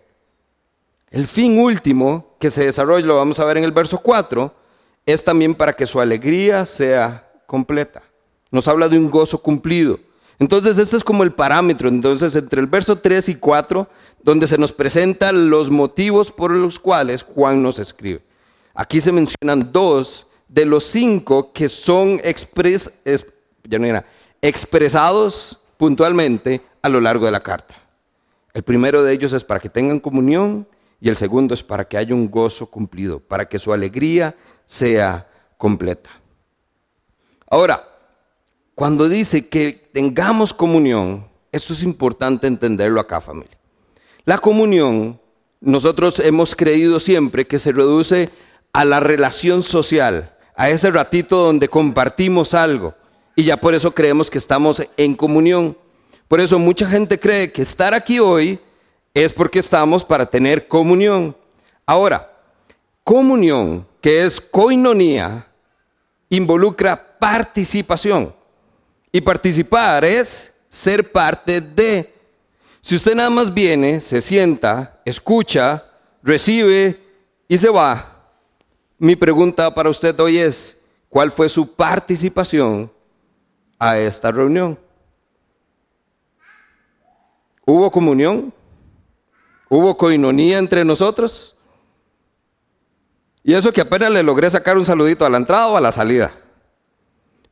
El 1.10 1.26
fin 1.26 1.58
último 1.58 2.36
que 2.38 2.50
se 2.50 2.66
desarrolla, 2.66 3.06
lo 3.06 3.16
vamos 3.16 3.40
a 3.40 3.44
ver 3.46 3.56
en 3.56 3.64
el 3.64 3.72
verso 3.72 3.98
4, 3.98 4.52
es 5.06 5.24
también 5.24 5.54
para 5.54 5.72
que 5.72 5.86
su 5.86 5.98
alegría 6.00 6.66
sea 6.66 7.30
completa. 7.46 8.02
Nos 8.50 8.68
habla 8.68 8.88
de 8.88 8.98
un 8.98 9.10
gozo 9.10 9.42
cumplido. 9.42 9.98
Entonces, 10.38 10.78
este 10.78 10.96
es 10.96 11.04
como 11.04 11.24
el 11.24 11.32
parámetro. 11.32 11.88
Entonces, 11.88 12.34
entre 12.36 12.60
el 12.60 12.66
verso 12.66 12.96
3 12.96 13.28
y 13.28 13.34
4, 13.36 13.88
donde 14.22 14.46
se 14.46 14.58
nos 14.58 14.72
presentan 14.72 15.50
los 15.50 15.70
motivos 15.70 16.30
por 16.30 16.52
los 16.52 16.78
cuales 16.78 17.22
Juan 17.22 17.62
nos 17.62 17.78
escribe. 17.78 18.22
Aquí 18.74 19.00
se 19.00 19.12
mencionan 19.12 19.72
dos 19.72 20.26
de 20.48 20.64
los 20.64 20.84
cinco 20.84 21.52
que 21.52 21.68
son 21.68 22.20
expres, 22.22 23.02
expresados 24.40 25.58
puntualmente 25.76 26.62
a 26.82 26.88
lo 26.88 27.00
largo 27.00 27.26
de 27.26 27.32
la 27.32 27.42
carta. 27.42 27.74
El 28.54 28.62
primero 28.62 29.02
de 29.02 29.12
ellos 29.12 29.32
es 29.32 29.44
para 29.44 29.60
que 29.60 29.68
tengan 29.68 30.00
comunión 30.00 30.66
y 31.00 31.08
el 31.08 31.16
segundo 31.16 31.54
es 31.54 31.62
para 31.62 31.86
que 31.86 31.96
haya 31.96 32.14
un 32.14 32.30
gozo 32.30 32.66
cumplido, 32.66 33.20
para 33.20 33.48
que 33.48 33.58
su 33.58 33.72
alegría 33.72 34.34
sea 34.64 35.28
completa. 35.56 36.10
Ahora, 37.48 37.88
cuando 38.74 39.08
dice 39.08 39.48
que 39.48 39.87
tengamos 39.98 40.54
comunión, 40.54 41.26
esto 41.50 41.72
es 41.72 41.82
importante 41.82 42.46
entenderlo 42.46 43.00
acá, 43.00 43.20
familia. 43.20 43.58
La 44.24 44.38
comunión, 44.38 45.20
nosotros 45.60 46.20
hemos 46.20 46.54
creído 46.54 47.00
siempre 47.00 47.48
que 47.48 47.58
se 47.58 47.72
reduce 47.72 48.30
a 48.72 48.84
la 48.84 49.00
relación 49.00 49.64
social, 49.64 50.36
a 50.54 50.70
ese 50.70 50.92
ratito 50.92 51.38
donde 51.38 51.68
compartimos 51.68 52.54
algo 52.54 52.94
y 53.34 53.42
ya 53.42 53.56
por 53.56 53.74
eso 53.74 53.90
creemos 53.90 54.30
que 54.30 54.38
estamos 54.38 54.88
en 54.96 55.16
comunión. 55.16 55.76
Por 56.28 56.40
eso 56.40 56.60
mucha 56.60 56.88
gente 56.88 57.18
cree 57.18 57.50
que 57.50 57.62
estar 57.62 57.92
aquí 57.92 58.20
hoy 58.20 58.60
es 59.14 59.32
porque 59.32 59.58
estamos 59.58 60.04
para 60.04 60.26
tener 60.26 60.68
comunión. 60.68 61.34
Ahora, 61.84 62.30
comunión, 63.02 63.84
que 64.00 64.22
es 64.22 64.40
coinonía, 64.40 65.48
involucra 66.28 67.18
participación. 67.18 68.37
Y 69.12 69.20
participar 69.20 70.04
es 70.04 70.60
ser 70.68 71.10
parte 71.10 71.60
de. 71.60 72.14
Si 72.80 72.96
usted 72.96 73.14
nada 73.14 73.30
más 73.30 73.52
viene, 73.52 74.00
se 74.00 74.20
sienta, 74.20 75.00
escucha, 75.04 75.84
recibe 76.22 76.98
y 77.48 77.58
se 77.58 77.68
va, 77.68 78.18
mi 78.98 79.14
pregunta 79.14 79.72
para 79.74 79.88
usted 79.88 80.18
hoy 80.20 80.38
es, 80.38 80.82
¿cuál 81.08 81.30
fue 81.30 81.48
su 81.48 81.74
participación 81.74 82.90
a 83.78 83.96
esta 83.98 84.30
reunión? 84.30 84.78
¿Hubo 87.64 87.90
comunión? 87.90 88.52
¿Hubo 89.68 89.96
coinonía 89.96 90.58
entre 90.58 90.84
nosotros? 90.84 91.54
Y 93.44 93.54
eso 93.54 93.72
que 93.72 93.82
apenas 93.82 94.10
le 94.10 94.22
logré 94.22 94.50
sacar 94.50 94.76
un 94.76 94.84
saludito 94.84 95.24
a 95.24 95.30
la 95.30 95.36
entrada 95.36 95.68
o 95.68 95.76
a 95.76 95.80
la 95.80 95.92
salida. 95.92 96.30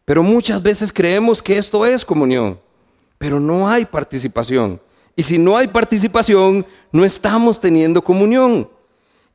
Pero 0.07 0.23
muchas 0.23 0.63
veces 0.63 0.93
creemos 0.93 1.43
que 1.43 1.59
esto 1.59 1.85
es 1.85 2.05
comunión, 2.05 2.59
pero 3.19 3.41
no 3.41 3.69
hay 3.69 3.85
participación. 3.85 4.81
Y 5.17 5.25
si 5.25 5.37
no 5.37 5.57
hay 5.57 5.67
participación, 5.67 6.65
no 6.93 7.05
estamos 7.05 7.61
teniendo 7.61 8.03
comunión. 8.03 8.71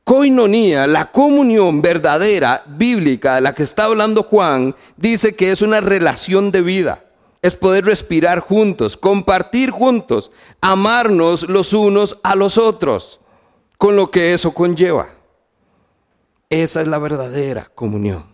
Coinonía, 0.02 0.86
la 0.86 1.10
comunión 1.12 1.82
verdadera, 1.82 2.62
bíblica, 2.66 3.34
de 3.34 3.42
la 3.42 3.54
que 3.54 3.64
está 3.64 3.84
hablando 3.84 4.22
Juan, 4.22 4.74
dice 4.96 5.36
que 5.36 5.52
es 5.52 5.60
una 5.60 5.80
relación 5.80 6.50
de 6.50 6.62
vida. 6.62 7.04
Es 7.42 7.54
poder 7.54 7.84
respirar 7.84 8.40
juntos, 8.40 8.96
compartir 8.96 9.70
juntos, 9.70 10.30
amarnos 10.62 11.48
los 11.50 11.74
unos 11.74 12.18
a 12.22 12.34
los 12.34 12.56
otros, 12.56 13.20
con 13.76 13.94
lo 13.94 14.10
que 14.10 14.32
eso 14.32 14.54
conlleva. 14.54 15.10
Esa 16.48 16.80
es 16.80 16.88
la 16.88 16.98
verdadera 16.98 17.70
comunión. 17.74 18.31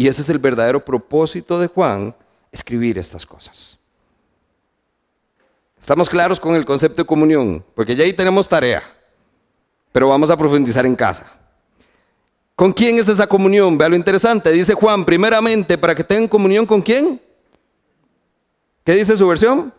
Y 0.00 0.08
ese 0.08 0.22
es 0.22 0.30
el 0.30 0.38
verdadero 0.38 0.82
propósito 0.82 1.60
de 1.60 1.66
Juan, 1.66 2.14
escribir 2.50 2.96
estas 2.96 3.26
cosas. 3.26 3.78
Estamos 5.78 6.08
claros 6.08 6.40
con 6.40 6.54
el 6.54 6.64
concepto 6.64 7.02
de 7.02 7.06
comunión, 7.06 7.62
porque 7.74 7.94
ya 7.94 8.04
ahí 8.04 8.14
tenemos 8.14 8.48
tarea, 8.48 8.82
pero 9.92 10.08
vamos 10.08 10.30
a 10.30 10.38
profundizar 10.38 10.86
en 10.86 10.96
casa. 10.96 11.38
¿Con 12.56 12.72
quién 12.72 12.98
es 12.98 13.10
esa 13.10 13.26
comunión? 13.26 13.76
Vea 13.76 13.90
lo 13.90 13.94
interesante. 13.94 14.50
Dice 14.52 14.72
Juan, 14.72 15.04
primeramente, 15.04 15.76
para 15.76 15.94
que 15.94 16.02
tengan 16.02 16.28
comunión 16.28 16.64
con 16.64 16.80
quién. 16.80 17.20
¿Qué 18.82 18.94
dice 18.94 19.18
su 19.18 19.28
versión? 19.28 19.70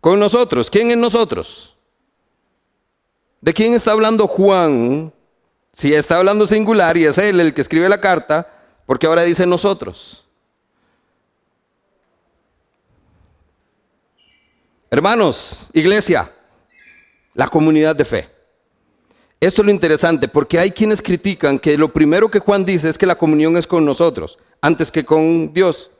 Con 0.00 0.18
nosotros. 0.18 0.70
¿Quién 0.70 0.90
es 0.90 0.96
nosotros? 0.96 1.76
¿De 3.42 3.52
quién 3.52 3.74
está 3.74 3.90
hablando 3.90 4.26
Juan? 4.26 5.12
Si 5.70 5.92
está 5.92 6.16
hablando 6.16 6.46
singular 6.46 6.96
y 6.96 7.04
es 7.04 7.18
él 7.18 7.40
el 7.40 7.52
que 7.52 7.60
escribe 7.60 7.90
la 7.90 8.00
carta, 8.00 8.48
porque 8.86 9.06
ahora 9.06 9.22
dice 9.22 9.46
nosotros. 9.46 10.24
Hermanos, 14.90 15.70
iglesia, 15.72 16.30
la 17.34 17.48
comunidad 17.48 17.96
de 17.96 18.04
fe. 18.04 18.28
Esto 19.40 19.62
es 19.62 19.66
lo 19.66 19.72
interesante, 19.72 20.28
porque 20.28 20.58
hay 20.58 20.70
quienes 20.70 21.00
critican 21.00 21.58
que 21.58 21.78
lo 21.78 21.92
primero 21.92 22.30
que 22.30 22.38
Juan 22.38 22.64
dice 22.64 22.88
es 22.88 22.98
que 22.98 23.06
la 23.06 23.16
comunión 23.16 23.56
es 23.56 23.66
con 23.66 23.84
nosotros, 23.84 24.38
antes 24.60 24.92
que 24.92 25.04
con 25.04 25.52
Dios. 25.52 25.90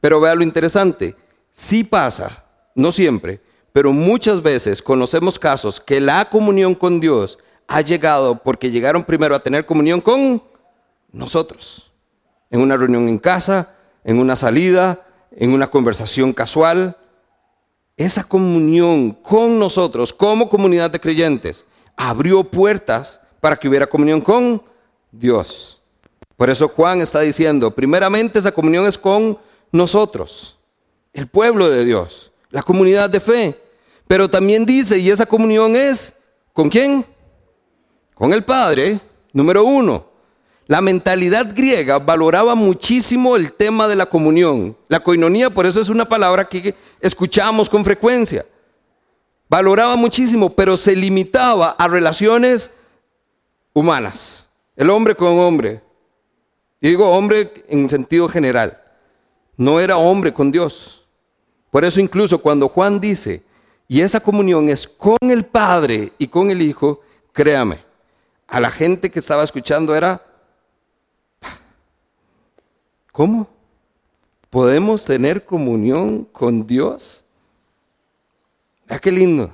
Pero 0.00 0.20
vea 0.20 0.34
lo 0.34 0.42
interesante, 0.42 1.16
sí 1.50 1.84
pasa, 1.84 2.44
no 2.74 2.92
siempre, 2.92 3.40
pero 3.72 3.92
muchas 3.92 4.40
veces 4.40 4.80
conocemos 4.80 5.38
casos 5.38 5.80
que 5.80 6.00
la 6.00 6.24
comunión 6.30 6.74
con 6.74 7.00
Dios 7.00 7.38
ha 7.66 7.80
llegado 7.80 8.40
porque 8.42 8.70
llegaron 8.70 9.04
primero 9.04 9.34
a 9.34 9.42
tener 9.42 9.66
comunión 9.66 10.00
con 10.00 10.42
nosotros 11.10 11.85
en 12.56 12.62
una 12.62 12.76
reunión 12.76 13.08
en 13.08 13.18
casa, 13.18 13.74
en 14.02 14.18
una 14.18 14.34
salida, 14.34 15.06
en 15.30 15.52
una 15.52 15.70
conversación 15.70 16.32
casual. 16.32 16.96
Esa 17.96 18.24
comunión 18.24 19.12
con 19.12 19.58
nosotros 19.58 20.12
como 20.12 20.48
comunidad 20.48 20.90
de 20.90 21.00
creyentes 21.00 21.66
abrió 21.96 22.44
puertas 22.44 23.20
para 23.40 23.56
que 23.56 23.68
hubiera 23.68 23.86
comunión 23.86 24.20
con 24.20 24.62
Dios. 25.12 25.82
Por 26.36 26.50
eso 26.50 26.68
Juan 26.68 27.00
está 27.00 27.20
diciendo, 27.20 27.70
primeramente 27.70 28.38
esa 28.38 28.52
comunión 28.52 28.86
es 28.86 28.98
con 28.98 29.38
nosotros, 29.70 30.58
el 31.12 31.26
pueblo 31.26 31.68
de 31.68 31.84
Dios, 31.84 32.32
la 32.50 32.62
comunidad 32.62 33.08
de 33.10 33.20
fe. 33.20 33.62
Pero 34.06 34.28
también 34.28 34.64
dice, 34.64 34.98
y 34.98 35.10
esa 35.10 35.26
comunión 35.26 35.74
es, 35.76 36.20
¿con 36.52 36.70
quién? 36.70 37.04
Con 38.14 38.32
el 38.32 38.44
Padre, 38.44 39.00
número 39.32 39.64
uno. 39.64 40.15
La 40.66 40.80
mentalidad 40.80 41.54
griega 41.54 41.98
valoraba 41.98 42.56
muchísimo 42.56 43.36
el 43.36 43.52
tema 43.52 43.86
de 43.86 43.94
la 43.94 44.06
comunión. 44.06 44.76
La 44.88 45.00
coinonía, 45.00 45.48
por 45.48 45.64
eso 45.64 45.80
es 45.80 45.88
una 45.88 46.08
palabra 46.08 46.48
que 46.48 46.74
escuchamos 47.00 47.70
con 47.70 47.84
frecuencia. 47.84 48.44
Valoraba 49.48 49.94
muchísimo, 49.94 50.50
pero 50.50 50.76
se 50.76 50.96
limitaba 50.96 51.76
a 51.78 51.86
relaciones 51.86 52.72
humanas. 53.72 54.44
El 54.74 54.90
hombre 54.90 55.14
con 55.14 55.38
hombre. 55.38 55.80
Digo 56.80 57.08
hombre 57.10 57.64
en 57.68 57.88
sentido 57.88 58.28
general. 58.28 58.76
No 59.56 59.78
era 59.78 59.96
hombre 59.96 60.34
con 60.34 60.50
Dios. 60.50 61.04
Por 61.70 61.84
eso 61.84 62.00
incluso 62.00 62.38
cuando 62.38 62.68
Juan 62.68 63.00
dice, 63.00 63.44
y 63.86 64.00
esa 64.00 64.18
comunión 64.18 64.68
es 64.68 64.88
con 64.88 65.18
el 65.20 65.44
Padre 65.44 66.12
y 66.18 66.26
con 66.26 66.50
el 66.50 66.60
Hijo, 66.60 67.00
créame, 67.32 67.78
a 68.48 68.60
la 68.60 68.70
gente 68.70 69.10
que 69.10 69.20
estaba 69.20 69.44
escuchando 69.44 69.94
era 69.94 70.25
¿Cómo? 73.16 73.48
¿Podemos 74.50 75.06
tener 75.06 75.46
comunión 75.46 76.28
con 76.32 76.66
Dios? 76.66 77.24
Vea 78.86 78.98
qué 78.98 79.10
lindo. 79.10 79.50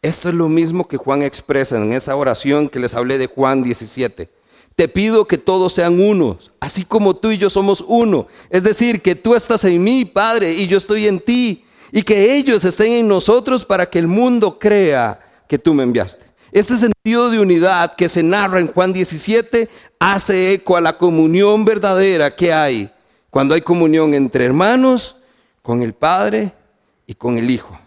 Esto 0.00 0.28
es 0.28 0.36
lo 0.36 0.48
mismo 0.48 0.86
que 0.86 0.96
Juan 0.96 1.22
expresa 1.22 1.78
en 1.78 1.92
esa 1.92 2.14
oración 2.14 2.68
que 2.68 2.78
les 2.78 2.94
hablé 2.94 3.18
de 3.18 3.26
Juan 3.26 3.64
17. 3.64 4.30
Te 4.76 4.86
pido 4.86 5.26
que 5.26 5.36
todos 5.36 5.72
sean 5.72 6.00
unos, 6.00 6.52
así 6.60 6.84
como 6.84 7.16
tú 7.16 7.32
y 7.32 7.38
yo 7.38 7.50
somos 7.50 7.84
uno. 7.84 8.28
Es 8.50 8.62
decir, 8.62 9.02
que 9.02 9.16
tú 9.16 9.34
estás 9.34 9.64
en 9.64 9.82
mí, 9.82 10.04
Padre, 10.04 10.52
y 10.52 10.68
yo 10.68 10.78
estoy 10.78 11.08
en 11.08 11.18
ti. 11.18 11.64
Y 11.90 12.04
que 12.04 12.36
ellos 12.36 12.64
estén 12.64 12.92
en 12.92 13.08
nosotros 13.08 13.64
para 13.64 13.90
que 13.90 13.98
el 13.98 14.06
mundo 14.06 14.60
crea 14.60 15.18
que 15.48 15.58
tú 15.58 15.74
me 15.74 15.82
enviaste. 15.82 16.29
Este 16.52 16.76
sentido 16.76 17.30
de 17.30 17.38
unidad 17.38 17.94
que 17.94 18.08
se 18.08 18.22
narra 18.22 18.58
en 18.58 18.72
Juan 18.72 18.92
17 18.92 19.68
hace 19.98 20.54
eco 20.54 20.76
a 20.76 20.80
la 20.80 20.98
comunión 20.98 21.64
verdadera 21.64 22.34
que 22.34 22.52
hay 22.52 22.90
cuando 23.30 23.54
hay 23.54 23.60
comunión 23.60 24.12
entre 24.14 24.44
hermanos, 24.44 25.16
con 25.62 25.82
el 25.82 25.92
Padre 25.92 26.52
y 27.06 27.14
con 27.14 27.38
el 27.38 27.48
Hijo. 27.48 27.78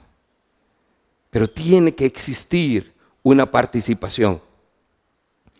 Pero 1.29 1.49
tiene 1.49 1.93
que 1.93 2.05
existir 2.05 2.93
una 3.21 3.49
participación. 3.49 4.41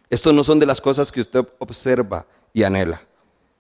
Esto 0.10 0.32
no 0.32 0.44
son 0.44 0.60
de 0.60 0.66
las 0.66 0.80
cosas 0.80 1.12
que 1.12 1.22
usted 1.22 1.46
observa 1.58 2.26
y 2.54 2.64
anhela. 2.64 3.02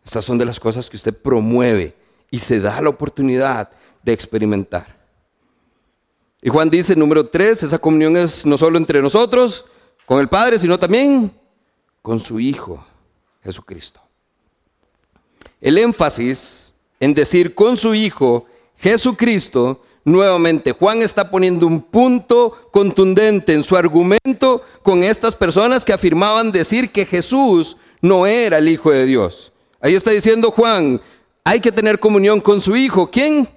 Estas 0.05 0.23
son 0.23 0.37
de 0.37 0.45
las 0.45 0.59
cosas 0.59 0.89
que 0.89 0.97
usted 0.97 1.17
promueve 1.17 1.95
y 2.29 2.39
se 2.39 2.59
da 2.59 2.79
la 2.81 2.89
oportunidad 2.89 3.69
de 4.03 4.13
experimentar. 4.13 5.02
Y 6.45 6.49
Juan 6.49 6.69
dice, 6.69 6.93
número 6.93 7.25
tres, 7.25 7.63
esa 7.63 7.79
comunión 7.79 8.17
es 8.17 8.45
no 8.45 8.57
solo 8.57 8.77
entre 8.77 9.01
nosotros, 9.01 9.63
con 10.05 10.19
el 10.19 10.27
Padre, 10.27 10.59
sino 10.59 10.77
también 10.77 11.31
con 12.01 12.19
su 12.19 12.37
Hijo, 12.37 12.85
Jesucristo. 13.41 14.01
El 15.61 15.77
énfasis 15.77 16.73
en 16.99 17.13
decir 17.13 17.55
con 17.55 17.77
su 17.77 17.95
Hijo, 17.95 18.45
Jesucristo, 18.77 19.85
nuevamente 20.03 20.73
Juan 20.73 21.01
está 21.01 21.31
poniendo 21.31 21.65
un 21.65 21.81
punto 21.81 22.69
contundente 22.73 23.53
en 23.53 23.63
su 23.63 23.77
argumento 23.77 24.65
con 24.83 25.01
estas 25.01 25.37
personas 25.37 25.85
que 25.85 25.93
afirmaban 25.93 26.51
decir 26.51 26.91
que 26.91 27.05
Jesús 27.05 27.77
no 28.01 28.27
era 28.27 28.57
el 28.57 28.67
Hijo 28.67 28.91
de 28.91 29.05
Dios. 29.05 29.53
Ahí 29.79 29.95
está 29.95 30.11
diciendo 30.11 30.51
Juan, 30.51 30.99
hay 31.45 31.61
que 31.61 31.71
tener 31.71 31.99
comunión 31.99 32.41
con 32.41 32.59
su 32.59 32.75
Hijo. 32.75 33.09
¿Quién? 33.09 33.47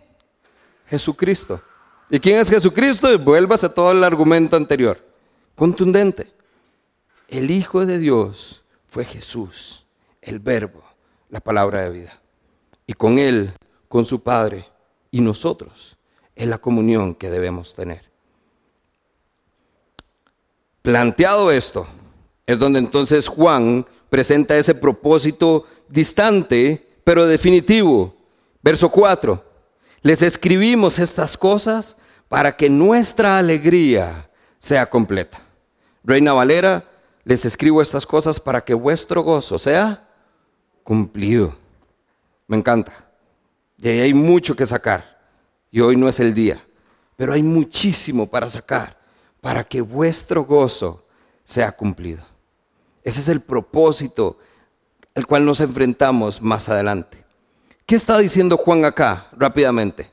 Jesucristo. 0.89 1.61
¿Y 2.09 2.21
quién 2.21 2.39
es 2.39 2.49
Jesucristo? 2.49 3.19
Vuelvas 3.19 3.65
a 3.65 3.73
todo 3.73 3.93
el 3.93 4.05
argumento 4.05 4.57
anterior. 4.57 5.05
Contundente 5.55 6.37
el 7.29 7.51
Hijo 7.51 7.85
de 7.85 7.99
Dios 7.99 8.63
fue 8.87 9.05
Jesús, 9.05 9.85
el 10.23 10.39
verbo, 10.39 10.83
la 11.29 11.41
palabra 11.41 11.83
de 11.83 11.91
vida. 11.91 12.21
Y 12.87 12.93
con 12.93 13.19
Él, 13.19 13.53
con 13.89 14.05
su 14.05 14.23
Padre 14.23 14.67
y 15.11 15.21
nosotros, 15.21 15.97
es 16.35 16.47
la 16.47 16.59
comunión 16.59 17.15
que 17.15 17.31
debemos 17.31 17.75
tener. 17.75 18.03
Planteado 20.83 21.51
esto, 21.51 21.87
es 22.47 22.59
donde 22.59 22.79
entonces 22.79 23.27
Juan 23.27 23.85
presenta 24.09 24.57
ese 24.57 24.75
propósito 24.75 25.67
distante, 25.89 26.87
pero 27.03 27.27
definitivo. 27.27 28.15
Verso 28.63 28.89
4. 28.89 29.45
Les 30.07 30.23
escribimos 30.23 31.01
estas 31.01 31.37
cosas 31.37 31.97
para 32.29 32.57
que 32.57 32.71
nuestra 32.71 33.39
alegría 33.39 34.31
sea 34.57 34.89
completa. 34.89 35.41
Reina 36.05 36.33
Valera 36.33 36.85
les 37.25 37.45
escribo 37.45 37.83
estas 37.83 38.07
cosas 38.07 38.39
para 38.39 38.65
que 38.65 38.73
vuestro 38.73 39.25
gozo 39.25 39.59
sea 39.59 40.09
cumplido. 40.85 41.57
Me 42.47 42.57
encanta. 42.57 42.93
Y 43.79 43.89
ahí 43.89 43.99
hay 43.99 44.15
mucho 44.15 44.55
que 44.55 44.65
sacar. 44.65 45.19
Y 45.73 45.81
hoy 45.81 45.97
no 45.97 46.09
es 46.09 46.21
el 46.21 46.35
día. 46.35 46.65
Pero 47.17 47.33
hay 47.33 47.43
muchísimo 47.43 48.29
para 48.29 48.49
sacar 48.49 48.97
para 49.41 49.65
que 49.65 49.81
vuestro 49.81 50.45
gozo 50.45 51.05
sea 51.43 51.73
cumplido. 51.73 52.23
Ese 53.03 53.19
es 53.19 53.27
el 53.29 53.41
propósito 53.41 54.39
al 55.17 55.27
cual 55.27 55.45
nos 55.45 55.61
enfrentamos 55.61 56.41
más 56.41 56.69
adelante. 56.69 57.26
¿Qué 57.87 57.95
está 57.95 58.19
diciendo 58.19 58.57
Juan 58.57 58.85
acá 58.85 59.29
rápidamente? 59.39 60.11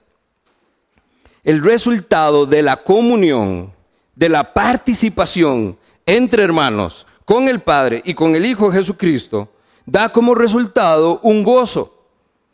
El 1.43 1.63
resultado 1.63 2.45
de 2.45 2.61
la 2.61 2.77
comunión, 2.77 3.73
de 4.15 4.29
la 4.29 4.53
participación 4.53 5.75
entre 6.05 6.43
hermanos 6.43 7.07
con 7.25 7.47
el 7.47 7.61
Padre 7.61 8.03
y 8.05 8.13
con 8.13 8.35
el 8.35 8.45
Hijo 8.45 8.71
Jesucristo, 8.71 9.49
da 9.87 10.07
como 10.09 10.35
resultado 10.35 11.19
un 11.23 11.41
gozo. 11.41 11.91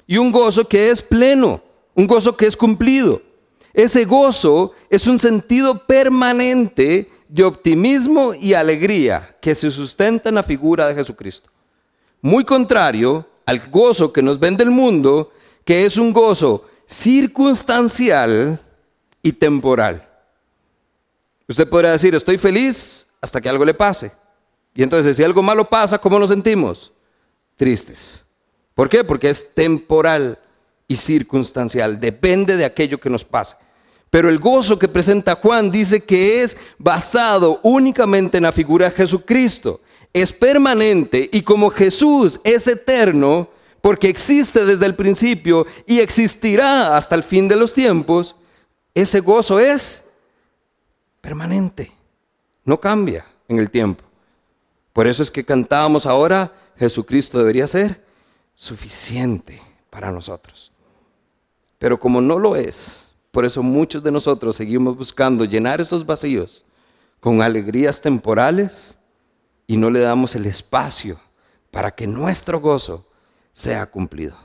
Y 0.07 0.17
un 0.17 0.31
gozo 0.31 0.63
que 0.63 0.89
es 0.89 1.01
pleno, 1.01 1.61
un 1.93 2.07
gozo 2.07 2.37
que 2.37 2.47
es 2.47 2.55
cumplido. 2.55 3.21
Ese 3.73 4.05
gozo 4.05 4.71
es 4.89 5.05
un 5.05 5.19
sentido 5.19 5.85
permanente 5.85 7.09
de 7.27 7.43
optimismo 7.43 8.33
y 8.33 8.53
alegría 8.53 9.35
que 9.41 9.53
se 9.53 9.69
sustenta 9.69 10.29
en 10.29 10.35
la 10.35 10.43
figura 10.43 10.87
de 10.87 10.95
Jesucristo. 10.95 11.49
Muy 12.21 12.45
contrario 12.45 13.27
al 13.49 13.67
gozo 13.71 14.13
que 14.13 14.21
nos 14.21 14.39
vende 14.39 14.63
el 14.63 14.69
mundo, 14.69 15.31
que 15.65 15.83
es 15.83 15.97
un 15.97 16.13
gozo 16.13 16.69
circunstancial 16.85 18.61
y 19.23 19.31
temporal. 19.31 20.07
Usted 21.47 21.67
podría 21.67 21.93
decir, 21.93 22.13
estoy 22.13 22.37
feliz 22.37 23.07
hasta 23.19 23.41
que 23.41 23.49
algo 23.49 23.65
le 23.65 23.73
pase. 23.73 24.11
Y 24.75 24.83
entonces, 24.83 25.17
si 25.17 25.23
algo 25.23 25.41
malo 25.41 25.67
pasa, 25.67 25.97
¿cómo 25.97 26.19
nos 26.19 26.29
sentimos? 26.29 26.91
Tristes. 27.55 28.23
¿Por 28.75 28.87
qué? 28.87 29.03
Porque 29.03 29.31
es 29.31 29.55
temporal 29.55 30.37
y 30.87 30.95
circunstancial. 30.95 31.99
Depende 31.99 32.55
de 32.55 32.65
aquello 32.65 32.99
que 32.99 33.09
nos 33.09 33.25
pase. 33.25 33.55
Pero 34.11 34.29
el 34.29 34.37
gozo 34.37 34.77
que 34.77 34.87
presenta 34.87 35.35
Juan 35.35 35.71
dice 35.71 36.05
que 36.05 36.43
es 36.43 36.55
basado 36.77 37.59
únicamente 37.63 38.37
en 38.37 38.43
la 38.43 38.51
figura 38.51 38.89
de 38.89 38.95
Jesucristo 38.95 39.81
es 40.13 40.33
permanente 40.33 41.29
y 41.31 41.41
como 41.41 41.69
Jesús 41.69 42.39
es 42.43 42.67
eterno, 42.67 43.49
porque 43.81 44.09
existe 44.09 44.65
desde 44.65 44.85
el 44.85 44.95
principio 44.95 45.65
y 45.85 45.99
existirá 45.99 46.97
hasta 46.97 47.15
el 47.15 47.23
fin 47.23 47.47
de 47.47 47.55
los 47.55 47.73
tiempos, 47.73 48.35
ese 48.93 49.19
gozo 49.21 49.59
es 49.59 50.11
permanente, 51.21 51.91
no 52.65 52.79
cambia 52.79 53.25
en 53.47 53.59
el 53.59 53.69
tiempo. 53.69 54.03
Por 54.93 55.07
eso 55.07 55.23
es 55.23 55.31
que 55.31 55.45
cantábamos 55.45 56.05
ahora, 56.05 56.51
Jesucristo 56.77 57.37
debería 57.37 57.67
ser 57.67 58.03
suficiente 58.55 59.61
para 59.89 60.11
nosotros. 60.11 60.71
Pero 61.77 61.99
como 61.99 62.19
no 62.19 62.37
lo 62.37 62.55
es, 62.55 63.13
por 63.31 63.45
eso 63.45 63.63
muchos 63.63 64.03
de 64.03 64.11
nosotros 64.11 64.55
seguimos 64.55 64.97
buscando 64.97 65.45
llenar 65.45 65.79
esos 65.79 66.05
vacíos 66.05 66.65
con 67.21 67.41
alegrías 67.41 68.01
temporales 68.01 68.98
y 69.69 69.77
no 69.77 69.91
le 69.91 69.99
damos 69.99 70.35
el 70.35 70.47
espacio 70.47 71.19
para 71.69 71.91
que 71.91 72.07
nuestro 72.07 72.59
gozo 72.59 73.05
sea 73.51 73.85
cumplido. 73.85 74.35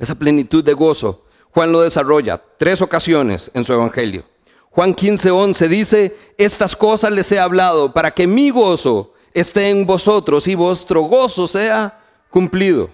Esa 0.00 0.16
plenitud 0.16 0.64
de 0.64 0.72
gozo, 0.72 1.26
Juan 1.52 1.70
lo 1.70 1.80
desarrolla 1.80 2.42
tres 2.58 2.82
ocasiones 2.82 3.52
en 3.54 3.64
su 3.64 3.72
evangelio. 3.72 4.24
Juan 4.70 4.96
15:11 4.96 5.68
dice, 5.68 6.16
estas 6.36 6.74
cosas 6.74 7.12
les 7.12 7.30
he 7.30 7.38
hablado 7.38 7.92
para 7.92 8.10
que 8.10 8.26
mi 8.26 8.50
gozo 8.50 9.14
esté 9.32 9.70
en 9.70 9.86
vosotros 9.86 10.48
y 10.48 10.56
vuestro 10.56 11.02
gozo 11.02 11.46
sea 11.46 12.00
cumplido. 12.30 12.90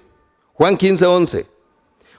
Juan 0.52 0.76
15:11. 0.76 1.46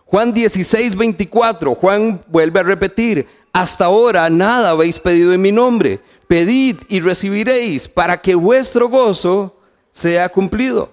Juan 0.06 0.34
16:24, 0.34 1.76
Juan 1.76 2.24
vuelve 2.26 2.62
a 2.62 2.64
repetir, 2.64 3.28
hasta 3.52 3.86
ahora 3.86 4.28
nada 4.32 4.72
habéis 4.72 5.00
pedido 5.00 5.34
en 5.34 5.42
mi 5.44 5.52
nombre 5.52 6.02
pedid 6.28 6.78
y 6.88 7.00
recibiréis 7.00 7.88
para 7.88 8.22
que 8.22 8.36
vuestro 8.36 8.90
gozo 8.90 9.60
sea 9.92 10.30
cumplido. 10.30 10.92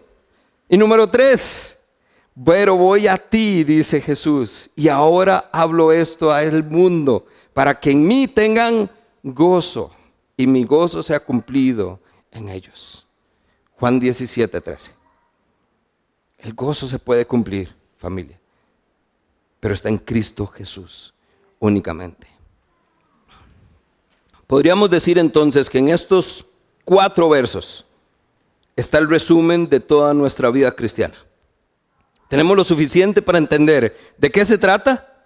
Y 0.69 0.77
número 0.77 1.09
tres, 1.09 1.85
pero 2.45 2.77
voy 2.77 3.09
a 3.09 3.17
ti, 3.17 3.65
dice 3.65 4.01
Jesús, 4.01 4.71
y 4.77 4.89
ahora 4.89 5.51
hablo 5.53 5.93
esto 5.93 6.31
al 6.31 6.65
mundo, 6.65 7.27
para 7.53 7.79
que 7.79 7.91
en 7.91 8.07
mí 8.07 8.29
tengan 8.29 8.91
gozo 9.23 9.91
y 10.37 10.47
mi 10.47 10.65
gozo 10.65 11.03
sea 11.03 11.21
cumplido 11.21 12.01
en 12.31 12.49
ellos. 12.49 13.07
Juan 13.79 13.99
17, 13.99 14.61
13. 14.61 14.93
El 16.39 16.55
gozo 16.55 16.87
se 16.87 16.99
puede 16.99 17.27
cumplir, 17.27 17.75
familia, 17.99 18.39
pero 19.59 19.75
está 19.75 19.89
en 19.89 19.99
Cristo 19.99 20.47
Jesús 20.47 21.13
únicamente. 21.59 22.40
Podríamos 24.51 24.91
decir 24.91 25.17
entonces 25.17 25.71
que 25.71 25.79
en 25.79 25.91
estos 25.91 26.45
cuatro 26.85 27.29
versos 27.29 27.87
está 28.75 28.99
el 28.99 29.09
resumen 29.09 29.71
de 29.71 29.79
toda 29.79 30.13
nuestra 30.13 30.51
vida 30.51 30.73
cristiana. 30.73 31.15
Tenemos 32.27 32.57
lo 32.57 32.65
suficiente 32.65 33.23
para 33.23 33.39
entender 33.39 33.97
de 34.19 34.29
qué 34.29 34.45
se 34.45 34.59
trata 34.59 35.25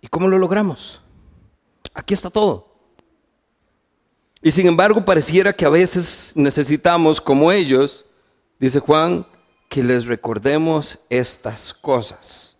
y 0.00 0.08
cómo 0.08 0.26
lo 0.26 0.36
logramos. 0.36 1.00
Aquí 1.94 2.12
está 2.12 2.28
todo. 2.28 2.74
Y 4.42 4.50
sin 4.50 4.66
embargo 4.66 5.04
pareciera 5.04 5.52
que 5.52 5.66
a 5.66 5.70
veces 5.70 6.32
necesitamos, 6.34 7.20
como 7.20 7.52
ellos, 7.52 8.04
dice 8.58 8.80
Juan, 8.80 9.24
que 9.68 9.84
les 9.84 10.06
recordemos 10.06 10.98
estas 11.08 11.72
cosas. 11.72 12.56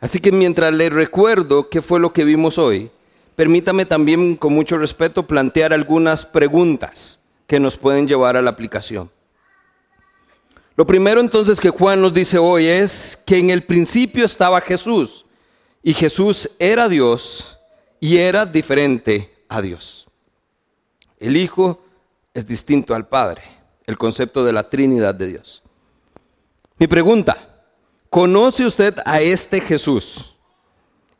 Así 0.00 0.20
que 0.20 0.32
mientras 0.32 0.74
les 0.74 0.92
recuerdo 0.92 1.70
qué 1.70 1.80
fue 1.80 1.98
lo 1.98 2.12
que 2.12 2.24
vimos 2.24 2.58
hoy, 2.58 2.90
permítame 3.38 3.86
también 3.86 4.34
con 4.34 4.52
mucho 4.52 4.78
respeto 4.78 5.22
plantear 5.22 5.72
algunas 5.72 6.26
preguntas 6.26 7.20
que 7.46 7.60
nos 7.60 7.76
pueden 7.76 8.08
llevar 8.08 8.36
a 8.36 8.42
la 8.42 8.50
aplicación. 8.50 9.12
Lo 10.74 10.84
primero 10.84 11.20
entonces 11.20 11.60
que 11.60 11.70
Juan 11.70 12.02
nos 12.02 12.12
dice 12.12 12.38
hoy 12.38 12.66
es 12.66 13.16
que 13.24 13.38
en 13.38 13.50
el 13.50 13.62
principio 13.62 14.24
estaba 14.24 14.60
Jesús 14.60 15.24
y 15.84 15.94
Jesús 15.94 16.50
era 16.58 16.88
Dios 16.88 17.60
y 18.00 18.16
era 18.16 18.44
diferente 18.44 19.32
a 19.48 19.62
Dios. 19.62 20.08
El 21.20 21.36
Hijo 21.36 21.80
es 22.34 22.44
distinto 22.44 22.92
al 22.92 23.06
Padre, 23.06 23.42
el 23.86 23.96
concepto 23.96 24.44
de 24.44 24.52
la 24.52 24.68
Trinidad 24.68 25.14
de 25.14 25.28
Dios. 25.28 25.62
Mi 26.76 26.88
pregunta, 26.88 27.62
¿conoce 28.10 28.66
usted 28.66 28.96
a 29.04 29.20
este 29.20 29.60
Jesús? 29.60 30.34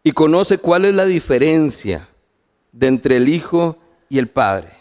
Y 0.08 0.12
conoce 0.12 0.56
cuál 0.56 0.86
es 0.86 0.94
la 0.94 1.04
diferencia 1.04 2.08
de 2.72 2.86
entre 2.86 3.16
el 3.16 3.28
Hijo 3.28 3.76
y 4.08 4.18
el 4.18 4.28
Padre 4.28 4.72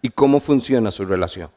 y 0.00 0.10
cómo 0.10 0.38
funciona 0.38 0.92
su 0.92 1.04
relación. 1.04 1.50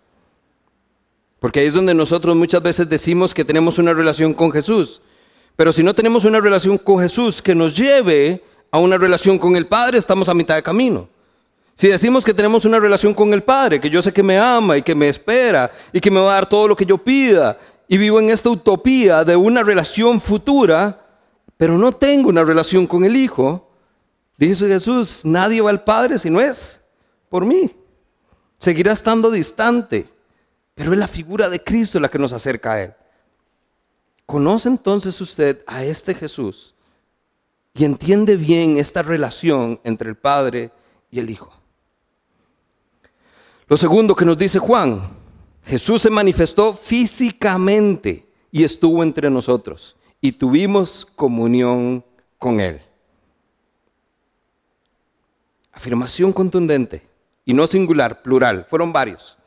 Porque 1.39 1.59
ahí 1.59 1.67
es 1.67 1.75
donde 1.75 1.93
nosotros 1.93 2.35
muchas 2.35 2.63
veces 2.63 2.89
decimos 2.89 3.35
que 3.35 3.45
tenemos 3.45 3.77
una 3.77 3.93
relación 3.93 4.33
con 4.33 4.51
Jesús. 4.51 5.03
Pero 5.55 5.71
si 5.71 5.83
no 5.83 5.93
tenemos 5.93 6.25
una 6.25 6.39
relación 6.39 6.79
con 6.79 7.01
Jesús 7.01 7.39
que 7.39 7.53
nos 7.53 7.77
lleve 7.77 8.43
a 8.71 8.79
una 8.79 8.97
relación 8.97 9.37
con 9.37 9.55
el 9.55 9.67
Padre, 9.67 9.99
estamos 9.99 10.27
a 10.27 10.33
mitad 10.33 10.55
de 10.55 10.63
camino. 10.63 11.07
Si 11.75 11.87
decimos 11.87 12.25
que 12.25 12.33
tenemos 12.33 12.65
una 12.65 12.79
relación 12.79 13.13
con 13.13 13.31
el 13.31 13.43
Padre, 13.43 13.79
que 13.79 13.91
yo 13.91 14.01
sé 14.01 14.11
que 14.11 14.23
me 14.23 14.39
ama 14.39 14.75
y 14.75 14.81
que 14.81 14.95
me 14.95 15.07
espera 15.07 15.71
y 15.93 16.01
que 16.01 16.09
me 16.09 16.19
va 16.19 16.31
a 16.31 16.35
dar 16.35 16.49
todo 16.49 16.67
lo 16.67 16.75
que 16.75 16.83
yo 16.83 16.97
pida, 16.97 17.59
y 17.87 17.95
vivo 17.95 18.19
en 18.19 18.31
esta 18.31 18.49
utopía 18.49 19.23
de 19.23 19.35
una 19.35 19.61
relación 19.61 20.19
futura, 20.19 21.08
pero 21.59 21.77
no 21.77 21.91
tengo 21.91 22.29
una 22.29 22.45
relación 22.45 22.87
con 22.87 23.03
el 23.03 23.17
Hijo, 23.17 23.69
dice 24.37 24.65
Jesús, 24.65 25.25
nadie 25.25 25.59
va 25.59 25.69
al 25.69 25.83
Padre 25.83 26.17
si 26.17 26.29
no 26.29 26.39
es 26.39 26.85
por 27.27 27.45
mí. 27.45 27.69
Seguirá 28.57 28.93
estando 28.93 29.29
distante, 29.29 30.07
pero 30.73 30.93
es 30.93 30.97
la 30.97 31.09
figura 31.09 31.49
de 31.49 31.61
Cristo 31.61 31.99
la 31.99 32.07
que 32.07 32.17
nos 32.17 32.31
acerca 32.31 32.71
a 32.71 32.83
Él. 32.83 32.93
¿Conoce 34.25 34.69
entonces 34.69 35.19
usted 35.19 35.61
a 35.67 35.83
este 35.83 36.15
Jesús 36.15 36.75
y 37.73 37.83
entiende 37.83 38.37
bien 38.37 38.77
esta 38.77 39.01
relación 39.01 39.81
entre 39.83 40.07
el 40.07 40.15
Padre 40.15 40.71
y 41.11 41.19
el 41.19 41.29
Hijo? 41.29 41.51
Lo 43.67 43.75
segundo 43.75 44.15
que 44.15 44.23
nos 44.23 44.37
dice 44.37 44.59
Juan, 44.59 45.01
Jesús 45.65 46.03
se 46.03 46.09
manifestó 46.09 46.73
físicamente 46.73 48.29
y 48.49 48.63
estuvo 48.63 49.03
entre 49.03 49.29
nosotros 49.29 49.97
y 50.21 50.33
tuvimos 50.33 51.07
comunión 51.15 52.03
con 52.37 52.59
Él. 52.59 52.81
Afirmación 55.71 56.33
contundente 56.33 57.07
y 57.45 57.53
no 57.53 57.67
singular, 57.67 58.21
plural, 58.21 58.65
fueron 58.69 58.91
varios. 58.91 59.37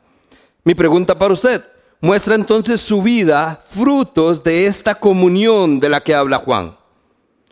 Mi 0.63 0.73
pregunta 0.73 1.17
para 1.17 1.33
usted, 1.33 1.63
muestra 2.01 2.35
entonces 2.35 2.81
su 2.81 3.01
vida 3.01 3.61
frutos 3.69 4.43
de 4.43 4.65
esta 4.65 4.95
comunión 4.95 5.79
de 5.79 5.89
la 5.89 6.01
que 6.01 6.15
habla 6.15 6.39
Juan. 6.39 6.75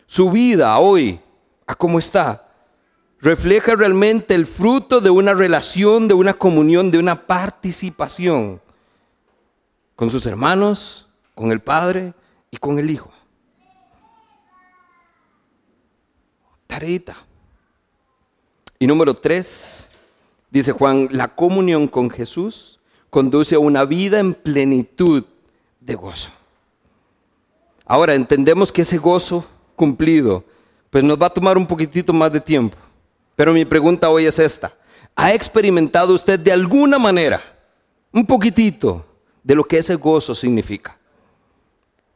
Su 0.06 0.30
vida 0.30 0.76
hoy, 0.78 1.20
a 1.66 1.74
cómo 1.74 1.98
está, 1.98 2.48
refleja 3.20 3.76
realmente 3.76 4.34
el 4.34 4.46
fruto 4.46 5.00
de 5.00 5.10
una 5.10 5.32
relación, 5.32 6.08
de 6.08 6.14
una 6.14 6.34
comunión, 6.34 6.90
de 6.90 6.98
una 6.98 7.14
participación 7.26 8.60
con 9.94 10.10
sus 10.10 10.26
hermanos, 10.26 11.06
con 11.34 11.52
el 11.52 11.60
Padre 11.60 12.14
y 12.52 12.58
con 12.58 12.78
el 12.78 12.88
Hijo. 12.90 13.10
Tareita. 16.68 17.16
Y 18.78 18.86
número 18.86 19.14
tres, 19.14 19.90
dice 20.50 20.70
Juan, 20.72 21.08
la 21.10 21.34
comunión 21.34 21.88
con 21.88 22.10
Jesús 22.10 22.78
conduce 23.10 23.56
a 23.56 23.58
una 23.58 23.84
vida 23.84 24.20
en 24.20 24.34
plenitud 24.34 25.24
de 25.80 25.94
gozo. 25.94 26.30
Ahora 27.86 28.14
entendemos 28.14 28.70
que 28.70 28.82
ese 28.82 28.98
gozo 28.98 29.44
cumplido, 29.74 30.44
pues 30.90 31.02
nos 31.02 31.20
va 31.20 31.26
a 31.26 31.34
tomar 31.34 31.56
un 31.56 31.66
poquitito 31.66 32.12
más 32.12 32.32
de 32.32 32.40
tiempo. 32.40 32.76
Pero 33.34 33.52
mi 33.52 33.64
pregunta 33.64 34.10
hoy 34.10 34.26
es 34.26 34.38
esta. 34.38 34.72
¿Ha 35.16 35.32
experimentado 35.32 36.14
usted 36.14 36.38
de 36.38 36.52
alguna 36.52 36.98
manera, 36.98 37.42
un 38.12 38.26
poquitito, 38.26 39.04
de 39.42 39.54
lo 39.54 39.64
que 39.64 39.78
ese 39.78 39.94
gozo 39.94 40.34
significa? 40.34 40.98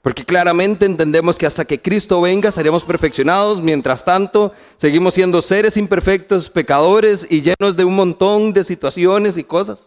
Porque 0.06 0.24
claramente 0.24 0.86
entendemos 0.86 1.36
que 1.36 1.46
hasta 1.46 1.64
que 1.64 1.82
Cristo 1.82 2.20
venga 2.20 2.52
seremos 2.52 2.84
perfeccionados, 2.84 3.60
mientras 3.60 4.04
tanto 4.04 4.52
seguimos 4.76 5.14
siendo 5.14 5.42
seres 5.42 5.76
imperfectos, 5.76 6.48
pecadores 6.48 7.26
y 7.28 7.42
llenos 7.42 7.74
de 7.74 7.84
un 7.84 7.96
montón 7.96 8.52
de 8.52 8.62
situaciones 8.62 9.36
y 9.36 9.42
cosas. 9.42 9.86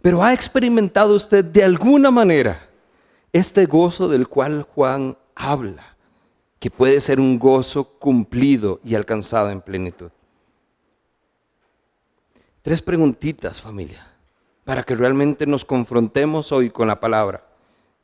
Pero 0.00 0.24
¿ha 0.24 0.32
experimentado 0.32 1.14
usted 1.14 1.44
de 1.44 1.62
alguna 1.62 2.10
manera 2.10 2.66
este 3.30 3.66
gozo 3.66 4.08
del 4.08 4.26
cual 4.26 4.66
Juan 4.74 5.18
habla? 5.34 5.98
Que 6.58 6.70
puede 6.70 6.98
ser 7.02 7.20
un 7.20 7.38
gozo 7.38 7.84
cumplido 7.98 8.80
y 8.82 8.94
alcanzado 8.94 9.50
en 9.50 9.60
plenitud. 9.60 10.12
Tres 12.62 12.80
preguntitas, 12.80 13.60
familia, 13.60 14.02
para 14.64 14.82
que 14.82 14.94
realmente 14.94 15.44
nos 15.44 15.66
confrontemos 15.66 16.52
hoy 16.52 16.70
con 16.70 16.88
la 16.88 17.00
palabra, 17.00 17.45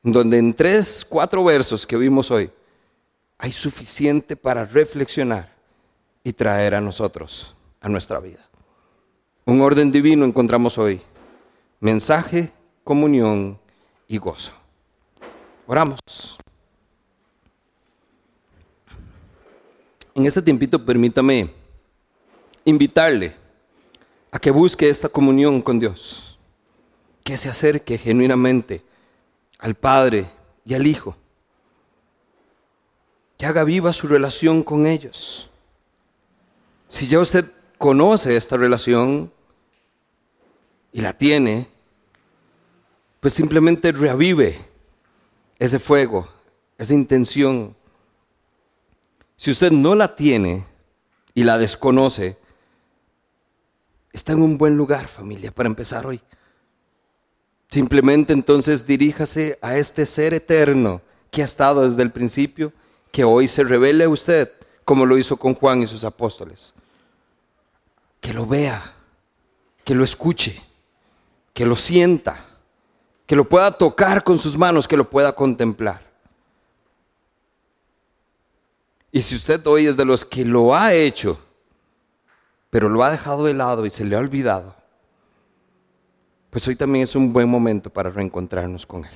donde 0.03 0.39
en 0.39 0.55
tres, 0.55 1.05
cuatro 1.09 1.45
versos 1.45 1.87
que 1.87 1.97
vimos 1.97 2.31
hoy, 2.31 2.51
hay 3.39 3.53
suficiente 3.53 4.37
para 4.37 4.65
reflexionar 4.65 5.53
y 6.25 6.33
traer 6.33 6.75
a 6.75 6.81
nosotros, 6.81 7.55
a 7.81 7.89
nuestra 7.89 8.21
vida. 8.21 8.49
Un 9.45 9.61
orden 9.61 9.91
divino 9.91 10.25
encontramos 10.25 10.79
hoy. 10.79 11.01
Mensaje, 11.81 12.53
comunión 12.85 13.59
y 14.07 14.19
gozo. 14.19 14.53
Oramos. 15.67 15.99
En 20.15 20.27
este 20.27 20.43
tiempito 20.43 20.85
permítame 20.85 21.51
invitarle 22.65 23.35
a 24.31 24.39
que 24.39 24.51
busque 24.51 24.89
esta 24.89 25.09
comunión 25.09 25.61
con 25.61 25.81
Dios, 25.81 26.39
que 27.25 27.37
se 27.37 27.49
acerque 27.49 27.99
genuinamente 27.99 28.83
al 29.63 29.77
Padre 29.77 30.27
y 30.65 30.75
al 30.75 30.87
Hijo, 30.87 31.17
que 33.39 33.47
haga 33.47 33.63
viva 33.63 33.93
su 33.93 34.09
relación 34.09 34.65
con 34.65 34.87
ellos. 34.87 35.49
Si 36.89 37.07
ya 37.07 37.21
usted 37.21 37.51
conoce 37.79 38.37
esta 38.37 38.57
relación 38.57 39.33
y 40.93 41.01
la 41.01 41.17
tiene, 41.17 41.69
pues 43.21 43.35
simplemente 43.35 43.93
reavive 43.93 44.59
ese 45.61 45.79
fuego, 45.79 46.29
esa 46.77 46.93
intención. 46.93 47.77
Si 49.37 49.53
usted 49.53 49.71
no 49.71 49.95
la 49.95 50.17
tiene 50.17 50.67
y 51.35 51.45
la 51.45 51.57
desconoce, 51.57 52.37
está 54.13 54.33
en 54.33 54.43
un 54.43 54.59
buen 54.59 54.77
lugar, 54.77 55.07
familia, 55.07 55.53
para 55.53 55.69
empezar 55.69 56.05
hoy. 56.05 56.21
Simplemente 57.73 58.35
entonces 58.35 58.87
diríjase 58.87 59.59
a 59.63 59.79
este 59.79 60.05
ser 60.05 60.35
eterno 60.35 61.01
que 61.31 61.41
ha 61.41 61.47
estado 61.47 61.89
desde 61.89 62.03
el 62.03 62.13
principio, 62.13 62.71
que 63.11 63.25
hoy 63.25 63.49
se 63.49 63.65
revele 63.65 64.05
a 64.05 64.11
usted, 64.11 64.53
como 64.85 65.07
lo 65.07 65.17
hizo 65.17 65.39
con 65.39 65.55
Juan 65.55 65.81
y 65.81 65.87
sus 65.87 66.05
apóstoles. 66.05 66.75
Que 68.21 68.35
lo 68.35 68.45
vea, 68.45 68.93
que 69.85 69.95
lo 69.95 70.05
escuche, 70.05 70.63
que 71.55 71.65
lo 71.65 71.75
sienta, 71.75 72.45
que 73.25 73.37
lo 73.37 73.49
pueda 73.49 73.73
tocar 73.73 74.23
con 74.23 74.39
sus 74.39 74.59
manos, 74.59 74.87
que 74.87 74.99
lo 74.99 75.09
pueda 75.09 75.35
contemplar. 75.35 76.03
Y 79.11 79.23
si 79.23 79.35
usted 79.35 79.67
hoy 79.67 79.87
es 79.87 79.97
de 79.97 80.05
los 80.05 80.27
que 80.27 80.45
lo 80.45 80.75
ha 80.75 80.93
hecho, 80.93 81.41
pero 82.69 82.91
lo 82.91 83.03
ha 83.03 83.11
dejado 83.11 83.45
de 83.47 83.55
lado 83.55 83.87
y 83.87 83.91
se 83.91 84.05
le 84.05 84.15
ha 84.15 84.19
olvidado, 84.19 84.82
pues 86.53 86.69
hoy 86.69 86.77
también 86.77 87.05
es 87.05 87.17
un 87.17 87.33
buen 87.33 87.49
momento 87.49 87.91
para 87.91 88.11
reencontrarnos 88.11 88.85
con 88.85 89.07
Él. 89.07 89.11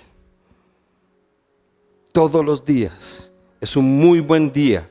Todos 2.10 2.42
los 2.42 2.64
días 2.64 3.30
es 3.60 3.76
un 3.76 3.98
muy 3.98 4.20
buen 4.20 4.50
día 4.50 4.90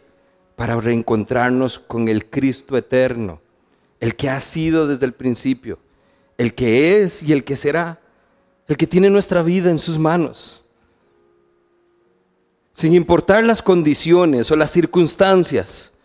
para 0.56 0.80
reencontrarnos 0.80 1.80
con 1.80 2.08
el 2.08 2.30
Cristo 2.30 2.78
eterno, 2.78 3.42
el 4.00 4.16
que 4.16 4.30
ha 4.30 4.40
sido 4.40 4.88
desde 4.88 5.08
el 5.08 5.14
principio, 5.14 5.80
el 6.38 6.54
que 6.54 7.02
es 7.02 7.24
y 7.24 7.34
el 7.34 7.44
que 7.44 7.56
será, 7.56 8.00
el 8.68 8.78
que 8.78 8.86
tiene 8.86 9.10
nuestra 9.10 9.42
vida 9.42 9.72
en 9.72 9.80
sus 9.80 9.98
manos. 9.98 10.64
Sin 12.72 12.94
importar 12.94 13.44
las 13.44 13.64
condiciones 13.64 14.52
o 14.52 14.56
las 14.56 14.70
circunstancias, 14.70 15.96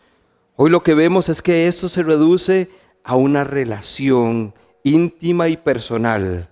Hoy 0.63 0.69
lo 0.69 0.83
que 0.83 0.93
vemos 0.93 1.31
es 1.31 1.41
que 1.41 1.69
esto 1.69 1.89
se 1.89 2.03
reduce 2.03 2.69
a 3.03 3.17
una 3.17 3.45
relación 3.45 4.53
íntima 4.83 5.49
y 5.49 5.57
personal 5.57 6.49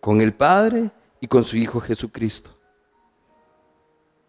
con 0.00 0.20
el 0.20 0.32
Padre 0.32 0.90
y 1.20 1.26
con 1.26 1.44
su 1.44 1.56
Hijo 1.56 1.80
Jesucristo. 1.80 2.50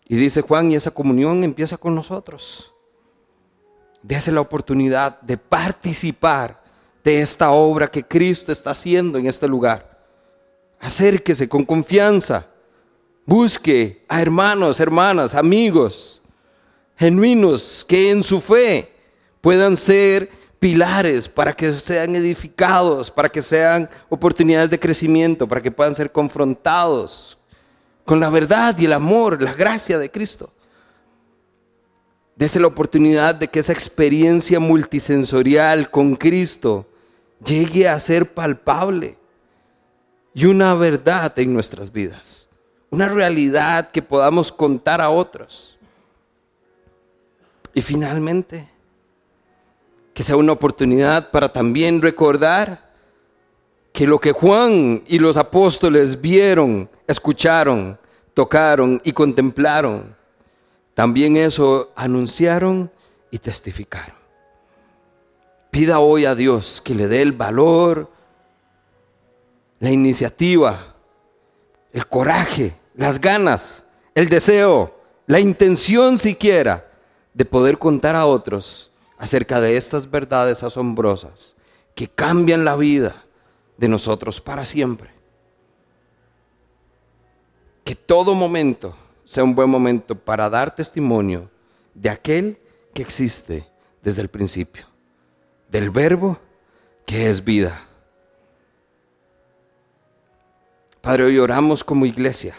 Y 0.07 0.15
dice 0.15 0.41
Juan, 0.41 0.71
y 0.71 0.75
esa 0.75 0.91
comunión 0.91 1.43
empieza 1.43 1.77
con 1.77 1.95
nosotros. 1.95 2.73
Dese 4.03 4.31
la 4.31 4.41
oportunidad 4.41 5.21
de 5.21 5.37
participar 5.37 6.61
de 7.03 7.21
esta 7.21 7.51
obra 7.51 7.89
que 7.89 8.03
Cristo 8.03 8.51
está 8.51 8.71
haciendo 8.71 9.17
en 9.17 9.27
este 9.27 9.47
lugar. 9.47 10.05
Acérquese 10.79 11.47
con 11.47 11.63
confianza. 11.63 12.45
Busque 13.25 14.03
a 14.09 14.21
hermanos, 14.21 14.79
hermanas, 14.79 15.35
amigos 15.35 16.21
genuinos 17.01 17.83
que 17.83 18.11
en 18.11 18.21
su 18.21 18.39
fe 18.39 18.87
puedan 19.41 19.75
ser 19.75 20.29
pilares 20.61 21.27
para 21.27 21.53
que 21.53 21.73
sean 21.73 22.15
edificados, 22.15 23.09
para 23.09 23.27
que 23.27 23.41
sean 23.41 23.89
oportunidades 24.09 24.69
de 24.69 24.79
crecimiento, 24.79 25.47
para 25.47 25.59
que 25.59 25.71
puedan 25.71 25.95
ser 25.95 26.11
confrontados 26.11 27.35
con 28.05 28.19
la 28.19 28.29
verdad 28.29 28.77
y 28.77 28.85
el 28.85 28.93
amor, 28.93 29.41
la 29.41 29.55
gracia 29.55 29.97
de 29.97 30.11
Cristo. 30.11 30.53
Dese 32.35 32.59
la 32.59 32.67
oportunidad 32.67 33.33
de 33.33 33.47
que 33.47 33.57
esa 33.57 33.73
experiencia 33.73 34.59
multisensorial 34.59 35.89
con 35.89 36.15
Cristo 36.15 36.85
llegue 37.43 37.89
a 37.89 37.99
ser 37.99 38.31
palpable 38.31 39.17
y 40.31 40.45
una 40.45 40.75
verdad 40.75 41.33
en 41.39 41.55
nuestras 41.55 41.91
vidas, 41.91 42.47
una 42.91 43.07
realidad 43.07 43.89
que 43.89 44.03
podamos 44.03 44.51
contar 44.51 45.01
a 45.01 45.09
otros. 45.09 45.75
Y 47.73 47.81
finalmente, 47.81 48.69
que 50.21 50.25
sea 50.25 50.35
una 50.35 50.51
oportunidad 50.51 51.31
para 51.31 51.51
también 51.51 51.99
recordar 51.99 52.91
que 53.91 54.05
lo 54.05 54.19
que 54.19 54.33
Juan 54.33 55.01
y 55.07 55.17
los 55.17 55.35
apóstoles 55.35 56.21
vieron, 56.21 56.87
escucharon, 57.07 57.97
tocaron 58.35 59.01
y 59.03 59.13
contemplaron, 59.13 60.15
también 60.93 61.37
eso 61.37 61.91
anunciaron 61.95 62.91
y 63.31 63.39
testificaron. 63.39 64.15
Pida 65.71 65.97
hoy 65.97 66.25
a 66.25 66.35
Dios 66.35 66.81
que 66.81 66.93
le 66.93 67.07
dé 67.07 67.23
el 67.23 67.31
valor, 67.31 68.07
la 69.79 69.89
iniciativa, 69.89 70.93
el 71.91 72.05
coraje, 72.05 72.75
las 72.93 73.19
ganas, 73.19 73.87
el 74.13 74.29
deseo, 74.29 74.93
la 75.25 75.39
intención 75.39 76.19
siquiera 76.19 76.85
de 77.33 77.43
poder 77.43 77.79
contar 77.79 78.15
a 78.15 78.27
otros 78.27 78.90
acerca 79.21 79.61
de 79.61 79.77
estas 79.77 80.09
verdades 80.09 80.63
asombrosas 80.63 81.55
que 81.93 82.07
cambian 82.07 82.65
la 82.65 82.75
vida 82.75 83.23
de 83.77 83.87
nosotros 83.87 84.41
para 84.41 84.65
siempre. 84.65 85.11
Que 87.83 87.93
todo 87.93 88.33
momento 88.33 88.95
sea 89.23 89.43
un 89.43 89.53
buen 89.53 89.69
momento 89.69 90.15
para 90.15 90.49
dar 90.49 90.73
testimonio 90.75 91.51
de 91.93 92.09
aquel 92.09 92.57
que 92.95 93.03
existe 93.03 93.67
desde 94.01 94.23
el 94.23 94.27
principio, 94.27 94.87
del 95.69 95.91
verbo 95.91 96.39
que 97.05 97.29
es 97.29 97.43
vida. 97.43 97.79
Padre, 100.99 101.25
hoy 101.25 101.37
oramos 101.37 101.83
como 101.83 102.07
iglesia 102.07 102.55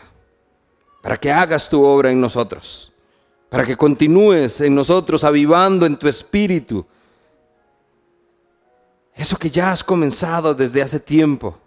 para 1.02 1.18
que 1.18 1.32
hagas 1.32 1.68
tu 1.68 1.84
obra 1.84 2.12
en 2.12 2.20
nosotros 2.20 2.91
para 3.53 3.66
que 3.66 3.76
continúes 3.76 4.62
en 4.62 4.74
nosotros 4.74 5.24
avivando 5.24 5.84
en 5.84 5.98
tu 5.98 6.09
espíritu 6.09 6.86
eso 9.14 9.36
que 9.36 9.50
ya 9.50 9.72
has 9.72 9.84
comenzado 9.84 10.55
desde 10.55 10.80
hace 10.80 10.98
tiempo, 10.98 11.59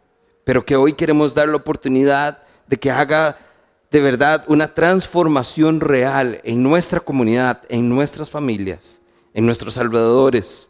pero 0.43 0.65
que 0.65 0.75
hoy 0.75 0.93
queremos 0.93 1.35
dar 1.35 1.47
la 1.47 1.57
oportunidad 1.57 2.41
de 2.65 2.79
que 2.79 2.89
haga 2.89 3.37
de 3.91 4.01
verdad 4.01 4.45
una 4.47 4.73
transformación 4.73 5.79
real 5.79 6.41
en 6.43 6.63
nuestra 6.63 7.01
comunidad, 7.01 7.61
en 7.69 7.87
nuestras 7.87 8.31
familias, 8.31 8.99
en 9.35 9.45
nuestros 9.45 9.77
alrededores, 9.77 10.69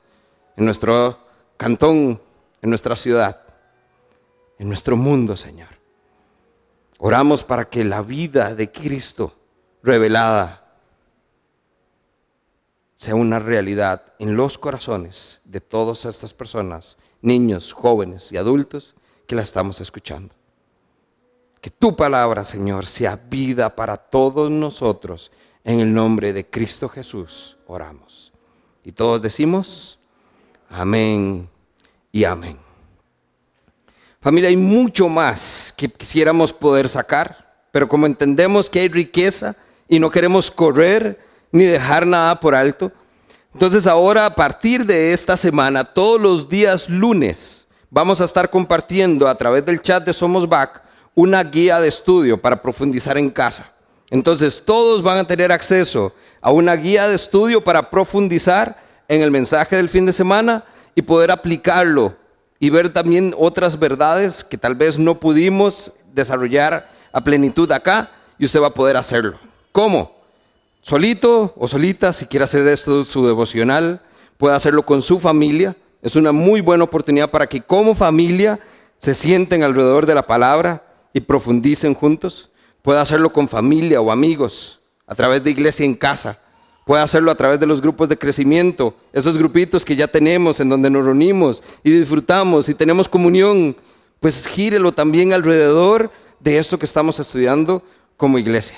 en 0.58 0.66
nuestro 0.66 1.18
cantón, 1.56 2.22
en 2.62 2.70
nuestra 2.70 2.98
ciudad, 2.98 3.40
en 4.60 4.68
nuestro 4.68 4.98
mundo, 4.98 5.38
Señor. 5.38 5.70
Oramos 6.98 7.42
para 7.42 7.70
que 7.70 7.86
la 7.86 8.02
vida 8.02 8.54
de 8.54 8.70
Cristo 8.70 9.34
revelada 9.82 10.65
sea 12.96 13.16
una 13.16 13.40
realidad 13.40 14.14
en 14.20 14.36
los 14.36 14.58
corazones 14.58 15.42
de 15.44 15.62
todas 15.62 16.06
estas 16.06 16.34
personas, 16.34 16.98
niños, 17.22 17.74
jóvenes 17.74 18.32
y 18.32 18.38
adultos 18.38 18.96
que 19.28 19.36
la 19.36 19.42
estamos 19.42 19.82
escuchando. 19.82 20.34
Que 21.60 21.70
tu 21.70 21.96
palabra, 21.96 22.44
Señor, 22.44 22.86
sea 22.86 23.20
vida 23.30 23.76
para 23.76 23.98
todos 23.98 24.50
nosotros. 24.50 25.32
En 25.64 25.80
el 25.80 25.94
nombre 25.94 26.32
de 26.32 26.46
Cristo 26.46 26.88
Jesús 26.88 27.58
oramos. 27.66 28.32
Y 28.84 28.92
todos 28.92 29.22
decimos, 29.22 29.98
amén 30.70 31.50
y 32.12 32.24
amén. 32.24 32.60
Familia, 34.22 34.50
hay 34.50 34.58
mucho 34.58 35.10
más 35.10 35.74
que 35.76 35.90
quisiéramos 35.90 36.54
poder 36.54 36.88
sacar, 36.88 37.68
pero 37.72 37.88
como 37.88 38.06
entendemos 38.06 38.70
que 38.70 38.80
hay 38.80 38.88
riqueza 38.88 39.56
y 39.88 40.00
no 40.00 40.10
queremos 40.10 40.50
correr 40.50 41.20
ni 41.52 41.66
dejar 41.66 42.06
nada 42.06 42.40
por 42.40 42.56
alto, 42.56 42.92
entonces 43.54 43.88
ahora 43.88 44.26
a 44.26 44.36
partir 44.36 44.86
de 44.86 45.14
esta 45.14 45.38
semana, 45.38 45.86
todos 45.86 46.20
los 46.20 46.50
días 46.50 46.90
lunes, 46.90 47.68
vamos 47.90 48.20
a 48.20 48.26
estar 48.26 48.50
compartiendo 48.50 49.30
a 49.30 49.36
través 49.36 49.66
del 49.66 49.82
chat 49.82 50.04
de 50.04 50.12
Somos 50.12 50.50
Back 50.50 50.82
una 51.16 51.42
guía 51.44 51.80
de 51.80 51.88
estudio 51.88 52.42
para 52.42 52.62
profundizar 52.62 53.18
en 53.18 53.30
casa. 53.30 53.72
Entonces 54.10 54.62
todos 54.66 55.02
van 55.02 55.20
a 55.20 55.24
tener 55.24 55.52
acceso 55.52 56.14
a 56.42 56.52
una 56.52 56.76
guía 56.76 57.08
de 57.08 57.16
estudio 57.16 57.64
para 57.64 57.90
profundizar 57.90 58.78
en 59.08 59.22
el 59.22 59.32
mensaje 59.32 59.78
del 59.78 59.90
fin 59.90 60.06
de 60.06 60.14
semana 60.14 60.64
y 60.94 61.02
poder 61.02 61.32
aplicarlo 61.32 62.16
y 62.60 62.70
ver 62.70 62.92
también 62.92 63.34
otras 63.38 63.80
verdades 63.80 64.44
que 64.44 64.58
tal 64.58 64.76
vez 64.76 65.00
no 65.00 65.20
pudimos 65.20 65.94
desarrollar 66.14 66.90
a 67.14 67.22
plenitud 67.22 67.72
acá 67.72 68.12
y 68.38 68.46
usted 68.46 68.62
va 68.62 68.68
a 68.68 68.74
poder 68.74 68.98
hacerlo. 68.98 69.40
¿Cómo? 69.72 70.15
Solito 70.88 71.52
o 71.58 71.68
solita, 71.68 72.14
si 72.14 72.28
quiere 72.28 72.44
hacer 72.44 72.68
esto 72.68 73.04
su 73.06 73.26
devocional, 73.26 74.04
puede 74.38 74.56
hacerlo 74.56 74.84
con 74.84 75.02
su 75.02 75.20
familia. 75.20 75.76
Es 76.04 76.16
una 76.16 76.32
muy 76.32 76.62
buena 76.62 76.84
oportunidad 76.84 77.32
para 77.32 77.48
que 77.48 77.60
como 77.60 77.96
familia 77.96 78.60
se 79.00 79.16
sienten 79.16 79.64
alrededor 79.64 80.06
de 80.06 80.14
la 80.14 80.28
palabra 80.28 80.86
y 81.12 81.22
profundicen 81.22 81.96
juntos. 81.96 82.52
Puede 82.84 83.00
hacerlo 83.00 83.34
con 83.34 83.48
familia 83.48 84.00
o 84.00 84.12
amigos, 84.12 84.80
a 85.08 85.16
través 85.16 85.44
de 85.44 85.50
iglesia 85.50 85.88
en 85.88 85.96
casa. 85.96 86.40
Puede 86.86 87.02
hacerlo 87.02 87.32
a 87.32 87.36
través 87.36 87.60
de 87.60 87.66
los 87.66 87.82
grupos 87.82 88.08
de 88.08 88.20
crecimiento, 88.20 88.94
esos 89.12 89.40
grupitos 89.40 89.84
que 89.84 89.96
ya 89.96 90.08
tenemos 90.08 90.60
en 90.60 90.70
donde 90.70 90.92
nos 90.92 91.04
reunimos 91.04 91.64
y 91.84 91.90
disfrutamos 91.90 92.70
y 92.70 92.76
tenemos 92.76 93.10
comunión. 93.10 93.76
Pues 94.20 94.46
gírelo 94.46 94.92
también 94.92 95.34
alrededor 95.34 96.12
de 96.40 96.60
esto 96.60 96.78
que 96.78 96.86
estamos 96.86 97.20
estudiando 97.20 97.82
como 98.18 98.38
iglesia. 98.38 98.78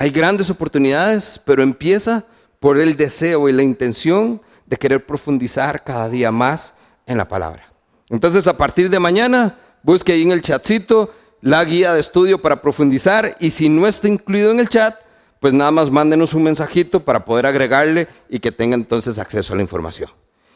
Hay 0.00 0.10
grandes 0.10 0.48
oportunidades, 0.48 1.40
pero 1.44 1.60
empieza 1.60 2.24
por 2.60 2.78
el 2.78 2.96
deseo 2.96 3.48
y 3.48 3.52
la 3.52 3.64
intención 3.64 4.40
de 4.64 4.76
querer 4.76 5.04
profundizar 5.04 5.82
cada 5.82 6.08
día 6.08 6.30
más 6.30 6.74
en 7.04 7.18
la 7.18 7.26
palabra. 7.26 7.72
Entonces, 8.08 8.46
a 8.46 8.56
partir 8.56 8.90
de 8.90 9.00
mañana, 9.00 9.58
busque 9.82 10.12
ahí 10.12 10.22
en 10.22 10.30
el 10.30 10.40
chatcito 10.40 11.12
la 11.40 11.64
guía 11.64 11.94
de 11.94 12.00
estudio 12.00 12.40
para 12.40 12.62
profundizar 12.62 13.36
y 13.40 13.50
si 13.50 13.68
no 13.68 13.88
está 13.88 14.06
incluido 14.06 14.52
en 14.52 14.60
el 14.60 14.68
chat, 14.68 14.94
pues 15.40 15.52
nada 15.52 15.72
más 15.72 15.90
mándenos 15.90 16.32
un 16.32 16.44
mensajito 16.44 17.00
para 17.00 17.24
poder 17.24 17.46
agregarle 17.46 18.06
y 18.28 18.38
que 18.38 18.52
tenga 18.52 18.76
entonces 18.76 19.18
acceso 19.18 19.52
a 19.52 19.56
la 19.56 19.62
información. 19.62 20.10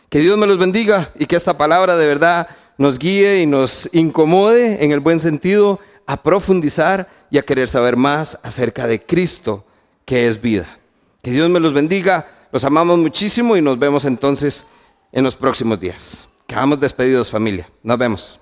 Que 0.08 0.20
Dios 0.20 0.38
me 0.38 0.46
los 0.46 0.58
bendiga 0.58 1.10
y 1.16 1.26
que 1.26 1.34
esta 1.34 1.58
palabra 1.58 1.96
de 1.96 2.06
verdad 2.06 2.48
nos 2.78 2.98
guíe 2.98 3.40
y 3.40 3.46
nos 3.46 3.88
incomode 3.92 4.84
en 4.84 4.92
el 4.92 5.00
buen 5.00 5.18
sentido 5.18 5.80
a 6.06 6.22
profundizar 6.22 7.08
y 7.30 7.38
a 7.38 7.42
querer 7.42 7.68
saber 7.68 7.96
más 7.96 8.38
acerca 8.42 8.86
de 8.86 9.02
Cristo, 9.02 9.64
que 10.04 10.28
es 10.28 10.40
vida. 10.40 10.78
Que 11.22 11.30
Dios 11.30 11.48
me 11.50 11.60
los 11.60 11.72
bendiga, 11.72 12.28
los 12.52 12.64
amamos 12.64 12.98
muchísimo 12.98 13.56
y 13.56 13.62
nos 13.62 13.78
vemos 13.78 14.04
entonces 14.04 14.66
en 15.12 15.24
los 15.24 15.36
próximos 15.36 15.80
días. 15.80 16.28
Quedamos 16.46 16.80
despedidos 16.80 17.30
familia. 17.30 17.68
Nos 17.82 17.98
vemos. 17.98 18.41